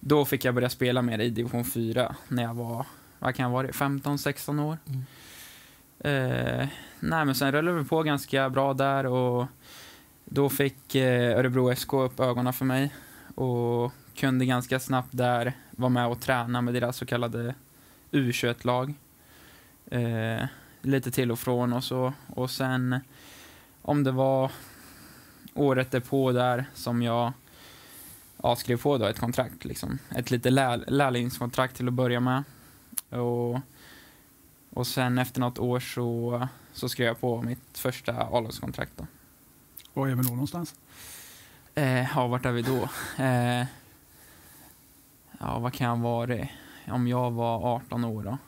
då 0.00 0.24
fick 0.24 0.44
jag 0.44 0.54
börja 0.54 0.68
spela 0.68 1.02
med 1.02 1.20
i 1.20 1.30
division 1.30 1.64
4 1.64 2.16
när 2.28 2.42
jag 2.42 2.54
var, 2.54 2.86
vad 3.18 3.34
kan 3.34 3.42
jag 3.42 3.50
vara, 3.50 3.66
15-16 3.66 4.62
år. 4.64 4.78
Mm. 4.86 5.04
Eh, 5.98 6.68
nej, 7.00 7.24
men 7.24 7.34
sen 7.34 7.52
rullade 7.52 7.78
vi 7.78 7.84
på 7.84 8.02
ganska 8.02 8.50
bra 8.50 8.74
där 8.74 9.06
och 9.06 9.46
då 10.24 10.48
fick 10.48 10.94
eh, 10.94 11.38
Örebro 11.38 11.76
SK 11.76 11.92
upp 11.92 12.20
ögonen 12.20 12.52
för 12.52 12.64
mig 12.64 12.94
och 13.34 13.92
kunde 14.14 14.44
ganska 14.44 14.80
snabbt 14.80 15.08
där 15.10 15.52
vara 15.70 15.88
med 15.88 16.06
och 16.06 16.20
träna 16.20 16.60
med 16.60 16.74
deras 16.74 16.96
så 16.96 17.06
kallade 17.06 17.54
U21-lag. 18.10 18.94
Eh, 19.90 20.46
lite 20.82 21.10
till 21.10 21.32
och 21.32 21.38
från 21.38 21.72
och 21.72 21.84
så. 21.84 22.12
Och 22.26 22.50
sen 22.50 23.00
om 23.82 24.04
det 24.04 24.10
var 24.10 24.50
året 25.54 25.90
därpå 25.90 26.32
där 26.32 26.64
som 26.74 27.02
jag 27.02 27.32
ja, 28.42 28.56
skrev 28.56 28.82
på 28.82 28.98
då 28.98 29.06
ett 29.06 29.20
kontrakt. 29.20 29.64
Liksom. 29.64 29.98
Ett 30.08 30.30
lite 30.30 30.50
lär, 30.50 30.84
lärlingskontrakt 30.88 31.76
till 31.76 31.88
att 31.88 31.94
börja 31.94 32.20
med. 32.20 32.44
Och, 33.08 33.60
och 34.70 34.86
sen 34.86 35.18
efter 35.18 35.40
något 35.40 35.58
år 35.58 35.80
så, 35.80 36.48
så 36.72 36.88
skrev 36.88 37.06
jag 37.06 37.20
på 37.20 37.42
mitt 37.42 37.78
första 37.78 38.12
A-lagskontrakt. 38.12 38.92
då. 38.96 39.06
Var 39.94 40.08
är 40.08 40.14
vi 40.14 40.22
då 40.22 40.30
någonstans? 40.30 40.74
Eh, 41.74 42.10
ja, 42.14 42.26
vart 42.26 42.46
är 42.46 42.52
vi 42.52 42.62
då? 42.62 42.88
Eh, 43.24 43.66
ja, 45.38 45.58
vad 45.58 45.72
kan 45.72 45.86
jag 45.86 45.96
varit? 45.96 46.48
Om 46.88 47.08
jag 47.08 47.30
var 47.30 47.76
18 47.76 48.04
år 48.04 48.22
då? 48.22 48.38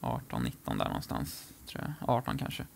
18, 0.00 0.42
19 0.42 0.78
där 0.78 0.84
någonstans, 0.84 1.52
tror 1.66 1.84
jag. 1.84 2.08
18 2.08 2.38
kanske. 2.38 2.66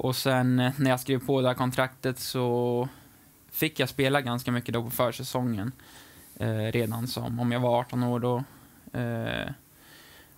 Och 0.00 0.16
sen 0.16 0.58
eh, 0.58 0.72
när 0.76 0.90
jag 0.90 1.00
skrev 1.00 1.26
på 1.26 1.40
det 1.40 1.48
här 1.48 1.54
kontraktet 1.54 2.18
så 2.18 2.88
fick 3.50 3.80
jag 3.80 3.88
spela 3.88 4.20
ganska 4.20 4.52
mycket 4.52 4.74
då 4.74 4.82
på 4.82 4.90
försäsongen. 4.90 5.72
Eh, 6.36 6.72
redan 6.72 7.06
som 7.06 7.40
om 7.40 7.52
jag 7.52 7.60
var 7.60 7.78
18 7.78 8.02
år 8.02 8.20
då. 8.20 8.44
Eh, 8.98 9.50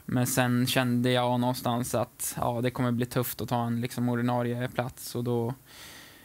men 0.04 0.26
sen 0.26 0.66
kände 0.66 1.10
jag 1.10 1.40
någonstans 1.40 1.94
att 1.94 2.36
ja, 2.40 2.60
det 2.60 2.70
kommer 2.70 2.92
bli 2.92 3.06
tufft 3.06 3.40
att 3.40 3.48
ta 3.48 3.66
en 3.66 3.80
liksom, 3.80 4.08
ordinarie 4.08 4.68
plats 4.68 5.14
och 5.14 5.24
då 5.24 5.54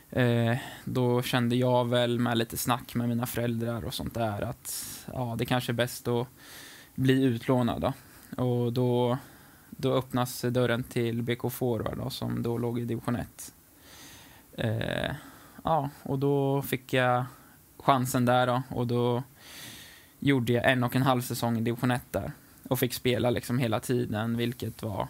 Eh, 0.09 0.57
då 0.83 1.21
kände 1.21 1.55
jag 1.55 1.89
väl 1.89 2.19
med 2.19 2.37
lite 2.37 2.57
snack 2.57 2.95
med 2.95 3.09
mina 3.09 3.25
föräldrar 3.25 3.85
och 3.85 3.93
sånt 3.93 4.13
där 4.13 4.41
att 4.41 5.05
ja, 5.13 5.35
det 5.37 5.45
kanske 5.45 5.71
är 5.71 5.73
bäst 5.73 6.07
att 6.07 6.27
bli 6.95 7.23
utlånad. 7.23 7.81
Då. 7.81 7.93
Och 8.43 8.73
då, 8.73 9.17
då 9.77 9.93
öppnas 9.93 10.41
dörren 10.41 10.83
till 10.83 11.21
BK 11.23 11.51
Forward 11.51 11.97
då, 11.97 12.09
som 12.09 12.43
då 12.43 12.57
låg 12.57 12.79
i 12.79 12.85
division 12.85 13.15
1. 13.15 13.53
Eh, 14.57 15.15
ja, 15.63 15.89
och 16.03 16.19
då 16.19 16.61
fick 16.61 16.93
jag 16.93 17.25
chansen 17.79 18.25
där 18.25 18.47
då, 18.47 18.63
och 18.69 18.87
då 18.87 19.23
gjorde 20.19 20.53
jag 20.53 20.71
en 20.71 20.83
och 20.83 20.95
en 20.95 21.01
halv 21.01 21.21
säsong 21.21 21.57
i 21.57 21.61
division 21.61 21.91
1 21.91 22.01
där 22.11 22.31
och 22.69 22.79
fick 22.79 22.93
spela 22.93 23.29
liksom 23.29 23.59
hela 23.59 23.79
tiden, 23.79 24.37
vilket 24.37 24.83
var 24.83 25.07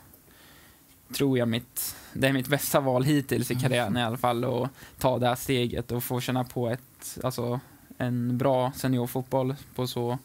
tror 1.18 1.38
jag 1.38 1.48
mitt, 1.48 1.96
det 2.14 2.28
är 2.28 2.34
mitt 2.34 2.48
bästa 2.48 2.80
val 2.80 3.04
hittills 3.04 3.52
i 3.52 3.54
Mm. 3.54 3.62
karriären 3.64 3.98
i 3.98 4.04
alla 4.04 4.18
fall 4.18 4.44
att 4.44 4.70
ta 5.00 5.20
det 5.20 5.28
här 5.28 5.36
steget 5.36 5.92
och 5.92 6.04
få 6.04 6.20
känna 6.22 6.44
på 6.44 6.70
ett, 6.70 7.18
alltså, 7.24 7.60
en 7.98 8.38
bra 8.38 8.72
seniorfotboll 8.76 9.56
på 9.76 9.88
så, 9.88 10.18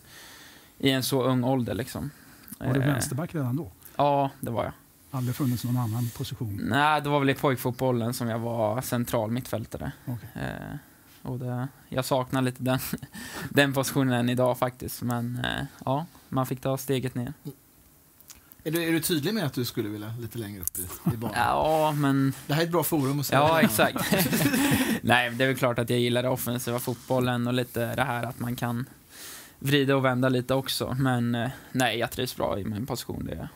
i 0.78 0.90
en 0.90 1.02
så 1.02 1.22
ung 1.22 1.44
ålder. 1.44 1.74
Liksom. 1.74 2.10
Var 2.58 2.74
du 2.74 2.80
Eh, 2.80 2.86
vänsterback 2.86 3.34
redan 3.34 3.56
då? 3.56 3.70
Ja, 4.00 4.30
det 4.40 4.50
var 4.50 4.64
jag. 4.64 4.72
Aldrig 5.10 5.36
funnits 5.36 5.64
någon 5.64 5.76
annan 5.76 6.10
position? 6.16 6.60
Nej, 6.64 7.02
det 7.02 7.08
var 7.08 7.18
väl 7.20 7.30
i 7.30 7.34
pojkfotbollen 7.34 8.14
som 8.14 8.28
jag 8.28 8.38
var 8.38 8.80
central 8.80 9.30
mittfältare. 9.30 9.92
Okej. 10.06 10.28
Eh, 10.34 10.76
och 11.30 11.38
det, 11.38 11.68
jag 11.88 12.04
saknar 12.04 12.42
lite 12.42 12.62
den, 12.62 12.78
den 13.50 13.72
positionen 13.72 14.28
idag 14.28 14.58
faktiskt, 14.58 15.02
men 15.02 15.44
eh, 15.44 15.64
ja, 15.84 16.06
man 16.28 16.46
fick 16.46 16.60
ta 16.60 16.76
steget 16.76 17.14
ner. 17.14 17.32
Är 18.64 18.70
du, 18.70 18.82
är 18.88 18.92
du 18.92 19.00
tydlig 19.00 19.34
med 19.34 19.44
att 19.46 19.52
du 19.52 19.64
skulle 19.64 19.88
vilja 19.88 20.14
lite 20.20 20.38
längre 20.38 20.60
upp 20.62 20.78
i, 20.78 21.14
i 21.14 21.16
banan? 21.16 21.36
Ja, 21.38 21.92
men 21.92 22.32
Det 22.46 22.54
här 22.54 22.60
är 22.62 22.66
ett 22.66 22.72
bra 22.72 22.82
forum 22.82 23.20
att 23.20 23.26
säga 23.26 23.40
Ja, 23.40 23.54
det. 23.56 23.60
exakt. 23.64 24.12
Nej, 25.02 25.30
det 25.30 25.44
är 25.44 25.48
väl 25.48 25.56
klart 25.56 25.78
att 25.78 25.90
jag 25.90 25.98
gillar 25.98 26.22
den 26.22 26.32
offensiva 26.32 26.78
fotbollen 26.78 27.46
och 27.46 27.54
lite 27.54 27.94
det 27.94 28.02
här 28.02 28.22
att 28.24 28.38
man 28.40 28.56
kan 28.56 28.86
vrida 29.58 29.96
och 29.96 30.04
vända 30.04 30.28
lite 30.28 30.54
också. 30.54 30.96
Men 30.98 31.34
eh, 31.34 31.50
nej, 31.72 31.98
jag 31.98 32.10
trivs 32.10 32.36
bra 32.36 32.58
i 32.58 32.64
min 32.64 32.86
position. 32.86 33.24
Det. 33.24 33.48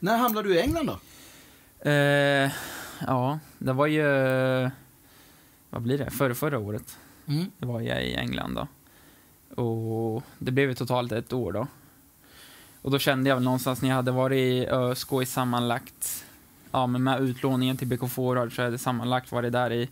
När 0.00 0.16
hamnade 0.16 0.48
du 0.48 0.54
i 0.54 0.60
England 0.60 0.86
då? 0.86 0.98
Eh, 1.90 2.50
ja, 3.06 3.38
det 3.58 3.72
var 3.72 3.86
ju... 3.86 4.02
Vad 5.70 5.82
blir 5.82 5.98
det? 5.98 6.10
Förra, 6.10 6.34
förra 6.34 6.58
året 6.58 6.98
Mm. 7.26 7.50
det 7.58 7.66
var 7.66 7.80
jag 7.80 8.04
i 8.04 8.14
England 8.14 8.54
då. 8.54 8.68
Och 9.62 10.22
det 10.38 10.50
blev 10.50 10.68
ju 10.68 10.74
totalt 10.74 11.12
ett 11.12 11.32
år 11.32 11.52
då. 11.52 11.66
Och 12.82 12.90
då 12.90 12.98
kände 12.98 13.28
jag 13.28 13.36
väl 13.36 13.44
någonstans 13.44 13.82
när 13.82 13.88
jag 13.88 13.96
hade 13.96 14.10
varit 14.10 14.36
i 14.36 14.66
ÖSK 14.70 15.12
i 15.22 15.26
sammanlagt, 15.26 16.24
ja 16.70 16.86
men 16.86 17.02
med 17.02 17.20
utlåningen 17.20 17.76
till 17.76 17.86
BK 17.88 18.10
Forward 18.10 18.56
så 18.56 18.62
hade 18.62 18.72
jag 18.72 18.80
sammanlagt 18.80 19.32
varit 19.32 19.52
där 19.52 19.72
i 19.72 19.88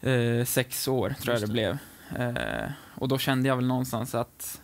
eh, 0.00 0.44
sex 0.44 0.88
år 0.88 1.10
tror 1.20 1.34
jag 1.34 1.40
Just 1.40 1.46
det 1.46 1.52
blev. 1.52 1.78
Eh, 2.16 2.70
och 2.94 3.08
då 3.08 3.18
kände 3.18 3.48
jag 3.48 3.56
väl 3.56 3.66
någonstans 3.66 4.14
att 4.14 4.60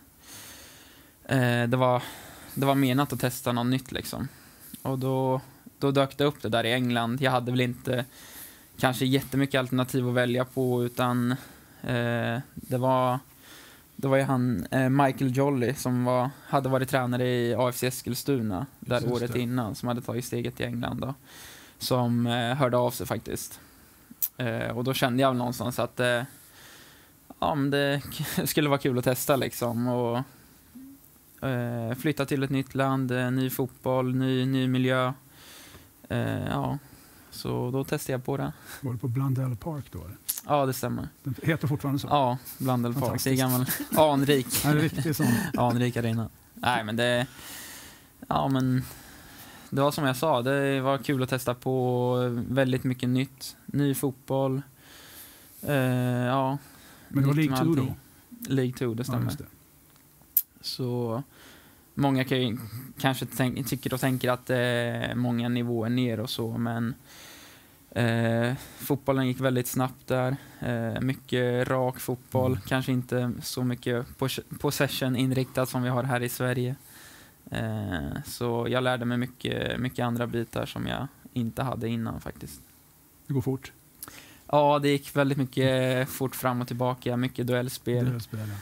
eh, 1.25 1.63
det, 1.69 1.77
var, 1.77 2.03
det 2.55 2.67
var 2.67 2.75
menat 2.75 3.13
att 3.13 3.21
testa 3.21 3.53
något 3.53 3.67
nytt 3.67 3.93
liksom. 3.93 4.29
Och 4.89 4.99
då, 4.99 5.41
då 5.79 5.91
dök 5.91 6.19
det 6.19 6.25
upp 6.25 6.43
det 6.43 6.49
där 6.49 6.67
i 6.67 6.73
England. 6.73 7.21
Jag 7.21 7.31
hade 7.31 7.51
väl 7.51 7.61
inte 7.61 8.05
kanske 8.79 9.07
jättemycket 9.07 9.59
alternativ 9.59 10.09
att 10.09 10.15
välja 10.15 10.45
på 10.45 10.85
utan 10.85 11.33
eh, 11.83 12.39
det 12.55 12.79
var 12.79 13.19
det 13.97 14.09
var 14.09 14.17
ju 14.17 14.23
han 14.23 14.67
eh, 14.71 14.89
Michael 14.89 15.37
Jolly 15.37 15.75
som 15.75 16.05
var, 16.05 16.31
hade 16.47 16.69
varit 16.69 16.89
tränare 16.89 17.29
i 17.29 17.55
AFC 17.55 17.83
Eskilstuna 17.83 18.67
där 18.81 19.01
Just 19.01 19.13
året 19.13 19.33
det. 19.33 19.41
innan, 19.41 19.75
som 19.75 19.89
hade 19.89 20.01
tagit 20.01 20.25
steget 20.25 20.57
till 20.57 20.67
England 20.67 21.01
då, 21.01 21.15
som 21.79 22.27
eh, 22.27 22.55
hörde 22.55 22.77
av 22.77 22.91
sig 22.91 23.07
faktiskt. 23.07 23.61
Eh, 24.37 24.77
och 24.77 24.85
då 24.85 24.95
kände 24.95 25.23
jag 25.23 25.31
väl 25.31 25.39
någonstans 25.39 25.79
att 25.79 26.01
eh, 26.01 26.23
ja, 27.41 27.55
men 27.55 27.71
det 27.71 28.03
skulle 28.45 28.69
vara 28.69 28.79
kul 28.79 28.99
att 28.99 29.05
testa 29.05 29.37
liksom. 29.37 29.89
Och, 29.89 30.23
eh, 31.43 31.95
flytta 31.99 32.27
till 32.27 32.43
ett 32.43 32.51
nytt 32.51 32.75
land, 32.75 33.11
eh, 33.11 33.31
ny 33.31 33.51
fotboll, 33.51 34.15
ny, 34.15 34.47
ny 34.47 34.69
miljö. 34.69 35.13
Eh, 36.09 36.47
ja, 36.49 36.79
så 37.31 37.71
då 37.71 37.85
testade 37.85 38.13
jag 38.13 38.25
på 38.25 38.37
det. 38.37 38.53
Var 38.81 38.93
du 38.93 38.99
på 38.99 39.09
Blundell 39.09 39.57
Park 39.57 39.85
då? 39.93 39.99
eller? 39.99 40.17
Ja, 40.47 40.67
det 40.67 40.73
stämmer. 40.73 41.09
Den 41.23 41.35
heter 41.43 41.69
fortfarande 41.69 41.99
så? 42.01 42.07
Ja, 42.11 42.39
Blandel 42.59 42.95
Park. 42.95 43.25
Det 43.25 43.31
är 43.31 43.35
gammal 43.35 43.67
anrik. 43.97 44.47
En 44.65 44.75
riktig 44.75 45.17
sån. 45.17 45.27
anrik 45.57 45.97
arena. 45.97 46.29
Nej, 46.55 46.85
men 46.85 46.97
det... 46.97 47.27
Ja, 48.29 48.49
men... 48.49 48.83
Det 49.71 49.81
var 49.81 49.91
som 49.91 50.05
jag 50.05 50.17
sa, 50.17 50.43
det 50.43 50.81
var 50.81 50.99
kul 50.99 51.23
att 51.23 51.29
testa 51.29 51.55
på 51.55 52.17
väldigt 52.49 52.85
mycket 52.85 53.09
nytt. 53.09 53.57
Ny 53.67 53.95
fotboll. 53.95 54.63
Eh, 55.63 55.75
ja. 55.75 56.59
Men 57.09 57.23
det 57.23 57.29
var 57.29 57.35
League 57.35 57.51
med 57.65 57.77
2 57.77 57.83
då? 57.83 57.95
League 58.55 58.73
2, 58.73 58.95
det 58.95 59.01
Ja, 59.01 59.05
stämmer. 59.05 59.33
det. 59.39 59.45
Så 60.61 61.23
många 61.95 62.25
kan 62.25 62.43
ju, 62.43 62.59
kanske 62.99 63.27
tänk, 63.27 63.69
tycker 63.69 63.95
och 63.95 64.01
tänker 64.01 64.31
att 64.31 64.47
det 64.47 64.57
är 64.59 65.15
många 65.15 65.49
nivåer 65.49 65.89
ner 65.91 66.21
och 66.21 66.31
så, 66.31 66.59
men 66.59 66.95
eh, 67.91 68.53
fotbollen 68.79 69.27
gick 69.27 69.41
väldigt 69.41 69.67
snabbt 69.67 70.07
där. 70.07 70.37
Eh, 70.61 71.01
mycket 71.01 71.69
rak 71.69 72.01
fotboll, 72.01 72.53
Mm. 72.53 72.63
kanske 72.69 72.93
inte 72.93 73.33
så 73.43 73.65
mycket 73.65 74.07
pos- 74.19 74.59
possession 74.59 75.17
inriktat 75.17 75.69
som 75.69 75.83
vi 75.83 75.89
har 75.89 76.03
här 76.03 76.23
i 76.23 76.29
Sverige. 76.29 76.75
Eh, 77.51 78.23
så 78.27 78.67
jag 78.71 78.85
lärde 78.85 79.05
mig 79.05 79.19
mycket, 79.19 79.81
mycket 79.81 80.05
andra 80.05 80.27
bitar 80.27 80.67
som 80.67 80.87
jag 80.87 81.09
inte 81.33 81.63
hade 81.63 81.89
innan 81.89 82.21
faktiskt. 82.21 82.61
Det 83.27 83.33
går 83.35 83.41
fort. 83.43 83.73
Ja, 84.51 84.79
det 84.79 84.89
gick 84.89 85.17
väldigt 85.17 85.39
mycket 85.39 86.09
fort 86.09 86.37
fram 86.37 86.61
och 86.61 86.67
tillbaka, 86.67 87.17
mycket 87.17 87.47
duellspel. 87.47 88.05
Duellspel, 88.05 88.41
ja. 88.49 88.55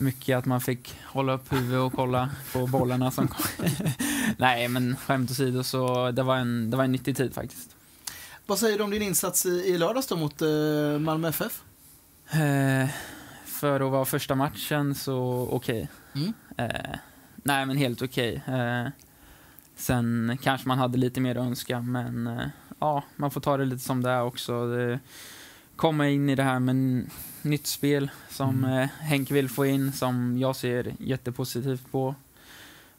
Mycket 0.00 0.38
att 0.38 0.46
man 0.46 0.60
fick 0.60 0.94
hålla 1.04 1.32
upp 1.32 1.52
huvudet 1.52 1.80
och 1.80 1.92
kolla 1.92 2.30
på 2.52 2.66
bollarna 2.66 3.10
som 3.10 3.28
kom. 3.28 3.44
Nej, 4.36 4.68
men 4.68 4.96
skämt 4.96 5.30
åsido 5.30 5.62
så 5.62 6.10
det 6.10 6.22
var 6.22 6.36
en, 6.36 6.70
det 6.70 6.76
var 6.76 6.84
en 6.84 6.92
nyttig 6.92 7.16
tid 7.16 7.34
faktiskt. 7.34 7.76
Vad 8.46 8.58
säger 8.58 8.78
du 8.78 8.84
om 8.84 8.90
din 8.90 9.02
insats 9.02 9.46
i, 9.46 9.48
i 9.48 9.78
lördags 9.78 10.06
då 10.06 10.16
mot 10.16 10.42
eh, 10.42 10.48
Malmö 10.98 11.28
FF? 11.28 11.62
Eh, 12.30 12.88
för 13.44 13.80
att 13.80 13.90
vara 13.90 14.04
första 14.04 14.34
matchen 14.34 14.94
så 14.94 15.48
okej. 15.50 15.88
Mm. 16.14 16.32
Eh, 16.56 16.98
nej, 17.34 17.66
men 17.66 17.76
helt 17.76 18.02
okej. 18.02 18.42
Eh, 18.46 18.88
sen 19.76 20.38
kanske 20.42 20.68
man 20.68 20.78
hade 20.78 20.98
lite 20.98 21.20
mer 21.20 21.36
att 21.36 21.46
önska, 21.46 21.80
men 21.80 22.26
eh, 22.26 22.46
ja, 22.78 23.04
man 23.16 23.30
får 23.30 23.40
ta 23.40 23.56
det 23.56 23.64
lite 23.64 23.84
som 23.84 24.02
det 24.02 24.10
är 24.10 24.22
också. 24.22 24.66
Det, 24.66 25.00
komma 25.80 26.08
in 26.08 26.28
i 26.28 26.34
det 26.34 26.42
här 26.42 26.60
med 26.60 27.06
nytt 27.42 27.66
spel 27.66 28.10
som 28.30 28.64
Mm. 28.64 28.78
eh, 28.78 28.88
Henke 28.88 29.34
vill 29.34 29.48
få 29.48 29.66
in, 29.66 29.92
som 29.92 30.38
jag 30.38 30.56
ser 30.56 30.94
jättepositivt 30.98 31.92
på. 31.92 32.14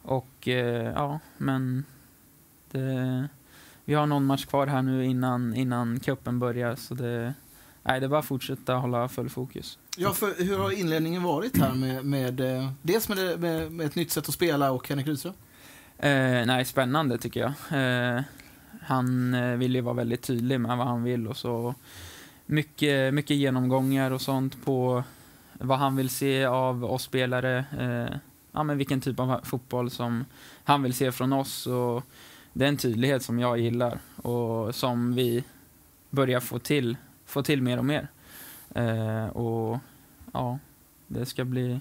Och 0.01 0.47
eh, 0.47 0.91
ja, 0.95 1.19
men 1.37 1.85
det, 2.71 3.27
vi 3.85 3.93
har 3.93 4.05
någon 4.05 4.25
match 4.25 4.45
kvar 4.45 4.67
här 4.67 4.81
nu 4.81 5.05
innan, 5.05 5.55
innan 5.55 5.99
cupen 5.99 6.39
börjar, 6.39 6.75
så 6.75 6.93
det, 6.93 7.33
nej, 7.83 7.99
det 7.99 8.05
är 8.05 8.07
bara 8.07 8.19
att 8.19 8.25
fortsätta 8.25 8.73
hålla 8.73 9.07
full 9.07 9.29
fokus. 9.29 9.79
Ja, 9.97 10.13
för 10.13 10.43
hur 10.43 10.57
har 10.57 10.71
inledningen 10.71 11.23
varit 11.23 11.57
här 11.57 11.75
med, 11.75 12.05
med 12.05 12.39
eh, 12.39 12.71
dels 12.81 13.09
med, 13.09 13.17
det, 13.17 13.37
med, 13.37 13.71
med 13.71 13.85
ett 13.85 13.95
nytt 13.95 14.11
sätt 14.11 14.27
att 14.27 14.33
spela 14.33 14.71
och 14.71 14.89
Henrik 14.89 15.07
Rydström? 15.07 15.33
Eh, 15.97 16.45
nej, 16.45 16.65
spännande 16.65 17.17
tycker 17.17 17.39
jag. 17.39 17.53
Eh, 17.81 18.21
han 18.81 19.35
vill 19.59 19.75
ju 19.75 19.81
vara 19.81 19.95
väldigt 19.95 20.21
tydlig 20.21 20.59
med 20.59 20.77
vad 20.77 20.87
han 20.87 21.03
vill 21.03 21.27
och 21.27 21.37
så 21.37 21.75
mycket, 22.51 23.13
mycket 23.13 23.37
genomgångar 23.37 24.11
och 24.11 24.21
sånt 24.21 24.65
på 24.65 25.03
vad 25.53 25.77
han 25.77 25.95
vill 25.95 26.09
se 26.09 26.45
av 26.45 26.85
oss 26.85 27.03
spelare. 27.03 27.65
Eh, 27.79 28.17
ja, 28.51 28.63
men 28.63 28.77
vilken 28.77 29.01
typ 29.01 29.19
av 29.19 29.41
fotboll 29.43 29.89
som 29.91 30.25
han 30.63 30.83
vill 30.83 30.93
se 30.93 31.11
från 31.11 31.33
oss 31.33 31.67
och 31.67 32.03
det 32.53 32.65
är 32.65 32.69
en 32.69 32.77
tydlighet 32.77 33.23
som 33.23 33.39
jag 33.39 33.59
gillar 33.59 33.99
och 34.15 34.75
som 34.75 35.15
vi 35.15 35.43
börjar 36.09 36.39
få 36.39 36.59
till, 36.59 36.97
få 37.25 37.43
till 37.43 37.61
mer 37.61 37.77
och 37.77 37.85
mer. 37.85 38.07
Eh, 38.75 39.25
och 39.25 39.79
ja, 40.33 40.59
det 41.07 41.25
ska 41.25 41.45
bli 41.45 41.79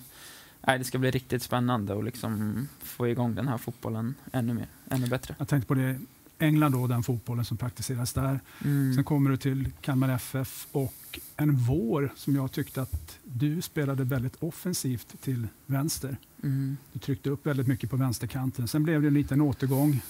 Nej, 0.67 0.79
det 0.79 0.85
ska 0.85 0.99
bli 0.99 1.11
riktigt 1.11 1.43
spännande 1.43 1.99
att 1.99 2.05
liksom 2.05 2.69
få 2.79 3.09
igång 3.09 3.35
den 3.35 3.49
här 3.49 3.59
fotbollen 3.59 4.15
ännu 4.33 4.55
mer, 4.55 4.67
ännu 4.91 5.07
bättre. 5.07 5.35
Jag 5.39 5.49
tänkte 5.49 5.69
på 5.69 5.75
det, 5.75 5.99
England 6.41 6.73
då, 6.73 6.87
den 6.87 7.03
fotbollen 7.03 7.45
som 7.45 7.57
praktiseras 7.57 8.13
där. 8.13 8.41
Mm. 8.65 8.95
Sen 8.95 9.05
kommer 9.05 9.31
du 9.31 9.37
till 9.37 9.69
Kalmar 9.81 10.09
FF 10.09 10.67
och 10.73 11.19
en 11.37 11.57
vår 11.57 12.13
som 12.17 12.37
jag 12.37 12.53
tyckte 12.53 12.83
att 12.83 13.19
du 13.25 13.63
spelade 13.63 14.05
väldigt 14.05 14.37
offensivt 14.43 15.15
till 15.23 15.47
vänster. 15.67 16.17
Mm. 16.43 16.77
Du 16.93 16.99
tryckte 16.99 17.31
upp 17.31 17.47
väldigt 17.47 17.67
mycket 17.67 17.91
på 17.91 17.97
vänsterkanten. 17.97 18.69
Sen 18.69 18.83
blev 18.83 19.03
det 19.03 19.09
en 19.09 19.15
liten 19.15 19.41
återgång 19.41 20.03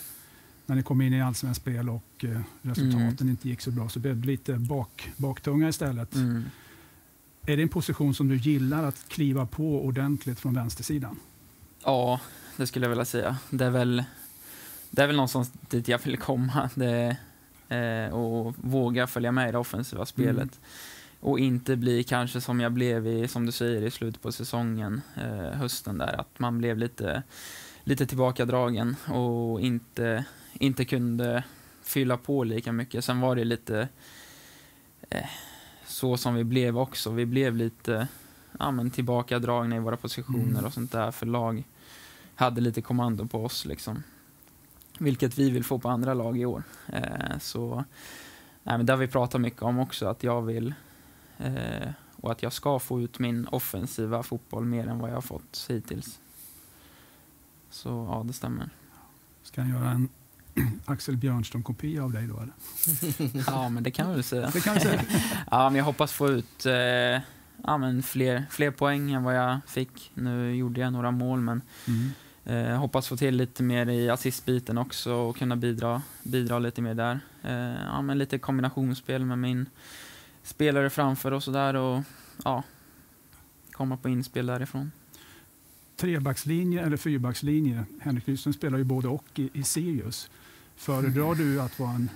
när 0.66 0.76
ni 0.76 0.82
kom 0.82 1.00
in 1.00 1.12
i 1.14 1.22
allsvenskt 1.22 1.62
spel 1.62 1.88
och 1.90 2.24
eh, 2.24 2.40
resultaten 2.62 3.16
Mm. 3.20 3.28
inte 3.30 3.48
gick 3.48 3.60
så 3.60 3.70
bra. 3.70 3.88
Så 3.88 3.98
blev 3.98 4.20
det 4.20 4.26
lite 4.26 4.54
bak, 4.54 5.10
baktunga 5.16 5.68
istället. 5.68 6.14
Mm. 6.14 6.44
Är 7.46 7.56
det 7.56 7.62
en 7.62 7.68
position 7.68 8.14
som 8.14 8.28
du 8.28 8.36
gillar 8.36 8.84
att 8.84 9.08
kliva 9.08 9.46
på 9.46 9.84
ordentligt 9.84 10.40
från 10.40 10.54
vänstersidan? 10.54 11.16
Ja, 11.84 12.20
det 12.56 12.66
skulle 12.66 12.84
jag 12.84 12.90
vilja 12.90 13.04
säga. 13.04 13.36
Det 13.50 13.64
är 13.64 13.70
väl, 13.70 14.04
det 14.90 15.02
är 15.02 15.06
väl 15.06 15.16
någonstans 15.16 15.52
dit 15.70 15.88
jag 15.88 15.98
vill 16.04 16.18
komma. 16.18 16.70
Det, 16.74 17.16
eh, 17.68 18.14
och 18.14 18.54
våga 18.58 19.06
följa 19.06 19.32
med 19.32 19.48
i 19.48 19.52
det 19.52 19.58
offensiva 19.58 20.06
spelet. 20.06 20.60
Och 21.20 21.38
inte 21.38 21.76
bli 21.76 22.02
kanske 22.04 22.40
som 22.40 22.60
jag 22.60 22.72
blev 22.72 23.06
i, 23.06 23.28
som 23.28 23.46
du 23.46 23.52
säger, 23.52 23.82
i 23.82 23.90
slutet 23.90 24.22
på 24.22 24.32
säsongen, 24.32 25.00
eh, 25.16 25.58
hösten 25.58 25.98
där. 25.98 26.20
Att 26.20 26.38
man 26.38 26.58
blev 26.58 26.78
lite, 26.78 27.22
lite 27.84 28.06
tillbakadragen 28.06 28.96
och 29.08 29.60
inte, 29.60 30.24
inte 30.52 30.84
kunde 30.84 31.44
fylla 31.82 32.16
på 32.16 32.44
lika 32.44 32.72
mycket. 32.72 33.04
Sen 33.04 33.20
var 33.20 33.36
det 33.36 33.44
lite 33.44 33.88
eh, 35.10 35.26
så 35.86 36.16
som 36.16 36.34
vi 36.34 36.44
blev 36.44 36.78
också. 36.78 37.10
Vi 37.10 37.26
blev 37.26 37.56
lite 37.56 38.08
ja, 38.58 38.70
men 38.70 38.90
tillbakadragna 38.90 39.76
i 39.76 39.78
våra 39.78 39.96
positioner 39.96 40.50
Mm. 40.50 40.64
och 40.64 40.72
sånt 40.72 40.92
där. 40.92 41.10
För 41.10 41.26
lag 41.26 41.64
hade 42.34 42.60
lite 42.60 42.82
kommando 42.82 43.26
på 43.26 43.44
oss 43.44 43.64
liksom. 43.64 44.02
Vilket 45.02 45.38
vi 45.38 45.50
vill 45.50 45.64
få 45.64 45.78
på 45.78 45.88
andra 45.88 46.14
lag 46.14 46.38
i 46.38 46.44
år. 46.44 46.62
Eh, 46.86 47.38
så 47.40 47.84
nej, 48.62 48.76
men 48.76 48.86
det 48.86 48.92
har 48.92 48.98
vi 48.98 49.06
pratat 49.08 49.40
mycket 49.40 49.62
om 49.62 49.78
också, 49.78 50.06
att 50.06 50.22
jag 50.22 50.42
vill 50.42 50.74
eh, 51.38 51.88
och 52.16 52.32
att 52.32 52.42
jag 52.42 52.52
ska 52.52 52.78
få 52.78 53.00
ut 53.00 53.18
min 53.18 53.46
offensiva 53.46 54.22
fotboll 54.22 54.64
mer 54.64 54.86
än 54.86 54.98
vad 54.98 55.10
jag 55.10 55.14
har 55.14 55.20
fått 55.22 55.66
hittills. 55.68 56.18
Så 57.70 57.88
ja, 57.88 58.22
det 58.26 58.32
stämmer. 58.32 58.68
Ska 59.42 59.60
han 59.60 59.70
göra 59.70 59.90
en 59.90 60.08
Axel 60.84 61.16
Björnström-kopia 61.16 62.04
av 62.04 62.12
dig 62.12 62.26
då? 62.26 62.36
Eller? 62.40 62.52
Ja, 63.46 63.68
men 63.68 63.82
det 63.82 63.90
kan 63.90 64.06
jag 64.08 64.14
väl 64.14 64.24
säga. 64.24 64.50
Det 64.52 64.60
kan 64.60 64.74
vi 64.74 64.80
säga. 64.80 65.02
Ja, 65.50 65.70
men 65.70 65.76
jag 65.78 65.84
hoppas 65.84 66.12
få 66.12 66.28
ut 66.28 66.66
eh, 66.66 66.72
ja, 67.64 67.78
men 67.78 68.02
fler, 68.02 68.46
fler 68.50 68.70
poäng 68.70 69.12
än 69.12 69.22
vad 69.24 69.36
jag 69.36 69.58
fick. 69.66 70.10
Nu 70.14 70.54
gjorde 70.54 70.80
jag 70.80 70.92
några 70.92 71.10
mål, 71.10 71.40
men 71.40 71.62
Mm. 71.88 72.10
Eh, 72.44 72.76
hoppas 72.76 73.08
få 73.08 73.16
till 73.16 73.36
lite 73.36 73.62
mer 73.62 73.88
i 73.88 74.10
assistbiten 74.10 74.78
också 74.78 75.12
och 75.12 75.36
kunna 75.36 75.56
bidra, 75.56 76.02
bidra 76.22 76.58
lite 76.58 76.82
mer 76.82 76.94
där. 76.94 77.20
Eh, 77.42 77.84
ja, 77.84 78.02
men 78.02 78.18
lite 78.18 78.38
kombinationsspel 78.38 79.24
med 79.24 79.38
min 79.38 79.66
spelare 80.42 80.90
framför 80.90 81.32
och 81.32 81.42
sådär 81.42 81.74
och 81.74 82.02
ja, 82.44 82.62
komma 83.72 83.96
på 83.96 84.08
inspel 84.08 84.46
därifrån. 84.46 84.92
Trebackslinje 85.96 86.82
eller 86.86 86.96
fyrbackslinje? 86.96 87.84
Henrik 88.00 88.28
Rydström 88.28 88.52
spelar 88.52 88.78
ju 88.78 88.84
både 88.84 89.08
och 89.08 89.24
i, 89.34 89.50
i 89.52 89.62
Sirius. 89.62 90.30
Föredrar 90.76 91.34
du 91.34 91.60
att 91.60 91.78
vara 91.78 91.90
en 91.90 92.10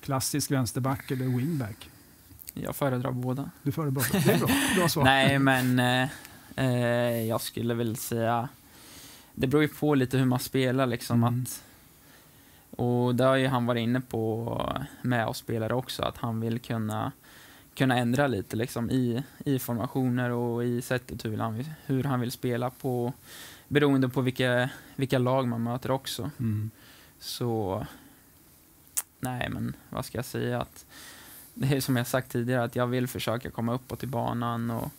klassisk 0.00 0.50
vänsterback 0.50 1.10
eller 1.10 1.24
wingback? 1.24 1.90
Jag 2.54 2.76
föredrar 2.76 3.12
båda. 3.12 3.50
Du 3.62 3.72
föredrar 3.72 4.06
Det 4.12 4.32
är 4.32 4.38
bra. 4.38 4.48
Bra 4.76 4.88
svar. 4.88 5.04
Nej, 5.04 5.38
men 5.38 5.78
eh, 5.78 6.08
eh, 6.56 7.26
jag 7.26 7.40
skulle 7.40 7.74
väl 7.74 7.96
säga... 7.96 8.48
Det 9.34 9.46
beror 9.46 9.62
ju 9.62 9.68
på 9.68 9.94
lite 9.94 10.18
hur 10.18 10.24
man 10.24 10.38
spelar 10.38 10.86
liksom. 10.86 11.24
Mm. 11.24 11.42
Att, 11.42 11.64
och 12.70 13.14
det 13.14 13.24
har 13.24 13.36
ju 13.36 13.46
han 13.46 13.66
varit 13.66 13.80
inne 13.80 14.00
på 14.00 14.82
med 15.02 15.26
oss 15.26 15.38
spelare 15.38 15.74
också, 15.74 16.02
att 16.02 16.16
han 16.16 16.40
vill 16.40 16.58
kunna, 16.58 17.12
kunna 17.74 17.98
ändra 17.98 18.26
lite 18.26 18.56
liksom 18.56 18.90
i, 18.90 19.22
i 19.38 19.58
formationer 19.58 20.30
och 20.30 20.64
i 20.64 20.82
sättet 20.82 21.24
hur 21.24 21.38
han, 21.38 21.64
hur 21.86 22.04
han 22.04 22.20
vill 22.20 22.30
spela 22.30 22.70
på, 22.70 23.12
beroende 23.68 24.08
på 24.08 24.20
vilka, 24.20 24.70
vilka 24.96 25.18
lag 25.18 25.48
man 25.48 25.62
möter 25.62 25.90
också. 25.90 26.30
Mm. 26.38 26.70
Så, 27.18 27.86
nej 29.20 29.48
men 29.48 29.76
vad 29.88 30.04
ska 30.04 30.18
jag 30.18 30.24
säga? 30.24 30.60
Att 30.60 30.86
det 31.54 31.76
är 31.76 31.80
som 31.80 31.96
jag 31.96 32.06
sagt 32.06 32.32
tidigare, 32.32 32.64
att 32.64 32.76
jag 32.76 32.86
vill 32.86 33.08
försöka 33.08 33.50
komma 33.50 33.74
uppåt 33.74 34.02
i 34.02 34.06
banan 34.06 34.70
och 34.70 34.90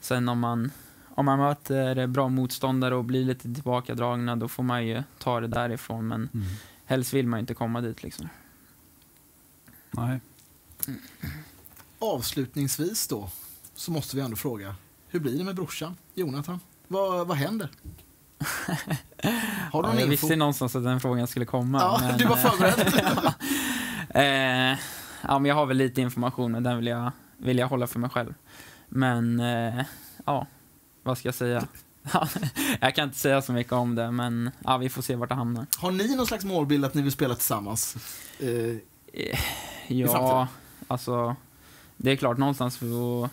sen 0.00 0.28
om 0.28 0.38
man, 0.38 0.70
om 1.16 1.24
man 1.26 1.38
möter 1.38 2.06
bra 2.06 2.28
motståndare 2.28 2.94
och 2.94 3.04
blir 3.04 3.24
lite 3.24 3.54
tillbakadragna, 3.54 4.36
då 4.36 4.48
får 4.48 4.62
man 4.62 4.86
ju 4.86 5.02
ta 5.18 5.40
det 5.40 5.46
därifrån. 5.48 6.08
Men 6.08 6.28
Mm. 6.34 6.46
helst 6.84 7.12
vill 7.12 7.26
man 7.26 7.38
ju 7.38 7.40
inte 7.40 7.54
komma 7.54 7.80
dit 7.80 8.02
liksom. 8.02 8.28
Nej. 9.90 10.20
Avslutningsvis 11.98 13.08
då, 13.08 13.30
så 13.74 13.90
måste 13.92 14.16
vi 14.16 14.22
ändå 14.22 14.36
fråga. 14.36 14.74
Hur 15.08 15.20
blir 15.20 15.38
det 15.38 15.44
med 15.44 15.54
brorsan, 15.54 15.96
Jonathan? 16.14 16.60
Vad, 16.88 17.26
vad 17.26 17.36
händer? 17.36 17.68
Har 19.72 19.82
du 19.82 19.88
Ja, 19.88 19.94
jag 19.94 20.00
info? 20.00 20.10
visste 20.10 20.36
någonstans 20.36 20.76
att 20.76 20.84
den 20.84 21.00
frågan 21.00 21.26
skulle 21.26 21.44
komma. 21.46 21.78
Ja, 21.80 21.98
men, 22.00 22.18
du 22.18 22.24
var 22.24 22.36
eh, 22.36 22.42
förberedd. 22.42 23.34
eh, 24.74 24.78
ja, 25.22 25.38
men 25.38 25.44
jag 25.44 25.54
har 25.54 25.66
väl 25.66 25.76
lite 25.76 26.00
information, 26.00 26.52
men 26.52 26.62
den 26.62 26.76
vill 26.76 26.86
jag, 26.86 27.12
vill 27.36 27.58
jag 27.58 27.68
hålla 27.68 27.86
för 27.86 27.98
mig 27.98 28.10
själv. 28.10 28.34
Men, 28.88 29.40
eh, 29.40 29.84
ja, 30.24 30.46
vad 31.04 31.18
ska 31.18 31.28
jag 31.28 31.34
säga? 31.34 31.66
jag 32.80 32.94
kan 32.94 33.04
inte 33.04 33.18
säga 33.18 33.42
så 33.42 33.52
mycket 33.52 33.72
om 33.72 33.94
det, 33.94 34.10
men 34.10 34.50
ja, 34.64 34.76
vi 34.76 34.88
får 34.88 35.02
se 35.02 35.16
vart 35.16 35.28
det 35.28 35.34
hamnar. 35.34 35.66
Har 35.78 35.90
ni 35.90 36.16
någon 36.16 36.26
slags 36.26 36.44
målbild 36.44 36.84
att 36.84 36.94
ni 36.94 37.02
vill 37.02 37.12
spela 37.12 37.34
tillsammans? 37.34 37.96
Eh, 38.40 38.76
Eh? 39.14 39.38
Ja, 39.88 40.48
alltså, 40.86 41.36
det 41.96 42.10
är 42.10 42.16
klart 42.16 42.38
någonstans 42.38 42.76
för 42.76 43.24
att, 43.24 43.30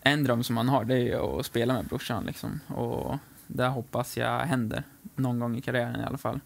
en 0.00 0.24
dröm 0.24 0.44
som 0.44 0.54
man 0.54 0.68
har, 0.68 0.84
det 0.84 0.94
är 0.94 0.98
ju 0.98 1.14
att 1.14 1.46
spela 1.46 1.74
med 1.74 1.84
brorsan 1.84 2.24
liksom. 2.24 2.60
Och 2.66 3.18
det 3.46 3.66
hoppas 3.66 4.16
jag 4.16 4.40
händer 4.40 4.82
någon 5.16 5.38
gång 5.38 5.56
i 5.56 5.60
karriären 5.60 6.00
i 6.00 6.04
alla 6.04 6.18
fall. 6.18 6.40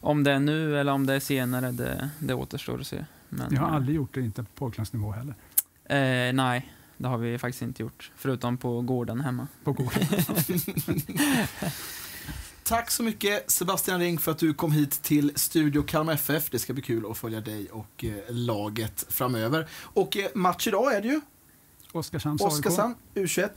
Om 0.00 0.24
det 0.24 0.32
är 0.32 0.38
nu 0.38 0.80
eller 0.80 0.92
om 0.92 1.06
det 1.06 1.14
är 1.14 1.20
senare, 1.20 1.72
det, 1.72 2.10
det 2.18 2.34
återstår 2.34 2.80
att 2.80 2.86
se. 2.86 3.04
Men, 3.28 3.54
Jag 3.54 3.60
har 3.60 3.76
aldrig 3.76 3.96
gjort 3.96 4.14
det, 4.14 4.20
inte 4.20 4.42
på 4.42 4.50
pojklansnivå 4.54 5.12
heller. 5.12 5.34
Eh, 5.84 6.32
nej, 6.32 6.72
det 7.00 7.08
har 7.08 7.18
vi 7.18 7.38
faktiskt 7.38 7.62
inte 7.62 7.82
gjort. 7.82 8.10
Förutom 8.16 8.56
på 8.56 8.80
gården 8.80 9.20
hemma. 9.20 9.46
På 9.64 9.72
gården. 9.72 10.02
Tack 12.62 12.90
så 12.90 13.02
mycket 13.02 13.50
Sebastian 13.50 14.00
Ring 14.00 14.18
för 14.18 14.32
att 14.32 14.38
du 14.38 14.54
kom 14.54 14.72
hit 14.72 15.02
till 15.02 15.32
Studio 15.34 15.82
Kalmar 15.82 16.12
FF. 16.12 16.50
Det 16.50 16.58
ska 16.58 16.72
bli 16.72 16.82
kul 16.82 17.10
att 17.10 17.18
följa 17.18 17.40
dig 17.40 17.70
och 17.70 18.04
eh, 18.04 18.12
laget 18.28 19.06
framöver. 19.08 19.68
Och 19.72 20.16
eh, 20.16 20.28
match 20.34 20.68
idag 20.68 20.94
är 20.94 21.02
det 21.02 21.08
ju. 21.08 21.20
Oskarshamns 21.92 22.42
AIK. 22.42 22.52
Oskarshamn 22.52 22.94
U21. 23.14 23.50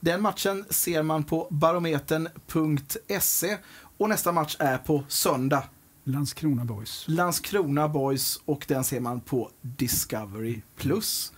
Den 0.00 0.22
matchen 0.22 0.64
ser 0.70 1.02
man 1.02 1.24
på 1.24 1.48
barometern.se 1.50 3.58
och 3.96 4.08
nästa 4.08 4.32
match 4.32 4.56
är 4.58 4.78
på 4.78 5.04
söndag. 5.08 5.64
Landskrona 6.04 6.64
Boys. 6.64 7.04
Landskrona 7.08 7.88
Boys 7.88 8.40
och 8.44 8.64
den 8.68 8.84
ser 8.84 9.00
man 9.00 9.20
på 9.20 9.50
Discovery+. 9.60 10.62
Plus. 10.76 11.32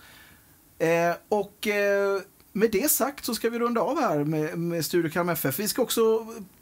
Eh, 0.83 1.15
och 1.29 1.67
eh, 1.67 2.21
med 2.51 2.71
det 2.71 2.91
sagt 2.91 3.25
så 3.25 3.35
ska 3.35 3.49
vi 3.49 3.59
runda 3.59 3.81
av 3.81 3.99
här 3.99 4.23
med, 4.23 4.57
med 4.57 4.85
Studio 4.85 5.11
Kalmar 5.11 5.33
FF. 5.33 5.59
Vi 5.59 5.67
ska 5.67 5.81
också 5.81 6.01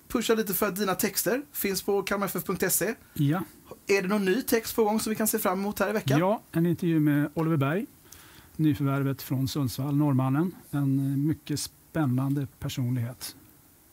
pusha 0.08 0.34
lite 0.34 0.54
för 0.54 0.68
att 0.68 0.76
dina 0.76 0.96
texter 0.96 1.42
finns 1.52 1.82
på 1.82 2.02
kalmarff.se. 2.02 2.94
Ja. 3.14 3.44
Är 3.88 4.02
det 4.02 4.08
någon 4.08 4.26
ny 4.26 4.42
text 4.42 4.76
på 4.76 4.84
gång 4.84 5.00
som 5.00 5.10
vi 5.10 5.16
kan 5.16 5.28
se 5.28 5.40
fram 5.40 5.60
emot 5.60 5.80
här 5.80 5.90
i 5.90 5.94
veckan? 5.94 6.20
ja, 6.20 6.42
en 6.52 6.66
intervju 6.66 7.00
med 7.00 7.30
Oliver 7.34 7.58
Berg. 7.58 7.86
Nyförvärvet 8.56 9.22
från 9.22 9.48
Sundsvall, 9.48 9.96
norrmannen. 9.96 10.56
En 10.72 11.00
eh, 11.00 11.18
mycket 11.18 11.60
spännande 11.60 12.48
personlighet. 12.60 13.36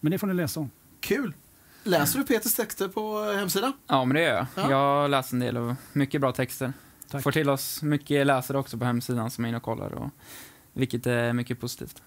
Men 0.00 0.12
det 0.12 0.18
får 0.18 0.26
ni 0.26 0.34
läsa 0.34 0.60
om. 0.60 0.70
Kul! 1.00 1.34
Läser 1.82 2.18
du 2.18 2.24
Peters 2.24 2.54
texter 2.54 2.88
på 2.88 3.30
eh, 3.30 3.38
hemsidan? 3.38 3.72
Ja, 3.86 4.04
men 4.04 4.14
det 4.14 4.22
gör 4.22 4.34
jag. 4.34 4.46
Ja. 4.54 4.70
Jag 4.70 5.10
läst 5.10 5.32
en 5.32 5.38
del 5.38 5.56
och 5.56 5.74
mycket 5.92 6.20
bra 6.20 6.32
texter. 6.32 6.72
Tack. 7.10 7.22
Får 7.22 7.32
till 7.32 7.50
oss 7.50 7.82
mycket 7.82 8.26
läsare 8.26 8.58
också 8.58 8.78
på 8.78 8.84
hemsidan 8.84 9.30
som 9.30 9.44
är 9.44 9.48
inne 9.48 9.56
och 9.56 9.62
kollar. 9.62 9.94
Och, 9.94 10.10
vilket 10.72 11.06
är 11.06 11.32
mycket 11.32 11.60
positivt. 11.60 12.02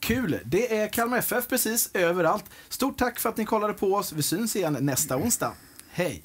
Kul! 0.00 0.38
Det 0.44 0.76
är 0.76 0.88
Kalmar 0.88 1.18
FF 1.18 1.48
precis 1.48 1.90
överallt. 1.94 2.44
Stort 2.68 2.98
tack 2.98 3.18
för 3.18 3.28
att 3.28 3.36
ni 3.36 3.44
kollade 3.44 3.72
på 3.72 3.94
oss. 3.94 4.12
Vi 4.12 4.22
syns 4.22 4.56
igen 4.56 4.76
nästa 4.80 5.16
onsdag. 5.16 5.52
Hej! 5.90 6.24